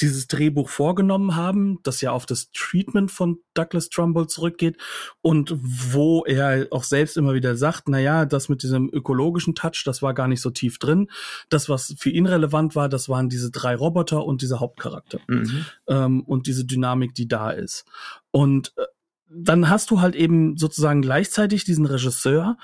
dieses 0.00 0.26
Drehbuch 0.26 0.68
vorgenommen 0.68 1.36
haben, 1.36 1.78
das 1.82 2.00
ja 2.00 2.12
auf 2.12 2.26
das 2.26 2.50
Treatment 2.52 3.10
von 3.10 3.38
Douglas 3.54 3.88
Trumbull 3.88 4.26
zurückgeht 4.26 4.76
und 5.20 5.54
wo 5.60 6.24
er 6.24 6.68
auch 6.70 6.84
selbst 6.84 7.16
immer 7.16 7.34
wieder 7.34 7.56
sagt, 7.56 7.88
na 7.88 7.98
ja, 7.98 8.24
das 8.26 8.48
mit 8.48 8.62
diesem 8.62 8.88
ökologischen 8.92 9.54
Touch, 9.54 9.82
das 9.84 10.02
war 10.02 10.14
gar 10.14 10.28
nicht 10.28 10.40
so 10.40 10.50
tief 10.50 10.78
drin. 10.78 11.10
Das, 11.48 11.68
was 11.68 11.94
für 11.98 12.10
ihn 12.10 12.26
relevant 12.26 12.76
war, 12.76 12.88
das 12.88 13.08
waren 13.08 13.28
diese 13.28 13.50
drei 13.50 13.74
Roboter 13.74 14.24
und 14.24 14.42
dieser 14.42 14.60
Hauptcharakter 14.60 15.20
Mhm. 15.26 15.66
ähm, 15.88 16.20
und 16.22 16.46
diese 16.46 16.64
Dynamik, 16.64 17.14
die 17.14 17.28
da 17.28 17.50
ist. 17.50 17.84
Und 18.30 18.72
äh, 18.76 18.82
dann 19.30 19.68
hast 19.68 19.90
du 19.90 20.00
halt 20.00 20.14
eben 20.14 20.56
sozusagen 20.56 21.02
gleichzeitig 21.02 21.64
diesen 21.64 21.86
Regisseur, 21.86 22.56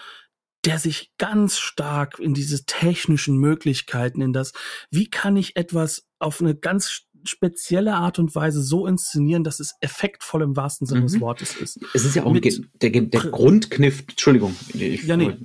der 0.65 0.79
sich 0.79 1.13
ganz 1.19 1.59
stark 1.59 2.19
in 2.19 2.33
diese 2.33 2.65
technischen 2.65 3.37
Möglichkeiten, 3.37 4.23
in 4.23 4.33
das, 4.33 4.53
wie 4.91 5.11
kann 5.11 5.37
ich 5.37 5.57
etwas 5.57 6.07
auf 6.19 6.41
eine 6.41 6.55
ganz 6.55 7.03
spezielle 7.25 7.95
Art 7.95 8.19
und 8.19 8.35
Weise 8.35 8.63
so 8.63 8.87
inszenieren, 8.87 9.45
dass 9.45 9.61
es 9.61 9.75
effektvoll 9.81 10.43
im 10.43 10.57
wahrsten 10.57 10.87
Sinne 10.87 11.03
des 11.03 11.15
Mhm. 11.17 11.21
Wortes 11.21 11.57
ist. 11.57 11.81
Es 11.95 12.05
ist 12.05 12.15
ja 12.17 12.25
auch 12.25 12.33
Mit- 12.33 12.45
der, 12.83 12.91
der 12.91 13.21
Grundkniff, 13.21 14.01
Entschuldigung. 14.09 14.55
Ich, 14.75 15.05
Ja, 15.05 15.17
nee. 15.17 15.37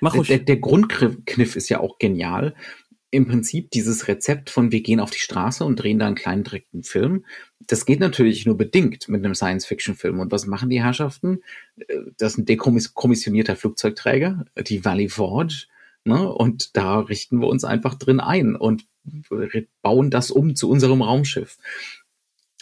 Mach 0.00 0.14
der, 0.14 0.22
der, 0.24 0.38
der 0.40 0.56
Grundkniff 0.56 1.56
ist 1.56 1.68
ja 1.68 1.80
auch 1.80 1.98
genial. 1.98 2.54
Im 3.14 3.26
Prinzip 3.28 3.70
dieses 3.70 4.08
Rezept 4.08 4.48
von 4.48 4.72
wir 4.72 4.80
gehen 4.80 4.98
auf 4.98 5.10
die 5.10 5.20
Straße 5.20 5.64
und 5.64 5.76
drehen 5.76 5.98
da 5.98 6.06
einen 6.06 6.16
kleinen 6.16 6.44
direkten 6.44 6.82
Film. 6.82 7.26
Das 7.66 7.84
geht 7.84 8.00
natürlich 8.00 8.46
nur 8.46 8.56
bedingt 8.56 9.08
mit 9.08 9.22
einem 9.24 9.34
Science-Fiction-Film. 9.34 10.18
Und 10.18 10.32
was 10.32 10.46
machen 10.46 10.70
die 10.70 10.82
Herrschaften? 10.82 11.40
Äh, 11.76 11.98
Das 12.16 12.32
ist 12.32 12.38
ein 12.38 12.46
dekommissionierter 12.46 13.54
Flugzeugträger, 13.54 14.46
die 14.66 14.84
Valley 14.84 15.08
Forge. 15.10 15.66
Ne? 16.04 16.26
Und 16.32 16.76
da 16.76 16.98
richten 17.00 17.38
wir 17.40 17.48
uns 17.48 17.64
einfach 17.64 17.94
drin 17.94 18.18
ein 18.18 18.56
und 18.56 18.86
bauen 19.82 20.10
das 20.10 20.30
um 20.30 20.54
zu 20.54 20.70
unserem 20.70 21.02
Raumschiff. 21.02 21.58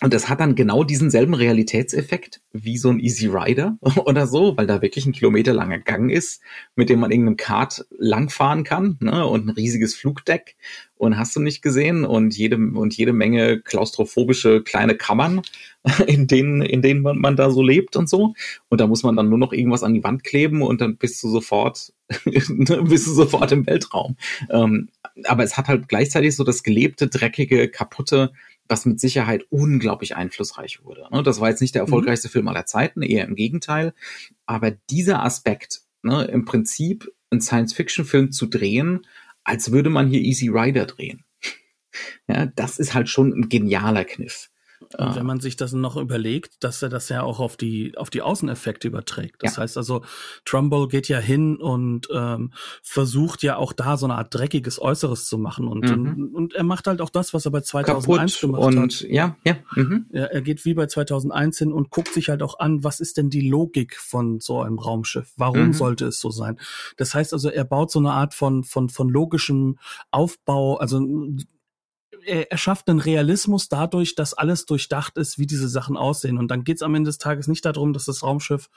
Und 0.03 0.15
das 0.15 0.31
hat 0.31 0.41
dann 0.41 0.55
genau 0.55 0.83
diesen 0.83 1.11
selben 1.11 1.35
Realitätseffekt 1.35 2.41
wie 2.53 2.79
so 2.79 2.89
ein 2.89 3.01
Easy 3.01 3.27
Rider 3.27 3.77
oder 4.07 4.27
so, 4.27 4.57
weil 4.57 4.67
da 4.67 4.81
wirklich 4.81 5.05
ein 5.05 5.13
kilometerlanger 5.13 5.79
Gang 5.79 6.11
ist, 6.11 6.43
mit 6.75 6.89
dem 6.89 7.01
man 7.01 7.11
irgendeinem 7.11 7.37
Kart 7.37 7.85
langfahren 7.99 8.65
kann, 8.65 8.97
ne? 9.01 9.27
Und 9.27 9.47
ein 9.47 9.51
riesiges 9.51 9.95
Flugdeck 9.95 10.57
und 10.97 11.19
hast 11.19 11.37
du 11.37 11.41
nicht 11.41 11.61
gesehen 11.61 12.05
und 12.05 12.37
jede 12.37 12.57
und 12.57 12.97
jede 12.97 13.13
Menge 13.13 13.61
klaustrophobische 13.61 14.63
kleine 14.63 14.97
Kammern, 14.97 15.43
in 16.07 16.27
denen 16.27 16.63
in 16.63 16.81
denen 16.81 17.03
man, 17.03 17.19
man 17.19 17.37
da 17.37 17.51
so 17.51 17.63
lebt 17.63 17.97
und 17.97 18.09
so. 18.09 18.35
Und 18.71 18.81
da 18.81 18.87
muss 18.87 19.03
man 19.03 19.17
dann 19.17 19.29
nur 19.29 19.39
noch 19.39 19.53
irgendwas 19.53 19.83
an 19.83 19.95
die 19.95 20.05
Wand 20.05 20.25
kleben 20.25 20.63
und 20.63 20.81
dann 20.81 20.97
bist 20.97 21.23
du 21.23 21.29
sofort 21.29 21.93
bist 22.25 23.07
du 23.07 23.13
sofort 23.13 23.53
im 23.53 23.67
Weltraum. 23.67 24.17
Ähm, 24.51 24.89
aber 25.25 25.45
es 25.45 25.57
hat 25.57 25.69
halt 25.69 25.89
gleichzeitig 25.89 26.37
so 26.37 26.45
das 26.45 26.63
gelebte, 26.63 27.09
dreckige, 27.09 27.69
kaputte 27.69 28.33
was 28.71 28.87
mit 28.87 29.01
Sicherheit 29.01 29.45
unglaublich 29.51 30.17
einflussreich 30.17 30.85
wurde. 30.85 31.07
Ne, 31.11 31.23
Das 31.23 31.41
war 31.41 31.51
jetzt 31.51 31.61
nicht 31.61 31.75
der 31.75 31.83
erfolgreichste 31.83 32.29
Film 32.29 32.49
aller 32.49 32.67
Zeiten, 32.67 33.03
eher 33.03 33.27
im 33.27 33.35
Gegenteil. 33.35 33.93
Aber 34.47 34.71
dieser 34.71 35.23
Aspekt, 35.23 35.83
ne, 36.03 36.25
im 36.25 36.45
Prinzip 36.45 37.13
einen 37.31 37.41
Science-Fiction-Film 37.41 38.33
zu 38.33 38.47
drehen, 38.47 39.07
als 39.45 39.73
würde 39.73 39.91
man 39.91 40.09
hier 40.09 40.21
Easy 40.21 40.49
Rider 40.49 40.87
drehen. 40.87 41.25
Ja, 42.29 42.47
das 42.47 42.79
ist 42.79 42.95
halt 42.95 43.09
schon 43.09 43.33
ein 43.33 43.49
genialer 43.49 44.05
Kniff. 44.05 44.49
Und 44.99 45.15
wenn 45.15 45.25
man 45.27 45.39
sich 45.39 45.57
das 45.57 45.73
noch 45.73 45.97
überlegt, 45.97 46.65
dass 46.65 46.83
er 46.83 46.89
das 46.89 47.09
ja 47.11 47.23
auch 47.23 47.39
auf 47.39 47.57
die 47.57 47.97
auf 47.97 48.11
die 48.11 48.23
Außeneffekte 48.23 48.89
überträgt. 48.89 49.43
Das 49.43 49.55
Ja. 49.57 49.63
heißt 49.63 49.77
also, 49.77 50.03
Trumbull 50.45 50.89
geht 50.89 51.09
ja 51.09 51.19
hin 51.19 51.57
und 51.59 52.09
ähm, 52.13 52.53
versucht 52.83 53.43
ja 53.45 53.57
auch 53.57 53.73
da 53.73 53.97
so 53.97 54.07
eine 54.07 54.17
Art 54.17 54.35
dreckiges 54.35 54.81
Äußeres 54.83 55.27
zu 55.27 55.39
machen 55.39 55.69
und 55.69 55.85
Mhm. 55.91 55.91
und, 56.25 56.35
und 56.35 56.55
er 56.55 56.65
macht 56.65 56.89
halt 56.89 57.01
auch 57.01 57.11
das, 57.11 57.33
was 57.33 57.45
er 57.45 57.53
bei 57.53 57.61
2001 57.61 58.41
Kaputt 58.41 58.55
gemacht 58.57 58.75
und 58.77 58.83
hat. 58.83 59.01
ja, 59.03 59.37
ja. 59.45 59.57
Mhm. 59.77 60.07
Ja, 60.13 60.25
er 60.25 60.43
geht 60.43 60.65
wie 60.65 60.75
bei 60.75 60.87
2001 60.87 61.59
hin 61.59 61.73
und 61.73 61.91
guckt 61.91 62.13
sich 62.13 62.29
halt 62.29 62.43
auch 62.43 62.59
an, 62.59 62.83
was 62.83 62.99
ist 62.99 63.17
denn 63.17 63.31
die 63.31 63.49
Logik 63.49 63.97
von 63.97 64.41
so 64.41 64.61
einem 64.61 64.79
Raumschiff? 64.81 65.33
Warum 65.37 65.69
Mhm. 65.69 65.73
sollte 65.73 66.07
es 66.07 66.19
so 66.21 66.31
sein? 66.31 66.59
Das 66.97 67.15
heißt 67.15 67.33
also, 67.33 67.49
er 67.49 67.65
baut 67.65 67.91
so 67.93 68.01
eine 68.01 68.11
Art 68.13 68.35
von 68.35 68.65
von 68.65 68.89
von 68.89 69.09
logischem 69.09 69.79
Aufbau, 70.11 70.79
also 70.79 71.01
er, 72.25 72.51
er 72.51 72.59
schafft 72.59 72.89
einen 72.89 73.01
Realismus 73.01 73.69
dadurch, 73.69 74.15
dass 74.15 74.35
alles 74.35 74.67
durchdacht 74.67 75.17
ist, 75.19 75.39
wie 75.39 75.47
diese 75.47 75.69
Sachen 75.69 75.97
aussehen. 75.97 76.39
Und 76.39 76.49
dann 76.51 76.65
geht 76.65 76.77
es 76.77 76.83
am 76.83 76.95
Ende 76.95 77.09
des 77.09 77.19
Tages 77.19 77.49
nicht 77.49 77.65
darum, 77.65 77.93
dass 77.93 78.05
das 78.05 78.23
Raumschiff 78.23 78.69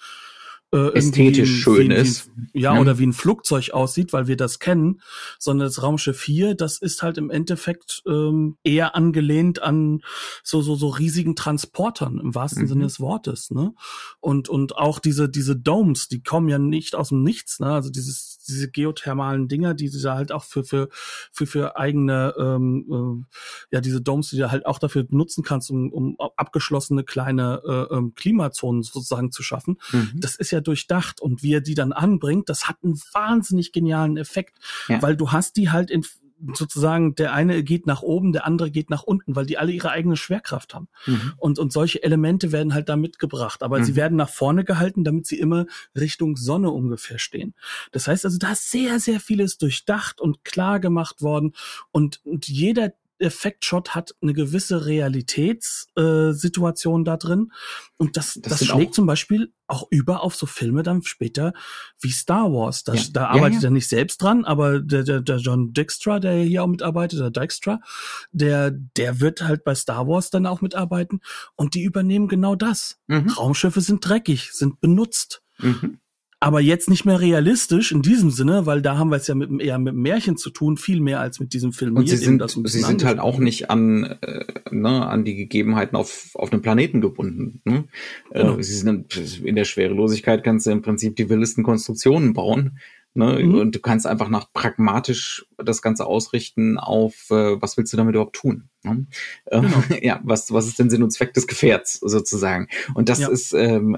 äh, 0.72 0.92
Ästhetisch 0.98 1.50
ein- 1.52 1.56
schön 1.62 1.76
wie 1.78 1.84
ein- 1.84 1.92
wie 1.92 1.96
ist. 2.10 2.32
Ja, 2.54 2.74
Ja. 2.74 2.82
oder 2.82 2.98
wie 2.98 3.06
ein 3.06 3.14
Flugzeug 3.14 3.70
aussieht, 3.74 4.12
weil 4.12 4.26
wir 4.26 4.38
das 4.38 4.58
kennen, 4.58 5.02
sondern 5.38 5.68
das 5.68 5.84
Raumschiff 5.84 6.24
hier, 6.24 6.56
das 6.56 6.80
ist 6.80 7.04
halt 7.04 7.20
im 7.20 7.30
Endeffekt 7.30 8.02
ähm, 8.08 8.58
eher 8.64 8.96
angelehnt 8.96 9.62
an 9.62 10.02
so 10.42 10.64
so 10.64 10.74
so 10.76 10.88
riesigen 10.88 11.36
Transportern 11.36 12.20
im 12.20 12.34
wahrsten 12.34 12.64
Mhm. 12.64 12.68
Sinne 12.70 12.84
des 12.86 13.00
Wortes, 13.00 13.52
ne? 13.52 13.76
Und 14.20 14.50
und 14.50 14.76
auch 14.76 14.98
diese 14.98 15.30
diese 15.30 15.56
Domes, 15.56 16.08
die 16.08 16.24
kommen 16.24 16.50
ja 16.50 16.58
nicht 16.58 16.96
aus 16.96 17.10
dem 17.10 17.22
Nichts, 17.22 17.60
ne? 17.60 17.68
Also 17.68 17.92
dieses 17.92 18.33
diese 18.48 18.70
geothermalen 18.70 19.48
Dinger, 19.48 19.74
die 19.74 19.90
du 19.90 20.00
da 20.02 20.16
halt 20.16 20.32
auch 20.32 20.44
für 20.44 20.64
für 20.64 20.90
für 21.32 21.46
für 21.48 21.78
eigene 21.78 22.34
ähm, 22.38 23.26
äh, 23.72 23.76
ja 23.76 23.82
diese 23.82 24.02
Domes, 24.02 24.30
die 24.30 24.38
du 24.38 24.52
halt 24.52 24.66
auch 24.66 24.80
dafür 24.80 25.04
benutzen 25.04 25.44
kannst, 25.44 25.72
um, 25.72 25.92
um 25.92 26.18
abgeschlossene 26.38 27.04
kleine 27.04 27.62
äh, 27.68 27.96
ähm, 27.96 28.14
Klimazonen 28.16 28.84
sozusagen 28.84 29.32
zu 29.32 29.44
schaffen 29.44 29.78
Mhm. 29.92 30.12
das 30.16 30.36
ist 30.36 30.52
ja 30.52 30.62
durchdacht 30.62 31.22
und 31.22 31.44
wie 31.44 31.54
er 31.54 31.62
die 31.62 31.74
dann 31.76 31.92
anbringt, 31.94 32.50
das 32.50 32.68
hat 32.68 32.78
einen 32.84 33.00
wahnsinnig 33.14 33.72
genialen 33.72 34.18
Effekt, 34.18 34.58
Ja. 34.88 35.02
weil 35.02 35.16
du 35.18 35.32
hast 35.32 35.58
die 35.58 35.70
halt 35.72 35.90
in 35.92 36.04
sozusagen 36.54 37.16
der 37.16 37.34
eine 37.34 37.64
geht 37.64 37.88
nach 37.88 38.02
oben, 38.02 38.34
der 38.34 38.46
andere 38.46 38.72
geht 38.72 38.90
nach 38.90 39.04
unten, 39.04 39.36
weil 39.36 39.46
die 39.46 39.58
alle 39.58 39.72
ihre 39.72 39.92
eigene 39.92 40.16
Schwerkraft 40.18 40.74
haben. 40.74 40.88
Mhm. 41.06 41.34
Und, 41.38 41.60
und 41.60 41.72
solche 41.72 42.04
Elemente 42.04 42.52
werden 42.52 42.74
halt 42.74 42.90
da 42.90 42.96
mitgebracht, 42.96 43.64
aber 43.64 43.80
Mhm. 43.80 43.84
sie 43.84 43.96
werden 43.96 44.16
nach 44.16 44.30
vorne 44.30 44.64
gehalten, 44.64 45.04
damit 45.04 45.28
sie 45.28 45.40
immer 45.40 45.66
Richtung 45.96 46.36
Sonne 46.36 46.72
ungefähr 46.72 47.20
stehen. 47.20 47.54
Das 47.92 48.08
heißt 48.08 48.26
also, 48.26 48.38
da 48.38 48.52
ist 48.52 48.72
sehr, 48.72 49.00
sehr 49.00 49.20
vieles 49.20 49.58
durchdacht 49.58 50.20
und 50.20 50.44
klar 50.44 50.80
gemacht 50.80 51.22
worden 51.22 51.54
und, 51.92 52.22
und 52.26 52.48
jeder 52.48 52.94
Effektshot 53.20 53.96
hat 53.96 54.16
eine 54.22 54.34
gewisse 54.34 54.86
Realitätssituation 54.86 57.02
äh, 57.02 57.06
da 57.06 57.18
drin. 57.18 57.52
Und 57.98 58.18
das, 58.18 58.40
Das 58.42 58.60
das, 58.60 58.68
schlägt 58.68 58.96
zum 58.96 59.06
Beispiel 59.06 59.54
auch 59.68 59.88
über 59.90 60.24
auf 60.24 60.36
so 60.36 60.46
Filme 60.46 60.84
dann 60.84 61.04
später 61.04 61.54
wie 62.00 62.12
Star 62.12 62.52
Wars. 62.52 62.84
Da, 62.84 62.94
Ja. 62.94 63.04
da 63.14 63.22
Ja, 63.22 63.28
arbeitet 63.30 63.64
ja. 63.64 63.70
er 63.70 63.72
nicht 63.72 63.88
selbst 63.88 64.22
dran, 64.22 64.46
aber 64.46 64.80
der, 64.80 65.04
der, 65.04 65.22
der 65.22 65.38
John 65.38 65.74
Dijkstra, 65.74 66.20
der 66.20 66.44
hier 66.44 66.64
auch 66.64 66.68
mitarbeitet, 66.68 67.20
der 67.20 67.32
Dijkstra, 67.32 67.80
der, 68.32 68.72
der 68.72 69.20
wird 69.20 69.42
halt 69.44 69.64
bei 69.64 69.76
Star 69.76 70.08
Wars 70.08 70.30
dann 70.30 70.46
auch 70.46 70.62
mitarbeiten 70.62 71.22
und 71.56 71.76
die 71.76 71.84
übernehmen 71.84 72.28
genau 72.28 72.56
das. 72.56 73.00
Mhm. 73.08 73.30
Raumschiffe 73.30 73.82
sind 73.82 74.08
dreckig, 74.08 74.52
sind 74.54 74.82
benutzt. 74.82 75.42
Mhm. 75.60 76.00
Aber 76.44 76.60
jetzt 76.60 76.90
nicht 76.90 77.06
mehr 77.06 77.22
realistisch 77.22 77.94
in 77.94 78.02
diesem 78.02 78.30
Sinne, 78.30 78.66
weil 78.66 78.82
da 78.82 78.98
haben 78.98 79.10
wir 79.10 79.16
es 79.16 79.28
ja 79.28 79.34
mit, 79.34 79.62
eher 79.62 79.80
mit 79.80 79.96
Märchen 79.96 80.36
zu 80.36 80.50
tun, 80.50 80.76
viel 80.76 81.00
mehr 81.00 81.22
als 81.22 81.40
mit 81.40 81.54
diesem 81.54 81.72
Film. 81.72 81.96
Und 81.96 82.10
sie 82.10 82.18
sind, 82.18 82.44
sie 82.66 82.82
sind 82.82 83.06
halt 83.06 83.20
auch 83.20 83.38
nicht 83.40 83.70
an, 83.70 84.18
äh, 84.20 84.44
ne, 84.70 85.08
an 85.08 85.24
die 85.24 85.36
Gegebenheiten 85.36 85.96
auf, 85.96 86.32
auf 86.34 86.52
einem 86.52 86.62
Planeten 86.62 87.00
gebunden. 87.00 87.62
Ne? 87.64 87.86
Äh, 88.32 88.42
genau. 88.42 88.58
Äh, 88.58 88.64
sie 88.64 88.76
sind 88.76 89.16
in 89.42 89.56
der 89.56 89.64
Schwerelosigkeit 89.64 90.44
kannst 90.44 90.66
du 90.66 90.72
im 90.72 90.82
Prinzip 90.82 91.16
die 91.16 91.30
wildesten 91.30 91.64
Konstruktionen 91.64 92.34
bauen. 92.34 92.78
Ne? 93.14 93.40
Mhm. 93.42 93.56
Und 93.56 93.76
du 93.76 93.80
kannst 93.80 94.06
einfach 94.06 94.28
nach 94.28 94.52
pragmatisch 94.52 95.46
das 95.58 95.82
Ganze 95.82 96.06
ausrichten 96.06 96.78
auf, 96.78 97.30
äh, 97.30 97.62
was 97.62 97.78
willst 97.78 97.94
du 97.94 97.98
damit 97.98 98.16
überhaupt 98.16 98.36
tun? 98.36 98.70
Ne? 98.84 99.06
Genau. 99.50 99.84
ja, 100.02 100.20
was, 100.24 100.52
was 100.52 100.68
ist 100.68 100.78
denn 100.78 100.90
Sinn 100.90 101.04
und 101.04 101.12
Zweck 101.12 101.34
des 101.34 101.48
Gefährts 101.48 102.02
sozusagen? 102.02 102.68
Und 102.96 103.08
das 103.08 103.20
ja. 103.20 103.30
ist 103.30 103.54
ähm, 103.54 103.98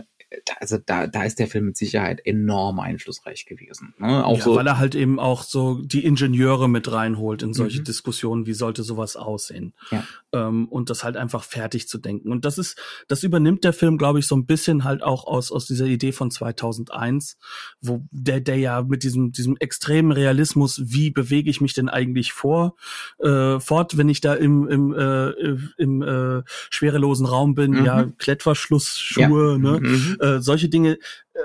also 0.59 0.77
da, 0.83 1.07
da 1.07 1.23
ist 1.23 1.39
der 1.39 1.47
Film 1.47 1.65
mit 1.65 1.77
Sicherheit 1.77 2.21
enorm 2.25 2.79
einflussreich 2.79 3.45
gewesen. 3.45 3.93
Ne? 3.97 4.25
Auch 4.25 4.38
ja, 4.38 4.43
so, 4.43 4.55
weil 4.55 4.67
er 4.67 4.77
halt 4.77 4.95
eben 4.95 5.19
auch 5.19 5.43
so 5.43 5.81
die 5.83 6.05
Ingenieure 6.05 6.67
mit 6.69 6.91
reinholt 6.91 7.43
in 7.43 7.53
solche 7.53 7.79
mhm. 7.79 7.86
Diskussionen, 7.86 8.45
wie 8.45 8.53
sollte 8.53 8.83
sowas 8.83 9.15
aussehen. 9.15 9.73
Ja. 9.91 10.03
Ähm, 10.33 10.67
und 10.67 10.89
das 10.89 11.03
halt 11.03 11.17
einfach 11.17 11.43
fertig 11.43 11.88
zu 11.88 11.97
denken. 11.97 12.31
Und 12.31 12.45
das 12.45 12.57
ist, 12.57 12.79
das 13.07 13.23
übernimmt 13.23 13.63
der 13.63 13.73
Film, 13.73 13.97
glaube 13.97 14.19
ich, 14.19 14.27
so 14.27 14.36
ein 14.36 14.45
bisschen 14.45 14.83
halt 14.83 15.03
auch 15.03 15.25
aus, 15.25 15.51
aus 15.51 15.65
dieser 15.65 15.86
Idee 15.86 16.11
von 16.11 16.31
2001, 16.31 17.38
wo 17.81 18.05
der, 18.11 18.41
der 18.41 18.57
ja 18.57 18.81
mit 18.81 19.03
diesem, 19.03 19.31
diesem 19.31 19.57
extremen 19.57 20.11
Realismus, 20.11 20.81
wie 20.86 21.11
bewege 21.11 21.49
ich 21.49 21.61
mich 21.61 21.73
denn 21.73 21.89
eigentlich 21.89 22.33
vor, 22.33 22.75
äh, 23.19 23.59
fort, 23.59 23.97
wenn 23.97 24.09
ich 24.09 24.21
da 24.21 24.33
im, 24.33 24.67
im, 24.67 24.93
äh, 24.93 25.29
im 25.77 26.01
äh, 26.01 26.43
schwerelosen 26.69 27.25
Raum 27.25 27.55
bin, 27.55 27.71
mhm. 27.71 27.86
ja, 27.86 28.05
Klettverschlussschuhe, 28.17 29.53
ja. 29.53 29.57
ne? 29.57 29.79
Mhm 29.81 30.15
äh, 30.26 30.41
solche 30.41 30.69
Dinge, 30.69 30.97
äh, 31.34 31.39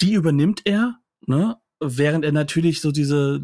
die 0.00 0.14
übernimmt 0.14 0.62
er, 0.64 0.98
ne? 1.26 1.56
während 1.80 2.24
er 2.24 2.32
natürlich 2.32 2.80
so 2.80 2.90
diese 2.90 3.40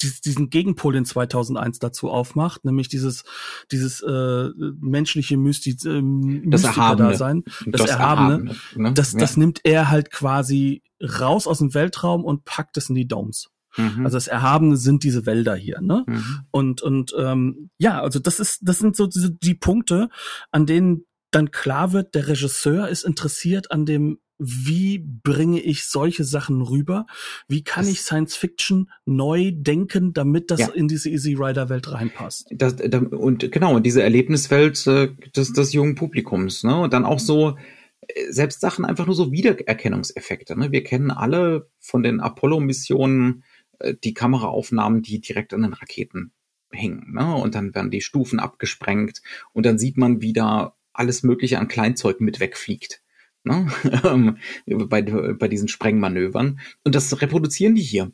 diesen 0.00 0.48
Gegenpol 0.48 0.94
in 0.94 1.04
2001 1.04 1.80
dazu 1.80 2.08
aufmacht, 2.08 2.64
nämlich 2.64 2.88
dieses 2.88 3.24
dieses 3.72 4.00
äh, 4.00 4.48
menschliche 4.80 5.36
Mysti 5.36 5.70
äh, 5.70 6.48
das 6.48 6.62
Erhabene. 6.62 7.10
Dasein, 7.10 7.42
das, 7.66 7.82
das 7.82 7.90
Erhabene, 7.90 8.50
Erhabene 8.50 8.54
ne? 8.76 8.92
das, 8.94 9.12
ja. 9.12 9.18
das 9.18 9.36
nimmt 9.36 9.60
er 9.64 9.90
halt 9.90 10.12
quasi 10.12 10.82
raus 11.02 11.48
aus 11.48 11.58
dem 11.58 11.74
Weltraum 11.74 12.24
und 12.24 12.44
packt 12.44 12.76
es 12.76 12.88
in 12.88 12.94
die 12.94 13.08
Domes. 13.08 13.50
Mhm. 13.76 14.04
Also 14.04 14.16
das 14.16 14.28
Erhabene 14.28 14.76
sind 14.76 15.02
diese 15.02 15.26
Wälder 15.26 15.56
hier, 15.56 15.80
ne? 15.80 16.04
Mhm. 16.06 16.40
Und 16.50 16.82
und 16.82 17.12
ähm, 17.18 17.70
ja, 17.78 18.00
also 18.00 18.20
das 18.20 18.38
ist 18.38 18.60
das 18.62 18.78
sind 18.78 18.94
so 18.94 19.08
diese 19.08 19.32
die 19.32 19.54
Punkte, 19.54 20.10
an 20.52 20.66
denen 20.66 21.06
dann 21.30 21.50
klar 21.50 21.92
wird, 21.92 22.14
der 22.14 22.28
Regisseur 22.28 22.88
ist 22.88 23.04
interessiert 23.04 23.70
an 23.70 23.86
dem, 23.86 24.18
wie 24.38 24.98
bringe 24.98 25.60
ich 25.60 25.86
solche 25.86 26.22
Sachen 26.22 26.62
rüber? 26.62 27.06
Wie 27.48 27.64
kann 27.64 27.84
das 27.84 27.92
ich 27.92 28.02
Science 28.02 28.36
Fiction 28.36 28.88
neu 29.04 29.50
denken, 29.52 30.12
damit 30.12 30.52
das 30.52 30.60
ja. 30.60 30.68
in 30.68 30.86
diese 30.86 31.10
Easy 31.10 31.34
Rider 31.34 31.68
Welt 31.68 31.90
reinpasst? 31.90 32.48
Das, 32.52 32.76
da, 32.76 32.98
und 32.98 33.50
genau, 33.50 33.80
diese 33.80 34.02
Erlebniswelt 34.02 34.86
äh, 34.86 35.08
des, 35.34 35.52
des 35.52 35.72
jungen 35.72 35.96
Publikums, 35.96 36.62
ne? 36.62 36.82
Und 36.82 36.92
dann 36.92 37.04
auch 37.04 37.18
so, 37.18 37.56
äh, 38.08 38.32
selbst 38.32 38.60
Sachen 38.60 38.84
einfach 38.84 39.06
nur 39.06 39.14
so 39.14 39.32
Wiedererkennungseffekte. 39.32 40.58
Ne? 40.58 40.72
Wir 40.72 40.84
kennen 40.84 41.10
alle 41.10 41.68
von 41.78 42.02
den 42.02 42.20
Apollo-Missionen 42.20 43.44
äh, 43.78 43.94
die 44.02 44.14
Kameraaufnahmen, 44.14 45.02
die 45.02 45.20
direkt 45.20 45.52
an 45.54 45.62
den 45.62 45.72
Raketen 45.72 46.32
hingen. 46.70 47.12
Ne? 47.12 47.34
Und 47.34 47.54
dann 47.54 47.74
werden 47.74 47.90
die 47.90 48.00
Stufen 48.00 48.40
abgesprengt 48.40 49.22
und 49.52 49.66
dann 49.66 49.78
sieht 49.78 49.96
man 49.96 50.20
wieder 50.20 50.76
alles 50.98 51.22
Mögliche 51.22 51.58
an 51.58 51.68
Kleinzeug 51.68 52.20
mit 52.20 52.40
wegfliegt. 52.40 53.02
Ne? 53.44 53.68
bei, 54.66 55.02
bei 55.02 55.48
diesen 55.48 55.68
Sprengmanövern. 55.68 56.60
Und 56.84 56.94
das 56.94 57.20
reproduzieren 57.20 57.74
die 57.74 57.82
hier 57.82 58.12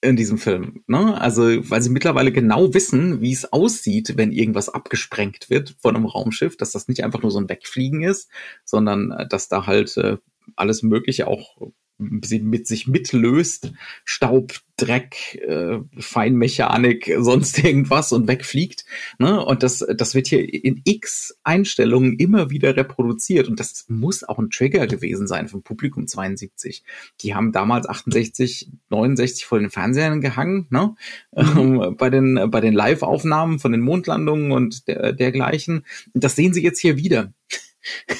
in 0.00 0.16
diesem 0.16 0.38
Film. 0.38 0.84
Ne? 0.86 1.20
Also, 1.20 1.42
weil 1.70 1.82
sie 1.82 1.90
mittlerweile 1.90 2.32
genau 2.32 2.72
wissen, 2.72 3.20
wie 3.20 3.32
es 3.32 3.52
aussieht, 3.52 4.16
wenn 4.16 4.32
irgendwas 4.32 4.68
abgesprengt 4.68 5.50
wird 5.50 5.76
von 5.80 5.96
einem 5.96 6.06
Raumschiff, 6.06 6.56
dass 6.56 6.72
das 6.72 6.88
nicht 6.88 7.02
einfach 7.02 7.22
nur 7.22 7.30
so 7.30 7.40
ein 7.40 7.48
Wegfliegen 7.48 8.02
ist, 8.02 8.30
sondern 8.64 9.10
äh, 9.10 9.28
dass 9.28 9.48
da 9.48 9.66
halt 9.66 9.96
äh, 9.96 10.18
alles 10.56 10.82
Mögliche 10.82 11.26
auch 11.26 11.56
mit 11.98 12.66
sich 12.66 12.86
mitlöst, 12.86 13.72
Staub, 14.04 14.54
Dreck, 14.76 15.34
äh, 15.46 15.80
Feinmechanik, 15.98 17.12
sonst 17.18 17.58
irgendwas 17.64 18.12
und 18.12 18.28
wegfliegt. 18.28 18.84
Ne? 19.18 19.44
Und 19.44 19.64
das, 19.64 19.84
das 19.96 20.14
wird 20.14 20.28
hier 20.28 20.42
in 20.52 20.80
x 20.84 21.36
Einstellungen 21.42 22.16
immer 22.16 22.50
wieder 22.50 22.76
reproduziert. 22.76 23.48
Und 23.48 23.58
das 23.58 23.86
muss 23.88 24.22
auch 24.22 24.38
ein 24.38 24.50
Trigger 24.50 24.86
gewesen 24.86 25.26
sein 25.26 25.48
vom 25.48 25.62
Publikum 25.62 26.06
72. 26.06 26.84
Die 27.20 27.34
haben 27.34 27.50
damals 27.50 27.88
68, 27.88 28.70
69 28.90 29.44
vor 29.44 29.58
den 29.58 29.70
Fernsehern 29.70 30.20
gehangen, 30.20 30.68
ne? 30.70 30.94
Mhm. 31.36 31.58
Ähm, 31.58 31.96
bei 31.96 32.10
den, 32.10 32.50
bei 32.50 32.60
den 32.60 32.74
Live-Aufnahmen 32.74 33.58
von 33.58 33.72
den 33.72 33.80
Mondlandungen 33.80 34.52
und 34.52 34.86
der, 34.86 35.12
dergleichen. 35.12 35.84
Das 36.14 36.36
sehen 36.36 36.54
sie 36.54 36.62
jetzt 36.62 36.78
hier 36.78 36.96
wieder. 36.96 37.32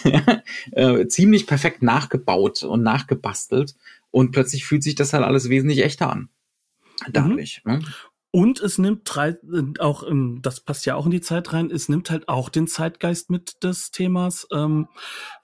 äh, 0.73 1.07
ziemlich 1.07 1.47
perfekt 1.47 1.83
nachgebaut 1.83 2.63
und 2.63 2.83
nachgebastelt. 2.83 3.75
Und 4.11 4.33
plötzlich 4.33 4.65
fühlt 4.65 4.83
sich 4.83 4.95
das 4.95 5.13
halt 5.13 5.25
alles 5.25 5.49
wesentlich 5.49 5.85
echter 5.85 6.11
an. 6.11 6.29
Dadurch. 7.11 7.63
Mhm. 7.65 7.73
Ne? 7.73 7.81
Und 8.31 8.61
es 8.61 8.77
nimmt 8.77 9.03
drei, 9.05 9.37
auch, 9.79 10.05
das 10.43 10.61
passt 10.61 10.85
ja 10.85 10.97
auch 10.97 11.07
in 11.07 11.11
die 11.11 11.23
Zeit 11.23 11.55
rein, 11.55 11.71
es 11.71 11.89
nimmt 11.89 12.11
halt 12.11 12.29
auch 12.29 12.51
den 12.51 12.67
Zeitgeist 12.67 13.31
mit 13.31 13.65
des 13.65 13.91
Themas, 13.91 14.47
ähm, 14.53 14.89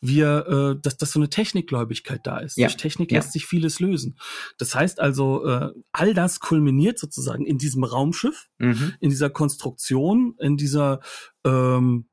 wir, 0.03 0.75
äh, 0.77 0.81
dass, 0.83 0.99
dass 0.99 1.13
so 1.13 1.19
eine 1.19 1.31
Technikgläubigkeit 1.31 2.21
da 2.25 2.39
ist. 2.39 2.59
Ja. 2.59 2.67
Durch 2.67 2.77
Technik 2.77 3.11
ja. 3.11 3.19
lässt 3.19 3.33
sich 3.33 3.47
vieles 3.47 3.81
lösen. 3.81 4.19
Das 4.59 4.75
heißt 4.75 5.01
also, 5.01 5.47
äh, 5.47 5.71
all 5.93 6.13
das 6.13 6.41
kulminiert 6.41 6.99
sozusagen 6.99 7.47
in 7.47 7.57
diesem 7.57 7.85
Raumschiff, 7.85 8.49
mhm. 8.59 8.93
in 9.01 9.09
dieser 9.09 9.31
Konstruktion, 9.31 10.37
in 10.39 10.59
dieser 10.59 11.01
ähm, 11.47 12.07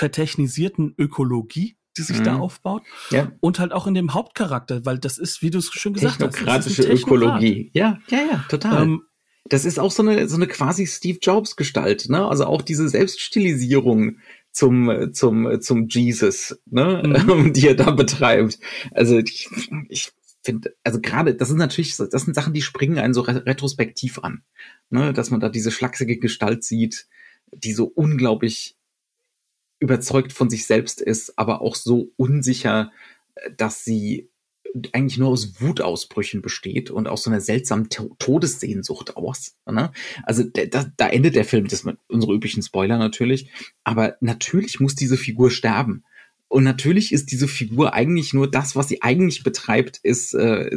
vertechnisierten 0.00 0.94
Ökologie, 0.96 1.76
die 1.98 2.02
sich 2.02 2.20
mhm. 2.20 2.24
da 2.24 2.38
aufbaut. 2.38 2.82
Ja. 3.10 3.32
Und 3.40 3.58
halt 3.58 3.72
auch 3.72 3.86
in 3.86 3.92
dem 3.92 4.14
Hauptcharakter, 4.14 4.86
weil 4.86 4.98
das 4.98 5.18
ist, 5.18 5.42
wie 5.42 5.50
du 5.50 5.58
es 5.58 5.66
schon 5.66 5.92
gesagt 5.92 6.22
hast. 6.22 6.36
Technokratische 6.36 6.82
Ökologie. 6.84 7.70
Ja, 7.74 7.98
ja, 8.08 8.18
ja, 8.18 8.44
total. 8.48 8.82
Ähm, 8.82 9.02
das 9.44 9.66
ist 9.66 9.78
auch 9.78 9.90
so 9.90 10.02
eine, 10.02 10.26
so 10.26 10.36
eine 10.36 10.46
quasi 10.46 10.86
Steve 10.86 11.18
Jobs 11.20 11.54
Gestalt, 11.54 12.08
ne? 12.08 12.26
Also 12.26 12.46
auch 12.46 12.62
diese 12.62 12.88
Selbststilisierung 12.88 14.16
zum, 14.52 15.12
zum, 15.12 15.60
zum 15.60 15.88
Jesus, 15.88 16.58
ne? 16.64 17.02
Mhm. 17.04 17.52
die 17.52 17.68
er 17.68 17.74
da 17.74 17.90
betreibt. 17.90 18.58
Also 18.92 19.18
ich, 19.18 19.50
ich 19.90 20.12
finde, 20.42 20.74
also 20.82 20.98
gerade, 20.98 21.34
das 21.34 21.48
sind 21.48 21.58
natürlich, 21.58 21.94
das 21.98 22.22
sind 22.22 22.34
Sachen, 22.34 22.54
die 22.54 22.62
springen 22.62 22.98
einen 22.98 23.12
so 23.12 23.20
retrospektiv 23.20 24.20
an, 24.20 24.44
ne? 24.88 25.12
Dass 25.12 25.30
man 25.30 25.40
da 25.40 25.50
diese 25.50 25.70
schlachsige 25.70 26.16
Gestalt 26.16 26.64
sieht, 26.64 27.06
die 27.52 27.74
so 27.74 27.84
unglaublich 27.84 28.76
überzeugt 29.80 30.32
von 30.32 30.48
sich 30.48 30.66
selbst 30.66 31.00
ist, 31.00 31.38
aber 31.38 31.62
auch 31.62 31.74
so 31.74 32.12
unsicher, 32.16 32.92
äh, 33.34 33.50
dass 33.56 33.84
sie 33.84 34.28
eigentlich 34.92 35.18
nur 35.18 35.30
aus 35.30 35.60
Wutausbrüchen 35.60 36.42
besteht 36.42 36.90
und 36.90 37.08
aus 37.08 37.24
so 37.24 37.30
einer 37.30 37.40
seltsamen 37.40 37.88
Todessehnsucht 37.88 39.16
aus. 39.16 39.56
Ne? 39.66 39.90
Also 40.22 40.44
da, 40.44 40.84
da 40.96 41.08
endet 41.08 41.34
der 41.34 41.44
Film, 41.44 41.66
das 41.66 41.82
mit 41.82 41.98
unsere 42.06 42.32
üblichen 42.32 42.62
Spoiler 42.62 42.96
natürlich, 42.96 43.50
aber 43.82 44.16
natürlich 44.20 44.78
muss 44.78 44.94
diese 44.94 45.16
Figur 45.16 45.50
sterben. 45.50 46.04
Und 46.46 46.64
natürlich 46.64 47.12
ist 47.12 47.30
diese 47.30 47.48
Figur 47.48 47.94
eigentlich 47.94 48.32
nur 48.32 48.50
das, 48.50 48.76
was 48.76 48.88
sie 48.88 49.02
eigentlich 49.02 49.42
betreibt, 49.42 49.98
ist 50.02 50.34
äh, 50.34 50.70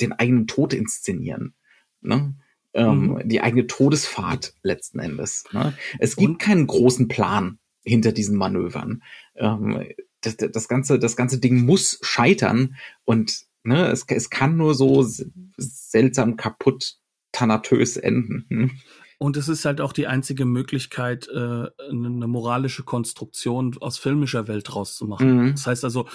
den 0.00 0.12
eigenen 0.12 0.46
Tod 0.46 0.72
inszenieren. 0.72 1.54
Ne? 2.00 2.34
Ähm, 2.74 3.08
mhm. 3.08 3.28
Die 3.28 3.40
eigene 3.40 3.66
Todesfahrt 3.66 4.54
letzten 4.62 4.98
Endes. 4.98 5.44
Ne? 5.52 5.74
Es 5.98 6.16
gibt 6.16 6.30
und 6.32 6.38
keinen 6.38 6.66
großen 6.66 7.08
Plan 7.08 7.58
hinter 7.88 8.12
diesen 8.12 8.36
Manövern. 8.36 9.02
Ähm, 9.34 9.86
das, 10.20 10.36
das, 10.36 10.68
ganze, 10.68 10.98
das 10.98 11.16
ganze 11.16 11.38
Ding 11.38 11.64
muss 11.64 11.98
scheitern 12.02 12.76
und 13.04 13.44
ne, 13.62 13.88
es, 13.88 14.04
es 14.08 14.30
kann 14.30 14.56
nur 14.56 14.74
so 14.74 15.06
seltsam 15.56 16.36
kaputt 16.36 16.96
tanatös 17.32 17.96
enden. 17.96 18.46
Hm? 18.48 18.70
Und 19.18 19.36
es 19.36 19.48
ist 19.48 19.64
halt 19.64 19.80
auch 19.80 19.92
die 19.92 20.06
einzige 20.06 20.44
Möglichkeit, 20.44 21.28
äh, 21.28 21.66
eine 21.90 22.28
moralische 22.28 22.84
Konstruktion 22.84 23.76
aus 23.80 23.98
filmischer 23.98 24.46
Welt 24.46 24.74
rauszumachen. 24.74 25.36
Mhm. 25.36 25.50
Das 25.52 25.66
heißt 25.66 25.84
also, 25.84 26.06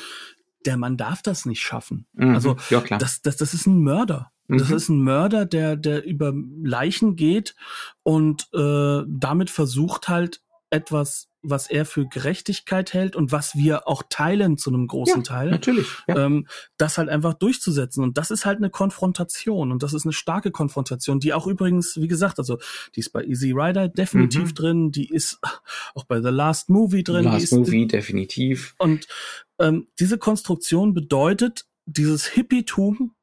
der 0.66 0.78
Mann 0.78 0.96
darf 0.96 1.22
das 1.22 1.46
nicht 1.46 1.62
schaffen. 1.62 2.08
Mhm. 2.14 2.34
Also 2.34 2.56
ja, 2.70 2.80
klar. 2.80 3.00
Das, 3.00 3.22
das, 3.22 3.36
das 3.36 3.54
ist 3.54 3.68
ein 3.68 3.82
Mörder. 3.82 4.32
Mhm. 4.48 4.58
Das 4.58 4.72
ist 4.72 4.88
ein 4.88 5.02
Mörder, 5.02 5.46
der, 5.46 5.76
der 5.76 6.06
über 6.06 6.34
Leichen 6.64 7.18
geht 7.18 7.56
und 8.04 8.48
äh, 8.54 9.02
damit 9.06 9.50
versucht 9.50 10.08
halt 10.08 10.42
etwas 10.70 11.28
was 11.44 11.70
er 11.70 11.86
für 11.86 12.08
Gerechtigkeit 12.08 12.94
hält 12.94 13.16
und 13.16 13.32
was 13.32 13.56
wir 13.56 13.88
auch 13.88 14.04
teilen 14.10 14.58
zu 14.58 14.70
einem 14.70 14.88
großen 14.88 15.18
ja, 15.18 15.24
Teil. 15.24 15.52
Natürlich. 15.52 15.88
Ja. 16.08 16.26
Ähm, 16.26 16.48
das 16.78 16.98
halt 16.98 17.10
einfach 17.10 17.34
durchzusetzen. 17.34 18.04
Und 18.04 18.18
das 18.18 18.32
ist 18.32 18.46
halt 18.46 18.58
eine 18.58 18.70
Konfrontation. 18.70 19.72
Und 19.72 19.84
das 19.84 19.94
ist 19.94 20.06
eine 20.06 20.14
starke 20.14 20.52
Konfrontation, 20.52 21.20
die 21.20 21.34
auch 21.34 21.46
übrigens, 21.46 21.98
wie 22.00 22.08
gesagt, 22.08 22.40
also 22.40 22.58
die 22.96 23.02
ist 23.02 23.12
bei 23.12 23.24
Easy 23.24 23.52
Rider 23.52 23.90
definitiv 23.90 24.50
mhm. 24.50 24.56
drin, 24.56 24.92
die 24.92 25.10
ist 25.10 25.40
auch 25.94 26.06
bei 26.06 26.22
The 26.22 26.30
Last 26.30 26.70
Movie 26.70 27.04
drin. 27.04 27.26
Last 27.26 27.52
Movie, 27.52 27.88
definitiv. 27.88 28.76
Und 28.78 29.08
ähm, 29.60 29.88
diese 30.00 30.18
Konstruktion 30.18 30.94
bedeutet, 30.94 31.66
dieses 31.86 32.26
Hippietum 32.26 33.14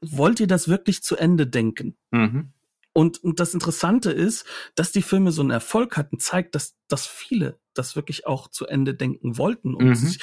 wollt 0.00 0.40
ihr 0.40 0.46
das 0.46 0.68
wirklich 0.68 1.02
zu 1.02 1.16
Ende 1.16 1.46
denken? 1.46 1.96
Mhm. 2.10 2.52
Und, 2.98 3.22
und 3.22 3.38
das 3.38 3.54
Interessante 3.54 4.10
ist, 4.10 4.44
dass 4.74 4.90
die 4.90 5.02
Filme 5.02 5.30
so 5.30 5.40
einen 5.40 5.50
Erfolg 5.52 5.96
hatten, 5.96 6.18
zeigt, 6.18 6.56
dass, 6.56 6.74
dass 6.88 7.06
viele 7.06 7.60
das 7.74 7.94
wirklich 7.94 8.26
auch 8.26 8.48
zu 8.48 8.66
Ende 8.66 8.92
denken 8.92 9.38
wollten 9.38 9.72
und 9.72 9.86
Mhm. 9.90 9.94
sich 9.94 10.18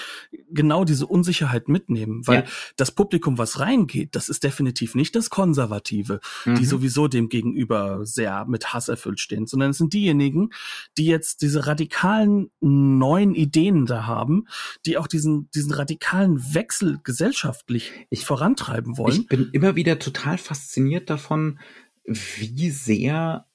genau 0.52 0.84
diese 0.84 1.08
Unsicherheit 1.08 1.70
mitnehmen. 1.70 2.28
Weil 2.28 2.40
Ja. 2.42 2.46
das 2.76 2.92
Publikum, 2.92 3.38
was 3.38 3.62
reingeht, 3.62 4.14
das 4.14 4.28
ist 4.28 4.44
definitiv 4.44 4.94
nicht 4.94 5.16
das 5.16 5.30
Konservative, 5.30 6.20
die 6.46 6.50
Mhm. 6.50 6.66
sowieso 6.66 7.08
dem 7.08 7.30
gegenüber 7.30 8.06
sehr 8.06 8.44
mit 8.44 8.74
Hass 8.74 8.90
erfüllt 8.90 9.22
stehen, 9.22 9.48
sondern 9.48 9.70
es 9.72 9.78
sind 9.78 9.94
diejenigen, 9.94 10.50
die 10.98 11.06
jetzt 11.06 11.44
diese 11.44 11.66
radikalen 11.66 12.52
neuen 12.60 13.34
Ideen 13.36 13.86
da 13.86 14.06
haben, 14.06 14.48
die 14.86 14.98
auch 14.98 15.08
diesen, 15.08 15.50
diesen 15.52 15.72
radikalen 15.72 16.54
Wechsel 16.54 17.00
gesellschaftlich 17.06 17.94
Ich- 18.10 18.26
vorantreiben 18.26 18.98
wollen. 18.98 19.22
Ich 19.22 19.28
bin 19.28 19.50
immer 19.54 19.78
wieder 19.78 19.98
total 19.98 20.38
fasziniert 20.38 21.10
davon, 21.10 21.58
wie 22.06 22.70
sehr 22.72 23.46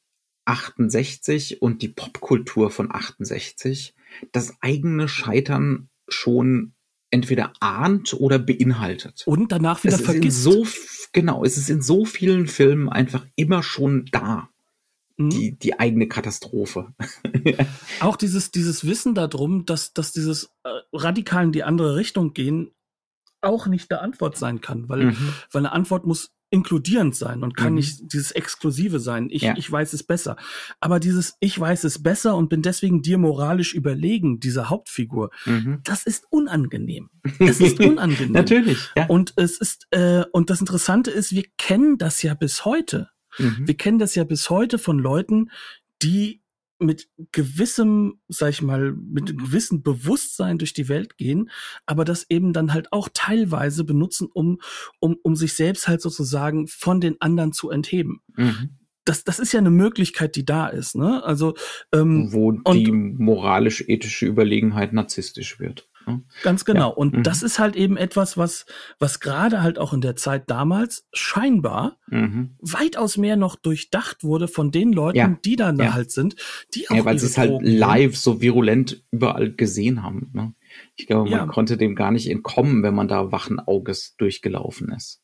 68 0.45 1.63
und 1.63 1.83
die 1.83 1.89
Popkultur 1.89 2.71
von 2.71 2.91
68 2.93 3.95
das 4.33 4.55
eigene 4.61 5.09
Scheitern 5.09 5.89
schon 6.09 6.75
entweder 7.11 7.53
ahnt 7.61 8.15
oder 8.15 8.39
beinhaltet. 8.39 9.23
und 9.27 9.51
danach 9.53 9.83
wieder 9.85 9.95
es 9.95 10.01
vergisst. 10.03 10.43
so 10.43 10.67
genau, 11.13 11.45
es 11.45 11.57
ist 11.57 11.71
in 11.71 11.83
so 11.83 12.05
vielen 12.05 12.47
Filmen 12.47 12.89
einfach 12.89 13.27
immer 13.37 13.63
schon 13.63 14.07
da, 14.13 14.49
Mhm. 15.17 15.31
die 15.31 15.59
die 15.59 15.79
eigene 15.79 16.09
Katastrophe. 16.09 16.95
auch 18.01 18.17
dieses, 18.17 18.51
dieses 18.53 18.87
Wissen 18.87 19.15
darum, 19.15 19.67
dass, 19.67 19.93
dass 19.93 20.13
dieses 20.13 20.45
äh, 20.65 20.71
radikal 20.95 21.45
in 21.45 21.53
die 21.53 21.63
andere 21.63 21.97
Richtung 21.97 22.33
gehen 22.33 22.71
auch 23.43 23.67
nicht 23.67 23.91
eine 23.93 24.01
Antwort 24.01 24.37
sein 24.39 24.61
kann, 24.61 24.89
weil, 24.89 25.07
Mhm. 25.07 25.33
weil 25.53 25.61
eine 25.61 25.73
Antwort 25.73 26.07
muss 26.07 26.31
inkludierend 26.51 27.15
sein 27.15 27.43
und 27.43 27.57
kann 27.57 27.71
Mhm. 27.71 27.77
nicht 27.77 28.13
dieses 28.13 28.33
Exklusive 28.33 28.99
sein. 29.01 29.29
Ich, 29.31 29.43
Ja. 29.43 29.55
ich 29.57 29.71
weiß 29.71 29.93
es 29.93 30.03
besser. 30.03 30.37
Aber 30.81 31.01
dieses 31.01 31.37
Ich 31.41 31.59
weiß 31.59 31.85
es 31.85 32.03
besser 32.03 32.37
und 32.37 32.49
bin 32.49 32.61
deswegen 32.63 33.03
dir 33.03 33.19
moralisch 33.19 33.73
überlegen, 33.75 34.41
diese 34.41 34.69
Hauptfigur, 34.69 35.31
Mhm. 35.47 35.81
das 35.85 36.05
ist 36.05 36.25
unangenehm. 36.31 37.11
Das 37.39 37.61
ist 37.61 37.81
unangenehm. 37.81 38.33
Natürlich, 38.33 38.79
ja. 38.97 39.07
Und 39.07 39.33
es 39.37 39.59
ist, 39.59 39.87
äh, 39.93 40.25
und 40.33 40.51
das 40.51 40.61
Interessante 40.61 41.11
ist, 41.11 41.33
wir 41.35 41.45
kennen 41.57 41.99
das 41.99 42.23
ja 42.23 42.35
bis 42.35 42.65
heute. 42.65 43.09
Mhm. 43.39 43.67
Wir 43.67 43.77
kennen 43.77 43.99
das 43.99 44.15
ja 44.17 44.25
bis 44.25 44.51
heute 44.51 44.79
von 44.79 44.99
Leuten, 44.99 45.51
die 46.03 46.41
mit 46.81 47.09
gewissem, 47.33 48.21
sag 48.29 48.51
ich 48.51 48.63
mal, 48.63 48.93
mit 48.93 49.29
einem 49.29 49.39
gewissen 49.39 49.83
Bewusstsein 49.83 50.59
durch 50.59 50.73
die 50.73 50.89
Welt 50.89 51.19
gehen, 51.19 51.51
aber 51.87 52.05
das 52.05 52.27
eben 52.31 52.53
dann 52.53 52.73
halt 52.73 52.93
auch 52.93 53.09
teilweise 53.13 53.85
benutzen, 53.85 54.29
um, 54.33 54.61
um, 54.99 55.17
um 55.23 55.37
sich 55.37 55.55
selbst 55.55 55.89
halt 55.89 56.01
sozusagen 56.01 56.67
von 56.67 57.01
den 57.01 57.21
anderen 57.21 57.53
zu 57.53 57.71
entheben. 57.71 58.23
Mhm. 58.37 58.71
Das, 59.05 59.25
das 59.25 59.39
ist 59.39 59.53
ja 59.53 59.61
eine 59.61 59.71
Möglichkeit, 59.71 60.37
die 60.37 60.45
da 60.45 60.69
ist, 60.69 60.95
ne? 60.95 61.23
Also, 61.25 61.55
ähm, 61.93 62.33
Wo 62.33 62.53
die 62.53 62.93
moralisch-ethische 62.93 64.27
Überlegenheit 64.27 64.93
narzisstisch 64.93 65.59
wird. 65.59 65.90
Ne? 66.07 66.23
Ganz 66.43 66.65
genau. 66.65 66.89
Ja. 66.91 66.95
Und 66.97 67.15
Mhm. 67.19 67.23
das 67.23 67.43
ist 67.43 67.59
halt 67.59 67.77
eben 67.77 67.97
etwas, 67.97 68.37
was, 68.37 68.67
was 68.99 69.21
gerade 69.21 69.63
halt 69.63 69.79
auch 69.79 69.93
in 69.93 70.01
der 70.01 70.17
Zeit 70.17 70.49
damals 70.51 71.07
scheinbar 71.13 71.97
Mhm. 72.09 72.57
weitaus 72.61 73.17
mehr 73.17 73.37
noch 73.37 73.57
durchdacht 73.57 74.25
wurde 74.25 74.49
von 74.49 74.71
den 74.71 74.93
Leuten, 74.93 75.19
Ja. 75.19 75.39
die 75.45 75.57
dann 75.57 75.77
da 75.79 75.85
Ja. 75.85 75.93
halt 75.95 76.11
sind, 76.11 76.37
die 76.75 76.89
auch 76.91 76.97
Ja, 76.97 77.05
weil 77.05 77.19
sie 77.19 77.27
es 77.27 77.39
halt 77.39 77.61
live 77.63 78.17
so 78.17 78.41
virulent 78.41 79.03
überall 79.11 79.53
gesehen 79.53 80.03
haben. 80.03 80.31
Ne? 80.33 80.55
Ich 80.97 81.07
glaube, 81.07 81.31
man 81.31 81.49
konnte 81.49 81.77
dem 81.77 81.95
gar 81.95 82.11
nicht 82.11 82.29
entkommen, 82.31 82.83
wenn 82.83 82.95
man 82.95 83.09
da 83.09 83.33
wachen 83.33 83.59
Auges 83.59 84.15
durchgelaufen 84.17 84.93
ist. 84.93 85.21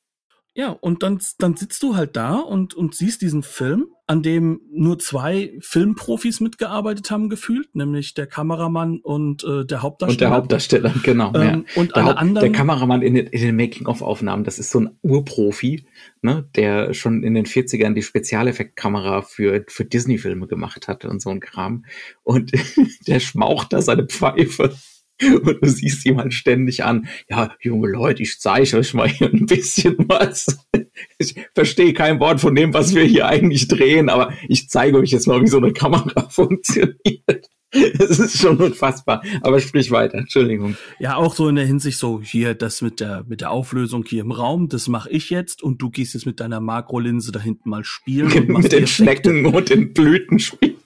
Ja, 0.57 0.71
und 0.71 1.03
dann, 1.03 1.21
dann 1.37 1.55
sitzt 1.55 1.83
du 1.83 1.97
halt 1.97 2.17
da 2.17 2.37
und, 2.37 2.73
und 2.73 2.95
siehst 2.95 3.21
diesen 3.21 3.43
Film, 3.43 3.89
an 4.07 4.23
dem 4.23 4.63
nur 4.73 4.99
zwei 4.99 5.53
Filmprofis 5.61 6.41
mitgearbeitet 6.41 7.11
haben, 7.11 7.29
gefühlt, 7.29 7.75
nämlich 7.75 8.15
der 8.15 8.27
Kameramann 8.27 9.01
und 9.01 9.45
äh, 9.45 9.67
der 9.67 9.83
Hauptdarsteller. 9.83 10.15
Und 10.15 10.21
der 10.21 10.31
Hauptdarsteller, 10.31 10.95
genau. 11.03 11.35
ja. 11.35 11.43
Ähm, 11.43 11.67
Und 11.75 11.95
Der, 11.95 11.97
alle 11.97 12.07
Haupt, 12.07 12.17
der 12.17 12.19
anderen. 12.19 12.53
Kameramann 12.53 13.03
in 13.03 13.13
den, 13.13 13.27
in 13.27 13.43
den 13.43 13.55
Making-of-Aufnahmen, 13.55 14.45
das 14.45 14.59
ist 14.59 14.71
so 14.71 14.81
ein 14.81 14.97
Urprofi, 15.03 15.85
ne, 16.23 16.49
der 16.57 16.95
schon 16.95 17.23
in 17.23 17.35
den 17.35 17.45
40ern 17.45 17.93
die 17.93 18.03
Spezialeffektkamera 18.03 19.21
für, 19.21 19.63
für 19.69 19.85
Disney-Filme 19.85 20.47
gemacht 20.47 20.89
hat 20.89 21.05
und 21.05 21.21
so 21.21 21.29
ein 21.29 21.41
Kram. 21.41 21.85
Und 22.23 22.53
der 23.07 23.21
schmaucht 23.21 23.75
da 23.75 23.83
seine 23.83 24.07
Pfeife. 24.07 24.75
Und 25.23 25.63
du 25.63 25.69
siehst 25.69 26.05
ihm 26.07 26.19
halt 26.19 26.35
ständig 26.35 26.85
an, 26.85 27.09
ja, 27.29 27.55
junge 27.61 27.89
Leute, 27.89 28.23
ich 28.23 28.39
zeige 28.39 28.77
euch 28.77 28.93
mal 28.93 29.09
hier 29.09 29.33
ein 29.33 29.47
bisschen 29.47 29.97
was. 30.09 30.47
Ich 31.19 31.35
verstehe 31.55 31.93
kein 31.93 32.21
Wort 32.21 32.41
von 32.41 32.55
dem, 32.55 32.73
was 32.73 32.95
wir 32.95 33.05
hier 33.05 33.27
eigentlich 33.27 33.69
drehen, 33.69 34.09
aber 34.09 34.33
ich 34.49 34.71
zeige 34.71 34.97
euch 34.99 35.11
jetzt 35.11 35.27
mal, 35.27 35.43
wie 35.43 35.47
so 35.47 35.59
eine 35.59 35.73
Kamera 35.73 36.29
funktioniert. 36.31 37.51
Es 37.71 38.19
ist 38.19 38.39
schon 38.39 38.57
unfassbar. 38.59 39.23
Aber 39.43 39.61
sprich 39.61 39.91
weiter, 39.91 40.19
Entschuldigung. 40.19 40.77
Ja, 40.99 41.17
auch 41.17 41.35
so 41.35 41.49
in 41.49 41.57
der 41.57 41.67
Hinsicht 41.67 41.99
so, 41.99 42.23
hier, 42.23 42.55
das 42.55 42.81
mit 42.81 43.01
der, 43.01 43.25
mit 43.29 43.43
der 43.43 43.51
Auflösung 43.51 44.05
hier 44.07 44.23
im 44.23 44.31
Raum, 44.31 44.69
das 44.69 44.89
mache 44.89 45.11
ich 45.11 45.29
jetzt 45.29 45.63
und 45.63 45.83
du 45.83 45.91
gehst 45.91 46.15
jetzt 46.15 46.25
mit 46.25 46.41
deiner 46.41 46.61
Makrolinse 46.61 47.33
da 47.33 47.41
hinten 47.41 47.69
mal 47.69 47.85
spielen 47.85 48.47
mit 48.49 48.73
den. 48.73 48.87
Schnecken 48.87 49.47
und 49.47 49.69
den 49.69 49.93
Blüten 49.93 50.39
spielen. 50.39 50.77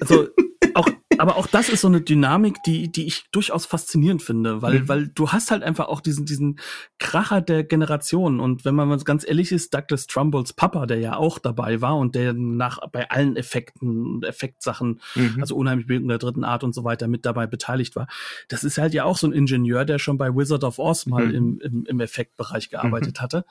Also 0.00 0.28
auch, 0.74 0.88
aber 1.20 1.36
auch 1.36 1.46
das 1.46 1.68
ist 1.68 1.82
so 1.82 1.88
eine 1.88 2.00
Dynamik, 2.00 2.56
die, 2.64 2.90
die 2.90 3.06
ich 3.06 3.24
durchaus 3.30 3.66
faszinierend 3.66 4.22
finde, 4.22 4.62
weil, 4.62 4.80
Mhm. 4.80 4.88
weil 4.88 5.08
du 5.08 5.28
hast 5.32 5.50
halt 5.50 5.62
einfach 5.62 5.88
auch 5.88 6.00
diesen, 6.00 6.24
diesen 6.24 6.58
Kracher 6.98 7.40
der 7.42 7.62
Generation. 7.62 8.40
Und 8.40 8.64
wenn 8.64 8.74
man 8.74 8.88
mal 8.88 8.98
ganz 9.00 9.26
ehrlich 9.28 9.52
ist, 9.52 9.74
Douglas 9.74 10.06
Trumbolls 10.06 10.54
Papa, 10.54 10.86
der 10.86 10.98
ja 10.98 11.16
auch 11.16 11.38
dabei 11.38 11.80
war 11.82 11.96
und 11.98 12.14
der 12.14 12.32
nach, 12.32 12.78
bei 12.90 13.10
allen 13.10 13.36
Effekten 13.36 14.06
und 14.14 14.24
Effektsachen, 14.24 15.00
Mhm. 15.14 15.36
also 15.40 15.56
unheimlich 15.56 15.86
Bildung 15.86 16.08
der 16.08 16.18
dritten 16.18 16.42
Art 16.44 16.64
und 16.64 16.74
so 16.74 16.84
weiter 16.84 17.06
mit 17.06 17.26
dabei 17.26 17.46
beteiligt 17.46 17.96
war. 17.96 18.06
Das 18.48 18.64
ist 18.64 18.78
halt 18.78 18.94
ja 18.94 19.04
auch 19.04 19.18
so 19.18 19.26
ein 19.26 19.32
Ingenieur, 19.32 19.84
der 19.84 19.98
schon 19.98 20.16
bei 20.16 20.34
Wizard 20.34 20.64
of 20.64 20.78
Oz 20.78 21.04
mal 21.06 21.26
Mhm. 21.26 21.34
im, 21.34 21.60
im, 21.60 21.84
im 21.86 22.00
Effektbereich 22.00 22.70
gearbeitet 22.70 23.20
hatte. 23.20 23.44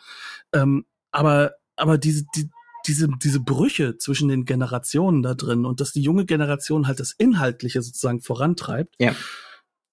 Ähm, 0.54 0.86
aber, 1.12 1.54
aber 1.76 1.98
diese, 1.98 2.26
die, 2.36 2.50
diese, 2.90 3.08
diese 3.24 3.40
Brüche 3.40 3.98
zwischen 3.98 4.28
den 4.28 4.44
Generationen 4.46 5.22
da 5.22 5.34
drin 5.36 5.66
und 5.66 5.80
dass 5.80 5.92
die 5.94 6.02
junge 6.02 6.26
Generation 6.26 6.88
halt 6.88 7.00
das 7.00 7.12
Inhaltliche 7.12 7.82
sozusagen 7.82 8.22
vorantreibt, 8.22 8.96
Ja. 9.00 9.16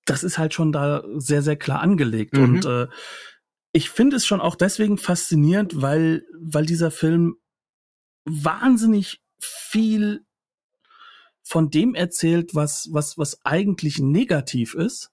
das 0.06 0.24
ist 0.24 0.38
halt 0.38 0.54
schon 0.54 0.72
da 0.72 1.04
sehr, 1.16 1.42
sehr 1.42 1.56
klar 1.56 1.80
angelegt. 1.80 2.34
Mhm. 2.34 2.42
Und 2.42 2.64
äh, 2.64 2.86
ich 3.72 3.90
finde 3.90 4.16
es 4.16 4.26
schon 4.26 4.40
auch 4.40 4.56
deswegen 4.56 4.96
faszinierend, 4.98 5.80
weil, 5.82 6.24
weil 6.40 6.64
dieser 6.66 6.90
Film 6.90 7.36
wahnsinnig 8.24 9.20
viel 9.38 10.24
von 11.42 11.70
dem 11.70 11.94
erzählt, 11.94 12.54
was, 12.54 12.88
was, 12.90 13.18
was 13.18 13.44
eigentlich 13.44 13.98
negativ 14.00 14.74
ist. 14.74 15.10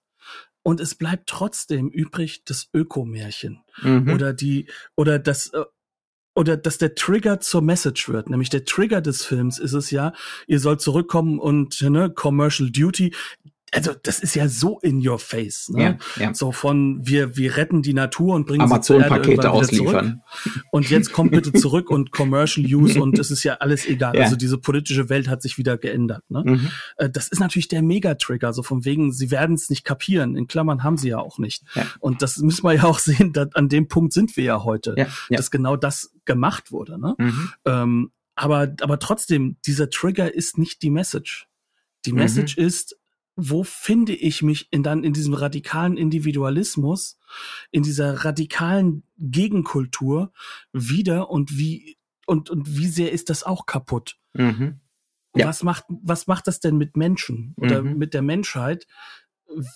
Und 0.64 0.80
es 0.80 0.96
bleibt 0.96 1.28
trotzdem 1.28 1.90
übrig 1.90 2.44
das 2.46 2.70
Ökomärchen 2.74 3.64
Mhm. 3.82 4.14
oder 4.14 4.34
die 4.34 4.70
oder 4.96 5.20
das 5.20 5.50
äh, 5.50 5.64
oder 6.36 6.58
dass 6.58 6.78
der 6.78 6.96
Trigger 6.96 7.40
zur 7.40 7.62
Message 7.62 8.10
wird, 8.10 8.30
nämlich 8.30 8.50
der 8.50 8.66
Trigger 8.66 9.02
des 9.02 9.24
Films 9.24 9.60
ist 9.60 9.74
es 9.74 9.92
ja, 9.92 10.14
ihr 10.48 10.60
sollt 10.60 10.82
zurückkommen 10.82 11.40
und 11.40 11.82
ne, 11.82 12.10
Commercial 12.10 12.72
Duty. 12.72 13.14
Also 13.74 13.94
das 14.04 14.20
ist 14.20 14.36
ja 14.36 14.48
so 14.48 14.80
in 14.80 15.06
your 15.06 15.20
face. 15.20 15.70
Ne? 15.70 15.82
ja, 16.18 16.24
ja. 16.26 16.34
So 16.34 16.52
von 16.52 17.00
wir 17.06 17.36
wir 17.36 17.58
retten 17.58 17.82
die 17.82 17.94
Natur 17.94 18.36
und 18.36 18.46
bringen 18.46 18.62
Amazon-Pakete 18.62 19.50
ausliefern. 19.52 20.22
Zurück. 20.44 20.64
Und 20.72 20.90
jetzt 20.90 21.12
kommt 21.12 21.32
bitte 21.32 21.52
zurück 21.54 21.90
und 21.90 22.12
Commercial 22.12 22.66
Use 22.66 23.02
und 23.02 23.18
es 23.20 23.32
ist 23.32 23.44
ja 23.44 23.56
alles 23.56 23.86
egal. 23.88 24.14
Ja. 24.16 24.26
Also 24.26 24.36
diese 24.36 24.58
politische 24.60 25.10
Welt 25.10 25.28
hat 25.28 25.42
sich 25.42 25.58
wieder 25.58 25.78
geändert. 25.78 26.24
Ne? 26.30 26.44
Mhm. 26.46 26.70
Äh, 26.98 27.10
Das 27.10 27.30
ist 27.30 27.40
natürlich 27.40 27.68
der 27.68 27.82
Mega-Trigger, 27.82 28.54
so 28.54 28.62
von 28.62 28.86
wegen, 28.86 29.12
sie 29.12 29.32
werden 29.32 29.56
es 29.56 29.70
nicht 29.72 29.84
kapieren. 29.86 30.36
In 30.36 30.46
Klammern 30.48 30.84
haben 30.84 30.98
sie 30.98 31.10
ja 31.10 31.18
auch 31.18 31.40
nicht. 31.40 31.64
Und 32.00 32.22
das 32.22 32.38
müssen 32.38 32.64
wir 32.64 32.74
ja 32.74 32.84
auch 32.84 33.00
sehen, 33.10 33.34
an 33.54 33.70
dem 33.70 33.88
Punkt 33.88 34.14
sind 34.14 34.38
wir 34.38 34.44
ja 34.44 34.64
heute, 34.64 34.94
Ja, 34.98 35.08
dass 35.30 35.50
genau 35.52 35.76
das 35.78 36.12
gemacht 36.26 36.72
wurde. 36.72 37.00
Ne? 37.00 37.16
Mhm. 37.18 37.50
Ähm, 37.66 38.12
aber, 38.36 38.74
aber 38.82 39.00
trotzdem, 39.00 39.58
dieser 39.66 39.90
Trigger 39.90 40.34
ist 40.34 40.58
nicht 40.60 40.82
die 40.84 40.90
Message. 40.92 41.48
Die 42.06 42.12
Mhm. 42.12 42.18
Message 42.20 42.58
ist, 42.58 42.96
wo 43.36 43.64
finde 43.64 44.14
ich 44.14 44.42
mich 44.44 44.68
in 44.72 44.84
dann 44.84 45.04
in 45.04 45.14
diesem 45.14 45.34
radikalen 45.34 45.98
Individualismus, 45.98 47.18
in 47.72 47.84
dieser 47.84 48.26
radikalen 48.26 49.04
Gegenkultur 49.18 50.32
wieder 50.72 51.30
und 51.30 51.58
wie 51.58 51.98
und 52.26 52.50
und 52.50 52.78
wie 52.78 52.88
sehr 52.88 53.12
ist 53.12 53.30
das 53.30 53.44
auch 53.44 53.66
kaputt? 53.66 54.18
Mhm. 54.34 54.80
Ja. 55.36 55.48
Was 55.48 55.64
macht 55.64 55.86
was 55.90 56.28
macht 56.28 56.48
das 56.48 56.60
denn 56.60 56.78
mit 56.78 56.96
Menschen 56.96 57.54
oder 57.58 57.82
Mhm. 57.82 57.98
mit 57.98 58.14
der 58.14 58.22
Menschheit, 58.22 58.86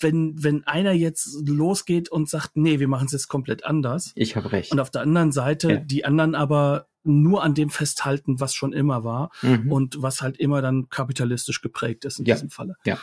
wenn 0.02 0.36
wenn 0.42 0.64
einer 0.66 0.92
jetzt 0.92 1.28
losgeht 1.48 2.10
und 2.10 2.30
sagt, 2.30 2.52
nee, 2.56 2.80
wir 2.80 2.88
machen 2.88 3.06
es 3.08 3.12
jetzt 3.12 3.28
komplett 3.28 3.66
anders 3.66 4.12
Ich 4.16 4.36
habe 4.36 4.52
recht. 4.52 4.72
und 4.72 4.80
auf 4.80 4.92
der 4.92 5.02
anderen 5.02 5.32
Seite 5.32 5.72
Ja. 5.72 5.78
die 5.78 6.06
anderen 6.06 6.36
aber 6.36 6.88
nur 7.04 7.42
an 7.44 7.54
dem 7.54 7.70
festhalten, 7.70 8.40
was 8.40 8.54
schon 8.54 8.74
immer 8.74 9.04
war 9.04 9.32
Mhm. 9.42 9.72
und 9.72 10.02
was 10.02 10.22
halt 10.22 10.38
immer 10.38 10.62
dann 10.62 10.90
kapitalistisch 10.90 11.62
geprägt 11.62 12.06
ist 12.06 12.20
in 12.20 12.26
Ja. 12.26 12.36
diesem 12.36 12.50
Falle. 12.50 12.76
Ja. 12.86 12.98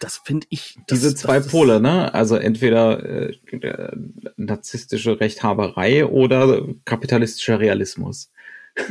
Das 0.00 0.18
finde 0.18 0.46
ich. 0.50 0.78
Das, 0.86 1.00
Diese 1.00 1.14
zwei 1.14 1.40
Pole, 1.40 1.80
ne? 1.80 2.12
Also 2.12 2.36
entweder 2.36 3.02
äh, 3.02 3.36
narzisstische 4.36 5.20
Rechthaberei 5.20 6.04
oder 6.04 6.66
kapitalistischer 6.84 7.58
Realismus. 7.58 8.30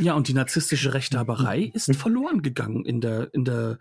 Ja, 0.00 0.14
und 0.14 0.28
die 0.28 0.34
narzisstische 0.34 0.94
Rechthaberei 0.94 1.70
ist 1.74 1.94
verloren 1.96 2.42
gegangen 2.42 2.84
in 2.84 3.00
der, 3.00 3.32
in 3.32 3.44
der, 3.44 3.78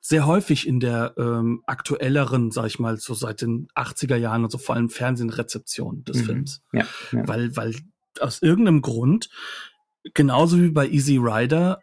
sehr 0.00 0.26
häufig 0.26 0.66
in 0.66 0.78
der 0.80 1.14
ähm, 1.16 1.62
aktuelleren, 1.66 2.50
sag 2.50 2.66
ich 2.66 2.78
mal, 2.78 2.98
so 2.98 3.14
seit 3.14 3.42
den 3.42 3.68
80er 3.74 4.16
Jahren 4.16 4.44
und 4.44 4.50
so 4.50 4.58
vor 4.58 4.76
allem 4.76 4.90
Fernsehenrezeption 4.90 6.04
des 6.04 6.18
mhm. 6.18 6.24
Films. 6.24 6.62
Ja, 6.72 6.86
ja. 7.12 7.26
Weil, 7.26 7.56
weil 7.56 7.74
aus 8.20 8.42
irgendeinem 8.42 8.82
Grund, 8.82 9.30
genauso 10.14 10.60
wie 10.60 10.70
bei 10.70 10.88
Easy 10.88 11.16
Rider, 11.16 11.80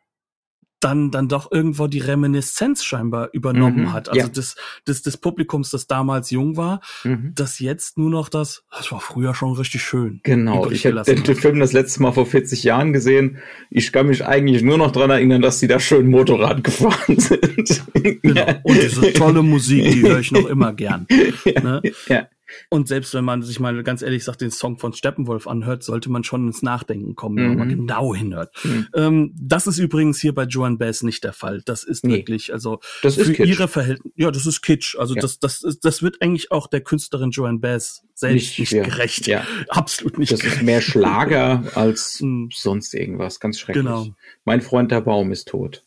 dann, 0.79 1.11
dann 1.11 1.27
doch 1.27 1.51
irgendwo 1.51 1.87
die 1.87 1.99
Reminiszenz 1.99 2.83
scheinbar 2.83 3.29
übernommen 3.33 3.83
mhm, 3.83 3.93
hat. 3.93 4.09
Also 4.09 4.21
ja. 4.21 4.27
des, 4.27 4.55
des, 4.87 5.01
des 5.01 5.17
Publikums, 5.17 5.71
das 5.71 5.87
damals 5.87 6.29
jung 6.31 6.57
war, 6.57 6.81
mhm. 7.03 7.31
das 7.33 7.59
jetzt 7.59 7.97
nur 7.97 8.09
noch 8.09 8.29
das, 8.29 8.63
das 8.75 8.91
war 8.91 8.99
früher 8.99 9.33
schon 9.33 9.53
richtig 9.53 9.81
schön. 9.83 10.19
Genau, 10.23 10.69
ich 10.69 10.85
habe 10.85 11.01
den, 11.03 11.23
den, 11.23 11.35
Film 11.35 11.59
das 11.59 11.73
letzte 11.73 12.01
Mal 12.01 12.11
vor 12.11 12.25
40 12.25 12.63
Jahren 12.63 12.93
gesehen. 12.93 13.37
Ich 13.69 13.91
kann 13.91 14.07
mich 14.07 14.25
eigentlich 14.25 14.63
nur 14.63 14.77
noch 14.77 14.91
dran 14.91 15.09
erinnern, 15.09 15.41
dass 15.41 15.59
die 15.59 15.67
da 15.67 15.79
schön 15.79 16.07
Motorrad 16.07 16.63
gefahren 16.63 17.19
sind. 17.19 17.83
Genau. 18.21 18.53
Und 18.63 18.81
diese 18.81 19.13
tolle 19.13 19.43
Musik, 19.43 19.91
die 19.91 20.01
höre 20.07 20.19
ich 20.19 20.31
noch 20.31 20.47
immer 20.47 20.73
gern. 20.73 21.07
Ja, 21.45 21.61
ne? 21.61 21.81
ja. 22.07 22.27
Und 22.69 22.87
selbst 22.87 23.13
wenn 23.13 23.25
man 23.25 23.41
sich 23.41 23.59
mal 23.59 23.83
ganz 23.83 24.01
ehrlich 24.01 24.23
sagt, 24.23 24.41
den 24.41 24.51
Song 24.51 24.77
von 24.77 24.93
Steppenwolf 24.93 25.47
anhört, 25.47 25.83
sollte 25.83 26.11
man 26.11 26.23
schon 26.23 26.47
ins 26.47 26.61
Nachdenken 26.61 27.15
kommen, 27.15 27.35
mhm. 27.35 27.49
wenn 27.49 27.57
man 27.57 27.67
mhm. 27.67 27.77
genau 27.77 28.15
hinhört. 28.15 28.55
Mhm. 28.63 28.87
Ähm, 28.93 29.33
das 29.35 29.67
ist 29.67 29.77
übrigens 29.77 30.19
hier 30.19 30.33
bei 30.33 30.43
Joan 30.43 30.77
Bass 30.77 31.03
nicht 31.03 31.23
der 31.23 31.33
Fall. 31.33 31.61
Das 31.65 31.83
ist 31.83 32.05
nee. 32.05 32.13
wirklich, 32.13 32.53
also 32.53 32.79
das 33.01 33.15
für 33.15 33.43
ihre 33.43 33.67
Verhältnisse, 33.67 34.13
ja, 34.15 34.31
das 34.31 34.45
ist 34.45 34.61
Kitsch. 34.61 34.95
Also 34.97 35.15
ja. 35.15 35.21
das, 35.21 35.39
das, 35.39 35.63
ist, 35.63 35.83
das 35.85 36.01
wird 36.03 36.21
eigentlich 36.21 36.51
auch 36.51 36.67
der 36.67 36.81
Künstlerin 36.81 37.31
Joan 37.31 37.61
Bass 37.61 38.03
selbst 38.13 38.59
nicht, 38.59 38.71
nicht 38.71 38.83
gerecht. 38.83 39.27
Ja. 39.27 39.45
Absolut 39.69 40.17
nicht. 40.17 40.31
Das 40.31 40.39
gerecht. 40.39 40.57
ist 40.57 40.63
mehr 40.63 40.81
Schlager 40.81 41.63
als 41.75 42.21
mhm. 42.21 42.49
sonst 42.53 42.93
irgendwas. 42.93 43.39
Ganz 43.39 43.59
schrecklich. 43.59 43.83
Genau. 43.85 44.07
Mein 44.43 44.61
Freund 44.61 44.91
der 44.91 45.01
Baum 45.01 45.31
ist 45.31 45.47
tot. 45.47 45.83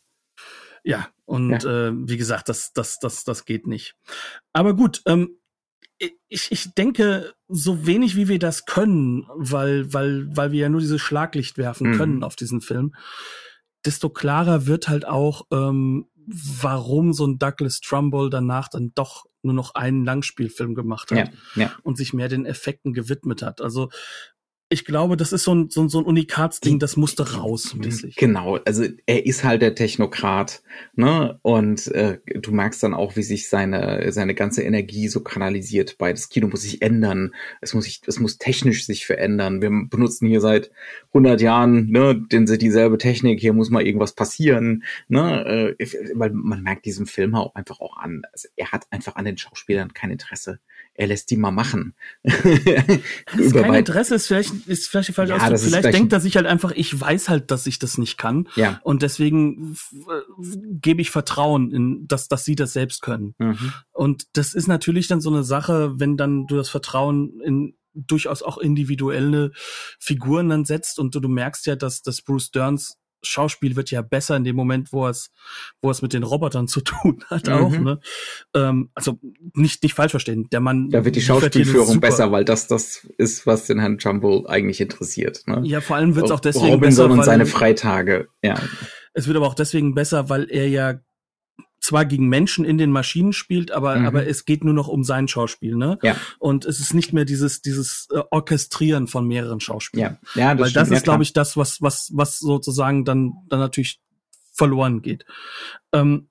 Ja, 0.83 1.09
und 1.25 1.63
ja. 1.63 1.89
Äh, 1.89 1.91
wie 1.93 2.17
gesagt, 2.17 2.49
das, 2.49 2.73
das, 2.73 2.99
das, 2.99 3.23
das 3.23 3.45
geht 3.45 3.67
nicht. 3.67 3.95
Aber 4.53 4.73
gut, 4.73 5.01
ähm, 5.05 5.38
ich, 6.27 6.51
ich 6.51 6.73
denke, 6.73 7.33
so 7.47 7.85
wenig 7.85 8.15
wie 8.15 8.27
wir 8.27 8.39
das 8.39 8.65
können, 8.65 9.27
weil, 9.35 9.93
weil, 9.93 10.27
weil 10.35 10.51
wir 10.51 10.59
ja 10.59 10.69
nur 10.69 10.81
dieses 10.81 11.01
Schlaglicht 11.01 11.57
werfen 11.57 11.91
mhm. 11.91 11.97
können 11.97 12.23
auf 12.23 12.35
diesen 12.35 12.61
Film, 12.61 12.95
desto 13.85 14.09
klarer 14.09 14.65
wird 14.65 14.87
halt 14.87 15.05
auch, 15.05 15.45
ähm, 15.51 16.07
warum 16.25 17.13
so 17.13 17.25
ein 17.25 17.39
Douglas 17.39 17.81
Trumbull 17.81 18.29
danach 18.29 18.69
dann 18.69 18.91
doch 18.93 19.25
nur 19.41 19.53
noch 19.53 19.73
einen 19.75 20.05
Langspielfilm 20.05 20.75
gemacht 20.75 21.11
hat 21.11 21.31
ja, 21.55 21.63
ja. 21.63 21.71
und 21.83 21.97
sich 21.97 22.13
mehr 22.13 22.27
den 22.27 22.45
Effekten 22.45 22.93
gewidmet 22.93 23.41
hat. 23.41 23.61
Also 23.61 23.89
ich 24.71 24.85
glaube, 24.85 25.17
das 25.17 25.33
ist 25.33 25.43
so 25.43 25.55
ein, 25.55 25.69
so 25.71 25.81
ein, 25.81 25.89
so 25.89 25.99
ein 25.99 26.05
Unikatsding, 26.05 26.77
das 26.77 26.95
musste 26.95 27.33
raus. 27.33 27.73
Mäßig. 27.75 28.15
Genau, 28.17 28.57
also 28.65 28.85
er 29.07 29.25
ist 29.25 29.43
halt 29.43 29.63
der 29.63 29.73
Technokrat, 29.73 30.61
ne? 30.93 31.39
Und 31.41 31.87
äh, 31.87 32.19
du 32.35 32.51
merkst 32.51 32.83
dann 32.83 32.93
auch, 32.93 33.15
wie 33.15 33.23
sich 33.23 33.49
seine 33.49 34.11
seine 34.11 34.35
ganze 34.35 34.61
Energie 34.61 35.07
so 35.07 35.21
kanalisiert 35.21 35.97
bei 35.97 36.11
das 36.11 36.29
Kino 36.29 36.47
muss 36.47 36.61
sich 36.61 36.83
ändern, 36.83 37.33
es 37.61 37.73
muss 37.73 37.85
sich, 37.85 38.01
es 38.05 38.19
muss 38.19 38.37
technisch 38.37 38.85
sich 38.85 39.07
verändern. 39.07 39.63
Wir 39.63 39.71
benutzen 39.89 40.27
hier 40.27 40.39
seit 40.39 40.69
100 41.07 41.41
Jahren, 41.41 41.89
ne, 41.89 42.15
den 42.15 42.45
dieselbe 42.45 42.99
Technik. 42.99 43.39
Hier 43.39 43.53
muss 43.53 43.71
mal 43.71 43.85
irgendwas 43.85 44.13
passieren, 44.13 44.83
ne? 45.07 45.75
Äh, 45.79 45.85
weil 46.13 46.29
man 46.29 46.61
merkt 46.61 46.85
diesem 46.85 47.07
Film 47.07 47.33
auch 47.33 47.55
einfach 47.55 47.79
auch 47.79 47.97
an, 47.97 48.21
also 48.31 48.47
er 48.55 48.71
hat 48.71 48.85
einfach 48.91 49.15
an 49.15 49.25
den 49.25 49.37
Schauspielern 49.37 49.95
kein 49.95 50.11
Interesse. 50.11 50.59
Er 50.99 51.07
lässt 51.07 51.31
die 51.31 51.37
mal 51.37 51.51
machen. 51.51 51.93
kein 52.25 53.73
Interesse 53.73 54.15
ist 54.15 54.27
vielleicht 54.27 54.53
ist 54.67 54.89
vielleicht 54.89 55.13
falsch 55.13 55.29
ja, 55.29 55.37
Ausdruck. 55.37 55.59
Vielleicht, 55.59 55.93
denkt 55.93 56.11
er 56.11 56.19
sich 56.19 56.35
halt 56.35 56.45
einfach, 56.45 56.73
ich 56.75 56.99
weiß 56.99 57.29
halt, 57.29 57.51
dass 57.51 57.67
ich 57.67 57.79
das 57.79 57.97
nicht 57.97 58.17
kann. 58.17 58.49
Ja. 58.55 58.81
Und 58.83 59.01
deswegen 59.01 59.77
gebe 60.81 61.01
ich 61.01 61.09
Vertrauen 61.09 61.71
in, 61.71 62.05
dass, 62.09 62.27
dass 62.27 62.43
sie 62.43 62.57
das 62.57 62.73
selbst 62.73 63.01
können. 63.01 63.33
Mhm. 63.37 63.71
Und 63.93 64.27
das 64.33 64.53
ist 64.53 64.67
natürlich 64.67 65.07
dann 65.07 65.21
so 65.21 65.29
eine 65.29 65.45
Sache, 65.45 65.93
wenn 66.01 66.17
dann 66.17 66.47
du 66.47 66.57
das 66.57 66.67
Vertrauen 66.67 67.39
in 67.45 67.77
durchaus 67.93 68.43
auch 68.43 68.57
individuelle 68.57 69.51
Figuren 69.99 70.49
dann 70.49 70.65
setzt 70.65 70.99
und 70.99 71.15
du, 71.15 71.21
du 71.21 71.29
merkst 71.29 71.65
ja, 71.65 71.77
dass, 71.77 72.01
dass 72.01 72.21
Bruce 72.21 72.51
Derns 72.51 72.98
Schauspiel 73.21 73.75
wird 73.75 73.91
ja 73.91 74.01
besser 74.01 74.35
in 74.35 74.43
dem 74.43 74.55
Moment, 74.55 74.93
wo 74.93 75.07
es, 75.07 75.31
wo 75.81 75.91
es 75.91 76.01
mit 76.01 76.13
den 76.13 76.23
Robotern 76.23 76.67
zu 76.67 76.81
tun 76.81 77.23
hat 77.27 77.47
mhm. 77.47 77.53
auch. 77.53 77.71
Ne? 77.71 77.99
Ähm, 78.55 78.89
also 78.95 79.19
nicht 79.53 79.83
nicht 79.83 79.93
falsch 79.93 80.11
verstehen. 80.11 80.47
Der 80.51 80.59
Mann. 80.59 80.89
Da 80.89 81.05
wird 81.05 81.15
die 81.15 81.21
Schauspielführung 81.21 81.99
besser, 81.99 82.31
weil 82.31 82.45
das 82.45 82.67
das 82.67 83.07
ist, 83.17 83.45
was 83.45 83.65
den 83.65 83.79
Herrn 83.79 83.97
Jumbo 83.97 84.45
eigentlich 84.47 84.81
interessiert. 84.81 85.43
Ne? 85.47 85.61
Ja, 85.63 85.81
vor 85.81 85.95
allem 85.95 86.15
wird 86.15 86.25
es 86.25 86.31
auch 86.31 86.39
deswegen 86.39 86.73
Robinson 86.73 87.07
besser, 87.07 87.19
und 87.19 87.25
seine 87.25 87.45
Freitage. 87.45 88.27
Ja. 88.41 88.55
Es 89.13 89.27
wird 89.27 89.37
aber 89.37 89.47
auch 89.47 89.55
deswegen 89.55 89.95
besser, 89.95 90.29
weil 90.29 90.49
er 90.49 90.67
ja 90.67 90.99
zwar 91.79 92.05
gegen 92.05 92.27
Menschen 92.27 92.65
in 92.65 92.77
den 92.77 92.91
Maschinen 92.91 93.33
spielt, 93.33 93.71
aber 93.71 93.97
mhm. 93.97 94.05
aber 94.05 94.27
es 94.27 94.45
geht 94.45 94.63
nur 94.63 94.73
noch 94.73 94.87
um 94.87 95.03
sein 95.03 95.27
Schauspiel, 95.27 95.75
ne? 95.75 95.97
Ja. 96.01 96.15
Und 96.39 96.65
es 96.65 96.79
ist 96.79 96.93
nicht 96.93 97.13
mehr 97.13 97.25
dieses 97.25 97.61
dieses 97.61 98.07
äh, 98.11 98.21
Orchestrieren 98.31 99.07
von 99.07 99.27
mehreren 99.27 99.59
Schauspielern. 99.59 100.17
Ja, 100.35 100.41
ja 100.41 100.55
das 100.55 100.67
Weil 100.67 100.73
das 100.73 100.89
ist, 100.89 100.93
ja, 100.97 101.03
glaube 101.03 101.23
ich, 101.23 101.33
das, 101.33 101.57
was 101.57 101.81
was 101.81 102.11
was 102.13 102.39
sozusagen 102.39 103.05
dann 103.05 103.33
dann 103.47 103.59
natürlich 103.59 104.01
verloren 104.53 105.01
geht. 105.01 105.25
Ähm, 105.93 106.29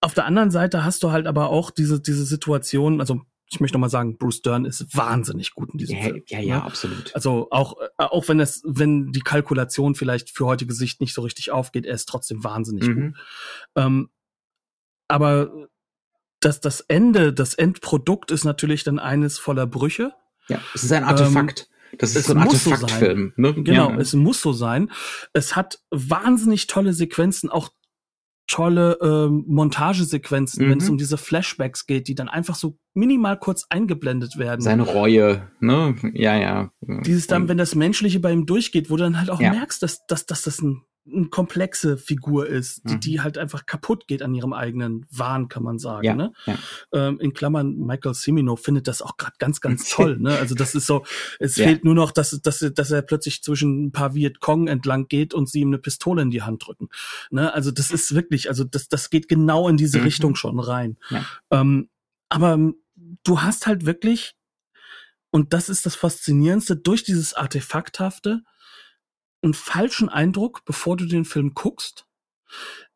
auf 0.00 0.14
der 0.14 0.26
anderen 0.26 0.50
Seite 0.50 0.84
hast 0.84 1.02
du 1.02 1.10
halt 1.10 1.26
aber 1.26 1.50
auch 1.50 1.70
diese 1.70 2.00
diese 2.00 2.24
Situation, 2.24 3.00
also 3.00 3.22
ich 3.50 3.60
möchte 3.60 3.76
noch 3.76 3.80
mal 3.80 3.88
sagen, 3.88 4.18
Bruce 4.18 4.42
Dern 4.42 4.66
ist 4.66 4.94
wahnsinnig 4.94 5.54
gut 5.54 5.70
in 5.72 5.78
diesem 5.78 5.96
ja, 5.96 6.02
Film. 6.02 6.22
Ja, 6.26 6.38
ja, 6.40 6.56
ne? 6.56 6.64
absolut. 6.64 7.14
Also 7.14 7.48
auch 7.50 7.80
äh, 7.80 8.04
auch 8.04 8.28
wenn 8.28 8.40
es 8.40 8.62
wenn 8.64 9.12
die 9.12 9.20
Kalkulation 9.20 9.94
vielleicht 9.94 10.30
für 10.30 10.46
heutige 10.46 10.74
Sicht 10.74 11.00
nicht 11.00 11.14
so 11.14 11.22
richtig 11.22 11.50
aufgeht, 11.50 11.86
er 11.86 11.94
ist 11.94 12.08
trotzdem 12.08 12.44
wahnsinnig 12.44 12.88
mhm. 12.88 12.94
gut. 12.94 13.14
Ähm, 13.76 14.10
aber 15.08 15.50
das, 16.40 16.60
das 16.60 16.80
Ende, 16.82 17.32
das 17.32 17.54
Endprodukt 17.54 18.30
ist 18.30 18.44
natürlich 18.44 18.84
dann 18.84 18.98
eines 18.98 19.38
voller 19.38 19.66
Brüche. 19.66 20.12
Ja, 20.48 20.60
es 20.74 20.84
ist 20.84 20.92
ein 20.92 21.04
Artefakt. 21.04 21.68
Ähm, 21.92 21.98
das 21.98 22.14
ist 22.14 22.26
so 22.26 22.34
ein 22.34 22.40
Artefaktfilm. 22.40 23.32
So 23.36 23.42
ne? 23.42 23.54
Genau, 23.54 23.90
ja. 23.90 23.96
es 23.98 24.12
muss 24.12 24.40
so 24.42 24.52
sein. 24.52 24.90
Es 25.32 25.56
hat 25.56 25.80
wahnsinnig 25.90 26.66
tolle 26.66 26.92
Sequenzen, 26.92 27.48
auch 27.48 27.70
tolle 28.46 28.98
ähm, 29.02 29.44
Montagesequenzen, 29.46 30.66
mhm. 30.66 30.70
wenn 30.70 30.78
es 30.78 30.88
um 30.88 30.96
diese 30.96 31.18
Flashbacks 31.18 31.86
geht, 31.86 32.08
die 32.08 32.14
dann 32.14 32.28
einfach 32.28 32.54
so 32.54 32.78
minimal 32.94 33.38
kurz 33.38 33.66
eingeblendet 33.68 34.38
werden. 34.38 34.62
Seine 34.62 34.82
Reue, 34.82 35.50
ne? 35.60 35.94
Ja, 36.14 36.36
ja. 36.36 36.70
Dieses 36.80 37.26
dann, 37.26 37.48
wenn 37.48 37.58
das 37.58 37.74
Menschliche 37.74 38.20
bei 38.20 38.32
ihm 38.32 38.46
durchgeht, 38.46 38.90
wo 38.90 38.96
du 38.96 39.04
dann 39.04 39.18
halt 39.18 39.30
auch 39.30 39.40
ja. 39.40 39.50
merkst, 39.50 39.82
dass, 39.82 40.06
dass, 40.06 40.24
dass 40.26 40.42
das 40.42 40.60
ein 40.62 40.82
eine 41.12 41.26
komplexe 41.26 41.96
Figur 41.96 42.46
ist, 42.46 42.82
die, 42.84 42.94
mhm. 42.94 43.00
die 43.00 43.20
halt 43.20 43.38
einfach 43.38 43.66
kaputt 43.66 44.06
geht 44.06 44.22
an 44.22 44.34
ihrem 44.34 44.52
eigenen 44.52 45.06
Wahn, 45.10 45.48
kann 45.48 45.62
man 45.62 45.78
sagen. 45.78 46.04
Ja, 46.04 46.14
ne? 46.14 46.32
Ja. 46.46 46.58
Ähm, 46.92 47.20
in 47.20 47.32
Klammern, 47.32 47.76
Michael 47.76 48.14
Cimino 48.14 48.56
findet 48.56 48.88
das 48.88 49.02
auch 49.02 49.16
gerade 49.16 49.36
ganz, 49.38 49.60
ganz 49.60 49.88
toll. 49.90 50.18
ne? 50.18 50.36
Also 50.38 50.54
das 50.54 50.74
ist 50.74 50.86
so, 50.86 51.04
es 51.38 51.56
ja. 51.56 51.66
fehlt 51.66 51.84
nur 51.84 51.94
noch, 51.94 52.12
dass, 52.12 52.30
dass, 52.42 52.58
dass 52.58 52.90
er 52.90 53.02
plötzlich 53.02 53.42
zwischen 53.42 53.86
ein 53.86 53.92
paar 53.92 54.14
Vietcong 54.14 54.68
entlang 54.68 55.08
geht 55.08 55.34
und 55.34 55.48
sie 55.48 55.60
ihm 55.60 55.68
eine 55.68 55.78
Pistole 55.78 56.22
in 56.22 56.30
die 56.30 56.42
Hand 56.42 56.66
drücken. 56.66 56.88
Ne? 57.30 57.52
Also 57.52 57.70
das 57.70 57.90
ist 57.90 58.14
wirklich, 58.14 58.48
also 58.48 58.64
das, 58.64 58.88
das 58.88 59.10
geht 59.10 59.28
genau 59.28 59.68
in 59.68 59.76
diese 59.76 59.98
mhm. 59.98 60.04
Richtung 60.04 60.34
schon 60.36 60.60
rein. 60.60 60.96
Ähm, 61.50 61.88
aber 62.28 62.58
du 63.24 63.42
hast 63.42 63.66
halt 63.66 63.86
wirklich, 63.86 64.34
und 65.30 65.52
das 65.52 65.68
ist 65.68 65.86
das 65.86 65.94
Faszinierendste, 65.94 66.76
durch 66.76 67.04
dieses 67.04 67.34
Artefakthafte, 67.34 68.42
einen 69.48 69.54
falschen 69.54 70.08
Eindruck, 70.08 70.64
bevor 70.64 70.96
du 70.96 71.06
den 71.06 71.24
Film 71.24 71.54
guckst. 71.54 72.06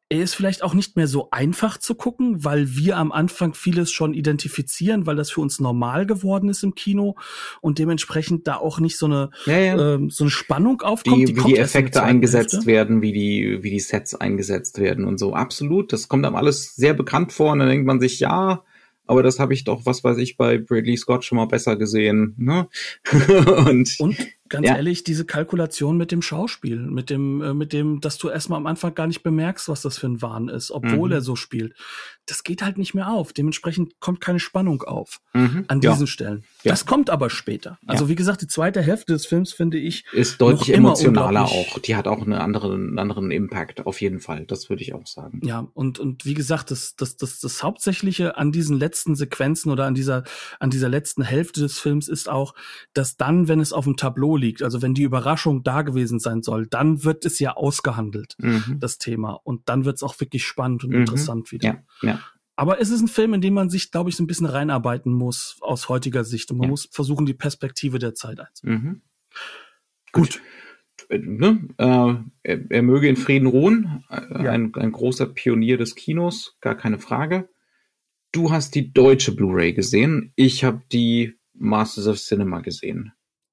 Er 0.08 0.22
ist 0.22 0.34
vielleicht 0.34 0.62
auch 0.62 0.74
nicht 0.74 0.94
mehr 0.94 1.06
so 1.08 1.30
einfach 1.30 1.78
zu 1.78 1.94
gucken, 1.94 2.44
weil 2.44 2.76
wir 2.76 2.98
am 2.98 3.12
Anfang 3.12 3.54
vieles 3.54 3.90
schon 3.90 4.12
identifizieren, 4.12 5.06
weil 5.06 5.16
das 5.16 5.30
für 5.30 5.40
uns 5.40 5.58
normal 5.58 6.04
geworden 6.04 6.50
ist 6.50 6.62
im 6.62 6.74
Kino 6.74 7.16
und 7.62 7.78
dementsprechend 7.78 8.46
da 8.46 8.56
auch 8.56 8.78
nicht 8.78 8.98
so 8.98 9.06
eine, 9.06 9.30
ja, 9.46 9.58
ja. 9.58 9.94
Ähm, 9.94 10.10
so 10.10 10.24
eine 10.24 10.30
Spannung 10.30 10.82
aufkommt. 10.82 11.16
Die, 11.16 11.32
die 11.32 11.36
wie 11.36 11.54
die 11.54 11.56
Effekte 11.56 12.02
eingesetzt 12.02 12.52
Hälfte. 12.52 12.66
werden, 12.66 13.00
wie 13.00 13.12
die, 13.12 13.62
wie 13.62 13.70
die 13.70 13.80
Sets 13.80 14.14
eingesetzt 14.14 14.78
werden 14.78 15.06
und 15.06 15.16
so. 15.16 15.32
Absolut. 15.32 15.94
Das 15.94 16.08
kommt 16.08 16.26
einem 16.26 16.36
alles 16.36 16.76
sehr 16.76 16.92
bekannt 16.92 17.32
vor 17.32 17.52
und 17.52 17.60
dann 17.60 17.68
denkt 17.68 17.86
man 17.86 17.98
sich, 17.98 18.20
ja, 18.20 18.64
aber 19.06 19.22
das 19.22 19.38
habe 19.38 19.54
ich 19.54 19.64
doch, 19.64 19.86
was 19.86 20.04
weiß 20.04 20.18
ich, 20.18 20.36
bei 20.36 20.58
Bradley 20.58 20.96
Scott 20.96 21.24
schon 21.24 21.36
mal 21.36 21.46
besser 21.46 21.76
gesehen. 21.76 22.34
Ne? 22.38 22.68
und, 23.66 23.96
und 23.98 24.16
ganz 24.52 24.68
ja. 24.68 24.76
ehrlich, 24.76 25.02
diese 25.02 25.24
Kalkulation 25.24 25.96
mit 25.96 26.12
dem 26.12 26.22
Schauspiel, 26.22 26.76
mit 26.76 27.10
dem, 27.10 27.42
äh, 27.42 27.54
mit 27.54 27.72
dem, 27.72 28.00
dass 28.00 28.18
du 28.18 28.28
erstmal 28.28 28.58
am 28.58 28.66
Anfang 28.66 28.94
gar 28.94 29.06
nicht 29.06 29.22
bemerkst, 29.22 29.68
was 29.68 29.82
das 29.82 29.98
für 29.98 30.06
ein 30.06 30.20
Wahn 30.20 30.48
ist, 30.48 30.70
obwohl 30.70 31.08
mhm. 31.08 31.14
er 31.14 31.20
so 31.22 31.36
spielt, 31.36 31.74
das 32.26 32.44
geht 32.44 32.62
halt 32.62 32.78
nicht 32.78 32.94
mehr 32.94 33.08
auf. 33.08 33.32
Dementsprechend 33.32 33.98
kommt 33.98 34.20
keine 34.20 34.38
Spannung 34.38 34.82
auf 34.82 35.20
mhm. 35.32 35.64
an 35.68 35.80
diesen 35.80 36.00
ja. 36.00 36.06
Stellen. 36.06 36.44
Ja. 36.62 36.72
Das 36.72 36.86
kommt 36.86 37.10
aber 37.10 37.30
später. 37.30 37.78
Also 37.86 38.08
wie 38.08 38.14
gesagt, 38.14 38.42
die 38.42 38.46
zweite 38.46 38.82
Hälfte 38.82 39.14
des 39.14 39.26
Films 39.26 39.52
finde 39.52 39.78
ich 39.78 40.04
ist 40.12 40.40
deutlich 40.40 40.74
emotionaler 40.74 41.46
auch. 41.46 41.78
Die 41.80 41.96
hat 41.96 42.06
auch 42.06 42.22
eine 42.22 42.40
andere, 42.40 42.74
einen 42.74 42.98
anderen 42.98 43.30
Impact 43.30 43.86
auf 43.86 44.00
jeden 44.00 44.20
Fall. 44.20 44.44
Das 44.46 44.68
würde 44.68 44.82
ich 44.82 44.94
auch 44.94 45.06
sagen. 45.06 45.40
Ja 45.42 45.66
und 45.74 45.98
und 45.98 46.24
wie 46.26 46.34
gesagt, 46.34 46.70
das 46.70 46.94
das 46.94 47.16
das 47.16 47.40
das 47.40 47.62
Hauptsächliche 47.62 48.36
an 48.36 48.52
diesen 48.52 48.78
letzten 48.78 49.16
Sequenzen 49.16 49.72
oder 49.72 49.86
an 49.86 49.94
dieser 49.94 50.24
an 50.60 50.70
dieser 50.70 50.90
letzten 50.90 51.22
Hälfte 51.22 51.60
des 51.60 51.78
Films 51.78 52.08
ist 52.08 52.28
auch, 52.28 52.54
dass 52.92 53.16
dann, 53.16 53.48
wenn 53.48 53.60
es 53.60 53.72
auf 53.72 53.84
dem 53.84 53.96
Tableau 53.96 54.36
liegt, 54.42 54.62
also 54.62 54.82
wenn 54.82 54.92
die 54.92 55.04
Überraschung 55.04 55.62
da 55.62 55.80
gewesen 55.80 56.18
sein 56.18 56.42
soll, 56.42 56.66
dann 56.66 57.04
wird 57.04 57.24
es 57.24 57.38
ja 57.38 57.52
ausgehandelt, 57.56 58.34
mhm. 58.38 58.76
das 58.78 58.98
Thema. 58.98 59.40
Und 59.44 59.68
dann 59.70 59.86
wird 59.86 59.96
es 59.96 60.02
auch 60.02 60.20
wirklich 60.20 60.44
spannend 60.44 60.84
und 60.84 60.90
mhm. 60.90 61.00
interessant 61.00 61.50
wieder. 61.52 61.82
Ja, 62.02 62.08
ja. 62.08 62.20
Aber 62.56 62.80
es 62.80 62.90
ist 62.90 63.00
ein 63.00 63.08
Film, 63.08 63.32
in 63.34 63.40
dem 63.40 63.54
man 63.54 63.70
sich, 63.70 63.90
glaube 63.90 64.10
ich, 64.10 64.16
so 64.16 64.22
ein 64.22 64.26
bisschen 64.26 64.46
reinarbeiten 64.46 65.12
muss 65.12 65.56
aus 65.62 65.88
heutiger 65.88 66.24
Sicht. 66.24 66.50
Und 66.50 66.58
man 66.58 66.66
ja. 66.66 66.70
muss 66.70 66.88
versuchen, 66.92 67.24
die 67.24 67.34
Perspektive 67.34 67.98
der 67.98 68.14
Zeit 68.14 68.40
einzunehmen. 68.40 68.84
Mhm. 68.84 69.02
Gut. 70.12 70.42
Äh, 71.08 71.18
ne? 71.18 71.68
Äh, 71.78 72.14
er, 72.42 72.70
er, 72.70 72.82
möge 72.82 73.08
in 73.08 73.16
Frieden 73.16 73.46
ruhen. 73.46 74.04
Ein, 74.08 74.74
ein 74.74 74.92
großer 74.92 75.26
Pionier 75.26 75.78
des 75.78 75.94
Kinos, 75.94 76.56
gar 76.60 76.76
keine 76.76 76.98
Frage. 76.98 77.48
Du 78.32 78.50
hast 78.50 78.74
die 78.74 78.92
deutsche 78.92 79.34
Blu-ray 79.34 79.72
gesehen. 79.72 80.32
Ich 80.36 80.64
habe 80.64 80.82
die 80.90 81.38
Masters 81.54 82.06
of 82.06 82.18
Cinema 82.18 82.60
gesehen. 82.60 83.12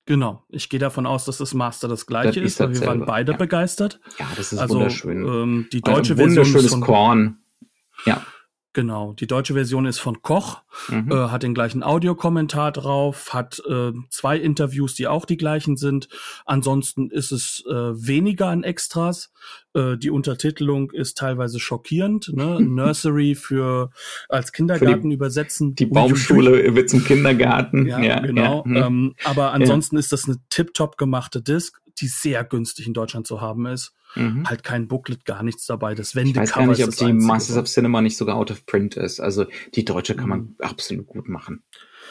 Genau. 0.09 0.43
Ich 0.49 0.69
gehe 0.69 0.79
davon 0.79 1.05
aus, 1.05 1.25
dass 1.25 1.37
das 1.37 1.53
Master 1.53 1.87
das 1.87 2.07
gleiche 2.07 2.41
das 2.41 2.53
ist, 2.53 2.59
weil 2.59 2.73
wir 2.73 2.87
waren 2.87 3.05
beide 3.05 3.33
ja. 3.33 3.37
begeistert. 3.37 3.99
Ja, 4.17 4.27
das 4.35 4.51
ist 4.51 4.57
also, 4.57 4.77
wunderschön. 4.77 5.23
Ähm, 5.23 5.67
die 5.71 5.81
deutsche 5.81 6.13
also 6.13 6.33
Version 6.33 6.65
ist 6.65 6.71
von 6.71 6.81
Korn. 6.81 7.37
Ja. 8.05 8.25
Genau, 8.73 9.13
die 9.13 9.27
deutsche 9.27 9.53
Version 9.53 9.85
ist 9.85 9.99
von 9.99 10.23
Koch, 10.23 10.63
mhm. 10.87 11.11
äh, 11.11 11.29
hat 11.29 11.43
den 11.43 11.53
gleichen 11.53 11.83
Audiokommentar 11.83 12.71
drauf, 12.71 13.35
hat 13.35 13.61
äh, 13.69 13.91
zwei 14.09 14.37
Interviews, 14.37 14.95
die 14.95 15.07
auch 15.07 15.25
die 15.25 15.37
gleichen 15.37 15.77
sind. 15.77 16.07
Ansonsten 16.43 17.11
ist 17.11 17.31
es 17.31 17.63
äh, 17.69 17.73
weniger 17.73 18.47
an 18.47 18.63
Extras. 18.63 19.31
Äh, 19.73 19.97
die 19.97 20.09
Untertitelung 20.09 20.91
ist 20.91 21.17
teilweise 21.17 21.59
schockierend. 21.59 22.31
Ne? 22.33 22.59
Nursery 22.61 23.35
für 23.35 23.91
als 24.27 24.51
Kindergarten 24.51 25.01
für 25.03 25.07
die, 25.09 25.13
übersetzen. 25.13 25.75
Die 25.75 25.85
Baumschule 25.85 26.75
wird 26.75 26.89
zum 26.89 27.03
Kindergarten. 27.03 27.85
Ja, 27.85 27.99
ja 27.99 28.19
genau. 28.19 28.63
Ja. 28.67 28.87
Ähm, 28.87 29.15
aber 29.23 29.51
ansonsten 29.53 29.95
ja. 29.95 29.99
ist 29.99 30.11
das 30.11 30.25
eine 30.25 30.37
tiptop 30.49 30.97
gemachte 30.97 31.41
Disc, 31.41 31.79
die 31.99 32.07
sehr 32.07 32.43
günstig 32.43 32.87
in 32.87 32.93
Deutschland 32.93 33.27
zu 33.27 33.41
haben 33.41 33.65
ist. 33.65 33.93
Mhm. 34.15 34.49
Halt 34.49 34.63
kein 34.63 34.87
Booklet, 34.87 35.25
gar 35.25 35.43
nichts 35.43 35.65
dabei. 35.65 35.93
Das 35.93 36.15
Wendecover 36.15 36.43
Ich 36.43 36.49
weiß 36.49 36.55
gar 36.55 36.67
nicht, 36.67 36.83
ob 36.83 36.95
die 36.95 37.05
Einzige. 37.05 37.27
Masters 37.27 37.57
of 37.57 37.65
Cinema 37.65 38.01
nicht 38.01 38.17
sogar 38.17 38.37
out 38.37 38.49
of 38.49 38.65
print 38.65 38.97
ist. 38.97 39.19
Also 39.19 39.45
die 39.75 39.85
deutsche 39.85 40.15
kann 40.15 40.29
man 40.29 40.39
mhm. 40.39 40.55
absolut 40.59 41.05
gut 41.05 41.29
machen. 41.29 41.63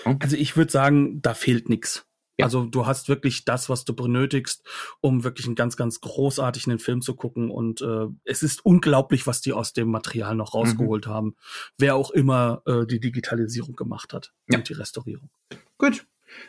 Hm? 0.04 0.18
Also 0.20 0.36
ich 0.36 0.56
würde 0.56 0.70
sagen, 0.70 1.20
da 1.22 1.34
fehlt 1.34 1.68
nichts. 1.68 2.07
Ja. 2.38 2.46
Also 2.46 2.64
du 2.64 2.86
hast 2.86 3.08
wirklich 3.08 3.44
das, 3.44 3.68
was 3.68 3.84
du 3.84 3.94
benötigst, 3.94 4.66
um 5.00 5.24
wirklich 5.24 5.46
einen 5.46 5.56
ganz, 5.56 5.76
ganz 5.76 6.00
großartigen 6.00 6.78
Film 6.78 7.02
zu 7.02 7.14
gucken. 7.14 7.50
Und 7.50 7.82
äh, 7.82 8.06
es 8.24 8.42
ist 8.42 8.64
unglaublich, 8.64 9.26
was 9.26 9.40
die 9.40 9.52
aus 9.52 9.72
dem 9.72 9.90
Material 9.90 10.34
noch 10.34 10.54
mhm. 10.54 10.60
rausgeholt 10.60 11.06
mhm. 11.06 11.10
haben. 11.10 11.36
Wer 11.76 11.96
auch 11.96 12.10
immer 12.10 12.62
äh, 12.66 12.86
die 12.86 13.00
Digitalisierung 13.00 13.76
gemacht 13.76 14.12
hat 14.12 14.32
ja. 14.48 14.58
und 14.58 14.68
die 14.68 14.74
Restaurierung. 14.74 15.30
Gut. 15.78 16.06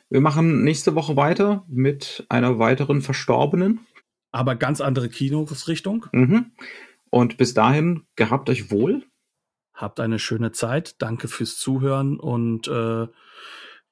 Wir 0.10 0.20
machen 0.20 0.64
nächste 0.64 0.94
Woche 0.94 1.16
weiter 1.16 1.64
mit 1.70 2.26
einer 2.28 2.60
weiteren 2.60 3.02
Verstorbenen 3.02 3.80
aber 4.32 4.56
ganz 4.56 4.82
andere 4.82 5.10
Kinosrichtung. 5.10 6.06
Mhm. 6.12 6.52
Und 7.10 7.38
bis 7.38 7.54
dahin, 7.54 8.06
gehabt 8.16 8.50
euch 8.50 8.72
wohl. 8.72 9.04
Habt 9.74 10.00
eine 10.00 10.20
schöne 10.20 10.52
Zeit. 10.52 11.02
Danke 11.02 11.28
fürs 11.28 11.58
Zuhören. 11.58 12.20
Und 12.20 12.68
äh, 12.68 13.08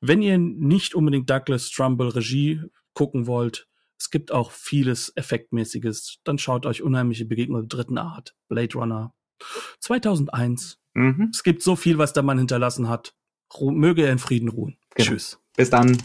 wenn 0.01 0.21
ihr 0.21 0.37
nicht 0.37 0.95
unbedingt 0.95 1.29
Douglas 1.29 1.69
Trumbull 1.69 2.09
Regie 2.09 2.61
gucken 2.93 3.27
wollt, 3.27 3.67
es 3.99 4.11
gibt 4.11 4.31
auch 4.31 4.51
vieles 4.51 5.11
Effektmäßiges. 5.15 6.19
Dann 6.23 6.37
schaut 6.37 6.65
euch 6.65 6.83
Unheimliche 6.83 7.25
Begegnung 7.25 7.67
der 7.67 7.77
dritten 7.77 7.97
Art, 7.97 8.35
Blade 8.47 8.77
Runner 8.77 9.13
2001. 9.79 10.79
Mhm. 10.93 11.29
Es 11.31 11.43
gibt 11.43 11.63
so 11.63 11.75
viel, 11.75 11.97
was 11.97 12.13
der 12.13 12.23
Mann 12.23 12.37
hinterlassen 12.37 12.89
hat. 12.89 13.13
Ru 13.53 13.71
möge 13.71 14.03
er 14.03 14.11
in 14.11 14.19
Frieden 14.19 14.49
ruhen. 14.49 14.77
Genau. 14.95 15.09
Tschüss. 15.09 15.39
Bis 15.55 15.69
dann. 15.69 15.97